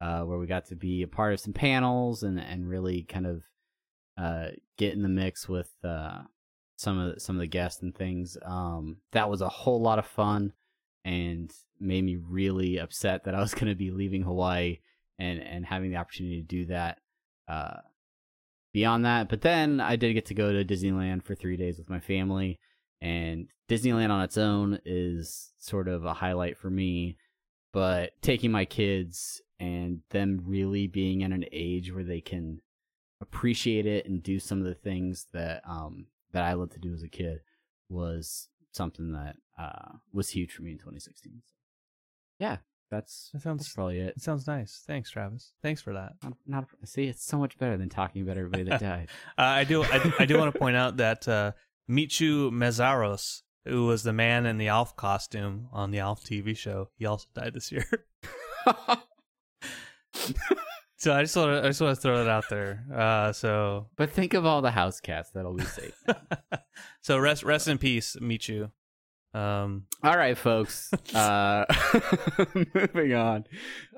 uh, 0.01 0.21
where 0.21 0.37
we 0.37 0.47
got 0.47 0.67
to 0.67 0.75
be 0.75 1.01
a 1.01 1.07
part 1.07 1.33
of 1.33 1.39
some 1.39 1.53
panels 1.53 2.23
and 2.23 2.39
and 2.39 2.69
really 2.69 3.03
kind 3.03 3.25
of 3.25 3.43
uh 4.17 4.47
get 4.77 4.93
in 4.93 5.01
the 5.01 5.09
mix 5.09 5.47
with 5.49 5.71
uh 5.83 6.19
some 6.77 6.97
of 6.97 7.13
the, 7.13 7.19
some 7.19 7.35
of 7.35 7.41
the 7.41 7.47
guests 7.47 7.81
and 7.81 7.93
things. 7.93 8.37
Um, 8.45 8.97
that 9.11 9.29
was 9.29 9.41
a 9.41 9.49
whole 9.49 9.81
lot 9.81 9.99
of 9.99 10.05
fun 10.05 10.53
and 11.03 11.51
made 11.77 12.03
me 12.03 12.15
really 12.15 12.77
upset 12.77 13.25
that 13.25 13.35
I 13.35 13.41
was 13.41 13.53
going 13.53 13.67
to 13.67 13.75
be 13.75 13.91
leaving 13.91 14.21
Hawaii 14.21 14.79
and 15.17 15.41
and 15.41 15.65
having 15.65 15.91
the 15.91 15.97
opportunity 15.97 16.41
to 16.41 16.47
do 16.47 16.65
that. 16.67 16.99
Uh, 17.47 17.77
beyond 18.73 19.05
that, 19.05 19.29
but 19.29 19.41
then 19.41 19.79
I 19.79 19.95
did 19.95 20.13
get 20.13 20.25
to 20.27 20.33
go 20.33 20.51
to 20.51 20.65
Disneyland 20.65 21.23
for 21.23 21.35
three 21.35 21.57
days 21.57 21.77
with 21.77 21.89
my 21.89 21.99
family, 21.99 22.59
and 23.01 23.47
Disneyland 23.67 24.09
on 24.09 24.21
its 24.21 24.37
own 24.37 24.79
is 24.85 25.51
sort 25.57 25.87
of 25.87 26.05
a 26.05 26.13
highlight 26.13 26.57
for 26.57 26.69
me. 26.69 27.17
But 27.71 28.13
taking 28.21 28.51
my 28.51 28.65
kids 28.65 29.41
and 29.59 30.01
them 30.09 30.41
really 30.45 30.87
being 30.87 31.23
at 31.23 31.31
an 31.31 31.45
age 31.51 31.93
where 31.93 32.03
they 32.03 32.21
can 32.21 32.61
appreciate 33.21 33.85
it 33.85 34.07
and 34.07 34.23
do 34.23 34.39
some 34.39 34.59
of 34.59 34.65
the 34.65 34.73
things 34.73 35.27
that 35.33 35.61
um 35.67 36.07
that 36.31 36.43
I 36.43 36.53
loved 36.53 36.71
to 36.73 36.79
do 36.79 36.93
as 36.93 37.03
a 37.03 37.09
kid 37.09 37.41
was 37.89 38.47
something 38.71 39.11
that 39.11 39.35
uh 39.57 39.97
was 40.13 40.29
huge 40.29 40.53
for 40.53 40.63
me 40.63 40.71
in 40.71 40.77
2016. 40.77 41.41
So, 41.45 41.53
yeah, 42.39 42.57
That's 42.91 43.29
That 43.33 43.41
sounds 43.43 43.63
that's 43.65 43.73
probably 43.75 43.99
it. 43.99 44.13
it 44.17 44.21
sounds 44.21 44.47
nice. 44.47 44.83
Thanks, 44.87 45.11
Travis. 45.11 45.53
Thanks 45.61 45.81
for 45.81 45.93
that. 45.93 46.13
Not, 46.23 46.33
not 46.47 46.65
see, 46.85 47.05
it's 47.05 47.23
so 47.23 47.37
much 47.37 47.57
better 47.57 47.77
than 47.77 47.89
talking 47.89 48.21
about 48.23 48.37
everybody 48.37 48.63
that 48.63 48.79
died. 48.81 49.09
Uh, 49.37 49.41
I 49.41 49.63
do 49.63 49.83
I, 49.83 49.99
do- 49.99 50.13
I 50.19 50.25
do 50.25 50.37
want 50.37 50.51
to 50.53 50.59
point 50.59 50.75
out 50.75 50.97
that 50.97 51.27
uh, 51.27 51.51
Michu 51.87 52.49
Meszaros, 52.51 53.41
who 53.65 53.85
was 53.85 54.03
the 54.03 54.13
man 54.13 54.45
in 54.45 54.57
the 54.57 54.69
Alf 54.69 54.95
costume 54.95 55.67
on 55.71 55.91
the 55.91 55.99
Alf 55.99 56.23
TV 56.23 56.57
show, 56.57 56.89
he 56.97 57.05
also 57.05 57.27
died 57.35 57.53
this 57.53 57.71
year. 57.71 57.85
so 60.97 61.13
I 61.13 61.21
just 61.21 61.35
want 61.35 61.51
to 61.51 61.59
I 61.63 61.67
just 61.69 61.81
want 61.81 61.95
to 61.95 62.01
throw 62.01 62.17
that 62.23 62.29
out 62.29 62.45
there. 62.49 62.83
Uh, 62.93 63.31
so 63.33 63.87
but 63.95 64.09
think 64.11 64.33
of 64.33 64.45
all 64.45 64.61
the 64.61 64.71
house 64.71 64.99
cats 64.99 65.29
that'll 65.31 65.53
be 65.53 65.63
safe. 65.65 66.03
so 67.01 67.17
rest 67.17 67.43
rest 67.43 67.67
in 67.67 67.77
peace, 67.77 68.17
Michu. 68.19 68.69
Um, 69.33 69.85
All 70.03 70.17
right, 70.17 70.37
folks. 70.37 70.91
Uh, 71.15 71.65
moving 72.75 73.13
on. 73.13 73.43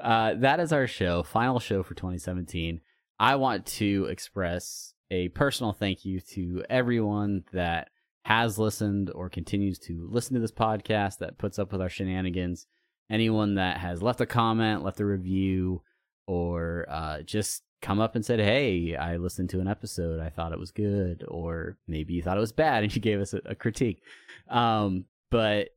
Uh, 0.01 0.33
that 0.35 0.59
is 0.59 0.71
our 0.71 0.87
show, 0.87 1.23
final 1.23 1.59
show 1.59 1.83
for 1.83 1.93
2017. 1.93 2.79
I 3.19 3.35
want 3.35 3.65
to 3.67 4.07
express 4.09 4.93
a 5.11 5.27
personal 5.29 5.73
thank 5.73 6.05
you 6.05 6.21
to 6.21 6.63
everyone 6.69 7.43
that 7.51 7.89
has 8.23 8.57
listened 8.57 9.11
or 9.13 9.29
continues 9.29 9.77
to 9.79 10.07
listen 10.09 10.33
to 10.35 10.39
this 10.39 10.51
podcast, 10.51 11.17
that 11.19 11.37
puts 11.37 11.59
up 11.59 11.71
with 11.71 11.81
our 11.81 11.89
shenanigans. 11.89 12.65
Anyone 13.09 13.55
that 13.55 13.77
has 13.77 14.01
left 14.01 14.21
a 14.21 14.25
comment, 14.25 14.83
left 14.83 15.01
a 15.01 15.05
review, 15.05 15.81
or 16.27 16.85
uh, 16.89 17.21
just 17.23 17.63
come 17.81 17.99
up 17.99 18.15
and 18.15 18.25
said, 18.25 18.39
"Hey, 18.39 18.95
I 18.95 19.17
listened 19.17 19.49
to 19.49 19.59
an 19.59 19.67
episode. 19.67 20.21
I 20.21 20.29
thought 20.29 20.53
it 20.53 20.59
was 20.59 20.71
good," 20.71 21.25
or 21.27 21.77
maybe 21.87 22.13
you 22.13 22.23
thought 22.23 22.37
it 22.37 22.41
was 22.41 22.53
bad 22.53 22.83
and 22.83 22.95
you 22.95 23.01
gave 23.01 23.19
us 23.19 23.33
a, 23.33 23.41
a 23.45 23.55
critique. 23.55 24.01
Um, 24.49 25.05
but 25.31 25.69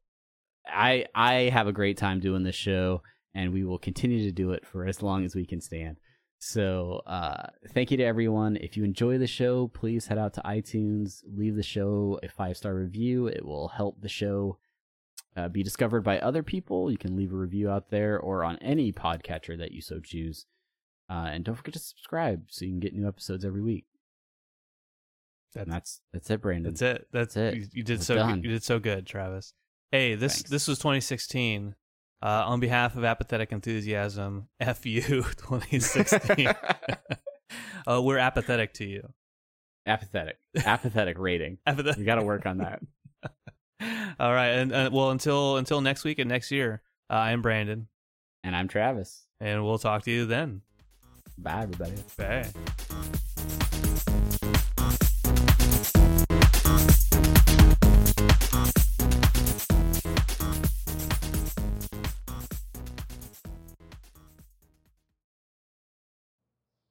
I 0.67 1.07
I 1.15 1.35
have 1.53 1.67
a 1.67 1.73
great 1.73 1.97
time 1.97 2.21
doing 2.21 2.43
this 2.43 2.55
show, 2.55 3.03
and 3.35 3.53
we 3.53 3.65
will 3.65 3.79
continue 3.79 4.25
to 4.25 4.33
do 4.33 4.53
it 4.53 4.67
for 4.67 4.87
as 4.87 5.03
long 5.03 5.25
as 5.25 5.35
we 5.35 5.47
can 5.47 5.61
stand. 5.61 5.97
So, 6.39 7.01
uh, 7.07 7.47
thank 7.71 7.91
you 7.91 7.97
to 7.97 8.05
everyone. 8.05 8.57
If 8.57 8.77
you 8.77 8.85
enjoy 8.85 9.17
the 9.17 9.27
show, 9.27 9.69
please 9.69 10.07
head 10.07 10.19
out 10.19 10.35
to 10.35 10.43
iTunes, 10.43 11.23
leave 11.25 11.57
the 11.57 11.63
show 11.63 12.21
a 12.23 12.29
five 12.29 12.59
star 12.59 12.75
review. 12.75 13.29
It 13.29 13.47
will 13.47 13.69
help 13.69 14.03
the 14.03 14.11
show 14.11 14.59
uh, 15.37 15.49
be 15.49 15.63
discovered 15.63 16.03
by 16.03 16.19
other 16.19 16.43
people. 16.43 16.91
You 16.91 16.99
can 16.99 17.17
leave 17.17 17.33
a 17.33 17.37
review 17.37 17.71
out 17.71 17.89
there 17.91 18.19
or 18.19 18.45
on 18.45 18.59
any 18.59 18.93
podcatcher 18.93 19.57
that 19.59 19.73
you 19.73 19.81
so 19.81 20.01
choose. 20.01 20.45
Uh, 21.09 21.29
and 21.33 21.45
don't 21.45 21.55
forget 21.55 21.75
to 21.75 21.81
subscribe 21.81 22.45
so 22.49 22.65
you 22.65 22.73
can 22.73 22.81
get 22.81 22.95
new 22.95 23.09
episodes 23.09 23.45
every 23.45 23.63
week. 23.63 23.87
And 25.57 25.71
that's 25.71 26.01
that's 26.13 26.31
it, 26.31 26.41
Brandon. 26.43 26.73
that's 26.73 26.83
it. 26.83 27.07
That's, 27.13 27.35
That's 27.35 27.55
it. 27.55 27.59
You, 27.59 27.67
you 27.73 27.83
did 27.83 28.03
so 28.03 28.17
done. 28.17 28.43
you 28.43 28.51
did 28.51 28.63
so 28.65 28.79
good, 28.79 29.07
Travis. 29.07 29.55
Hey, 29.93 30.15
this 30.15 30.35
Thanks. 30.35 30.51
this 30.51 30.69
was 30.69 30.79
2016. 30.79 31.75
Uh, 32.23 32.43
on 32.47 32.59
behalf 32.59 32.97
of 32.97 33.05
Apathetic 33.05 33.53
Enthusiasm, 33.53 34.49
F 34.61 34.87
you 34.87 35.03
2016. 35.03 36.49
uh, 37.87 38.01
we're 38.03 38.17
apathetic 38.19 38.73
to 38.75 38.85
you. 38.87 39.13
Apathetic, 39.87 40.39
apathetic 40.65 41.19
rating. 41.19 41.59
Apathetic. 41.67 41.99
You 41.99 42.07
got 42.07 42.15
to 42.15 42.25
work 42.25 42.47
on 42.47 42.59
that. 42.59 42.81
All 44.19 44.33
right, 44.33 44.49
and 44.51 44.73
uh, 44.73 44.91
well, 44.93 45.11
until 45.11 45.59
until 45.59 45.81
next 45.83 46.05
week 46.05 46.19
and 46.19 46.29
next 46.29 46.51
year, 46.51 46.81
uh, 47.11 47.15
I'm 47.15 47.43
Brandon, 47.43 47.89
And 48.43 48.57
I'm 48.57 48.69
Travis. 48.69 49.27
and 49.41 49.63
we'll 49.65 49.79
talk 49.79 50.05
to 50.05 50.11
you 50.11 50.25
then. 50.25 50.63
Bye, 51.37 51.63
everybody. 51.65 51.93
Bye. 52.17 52.94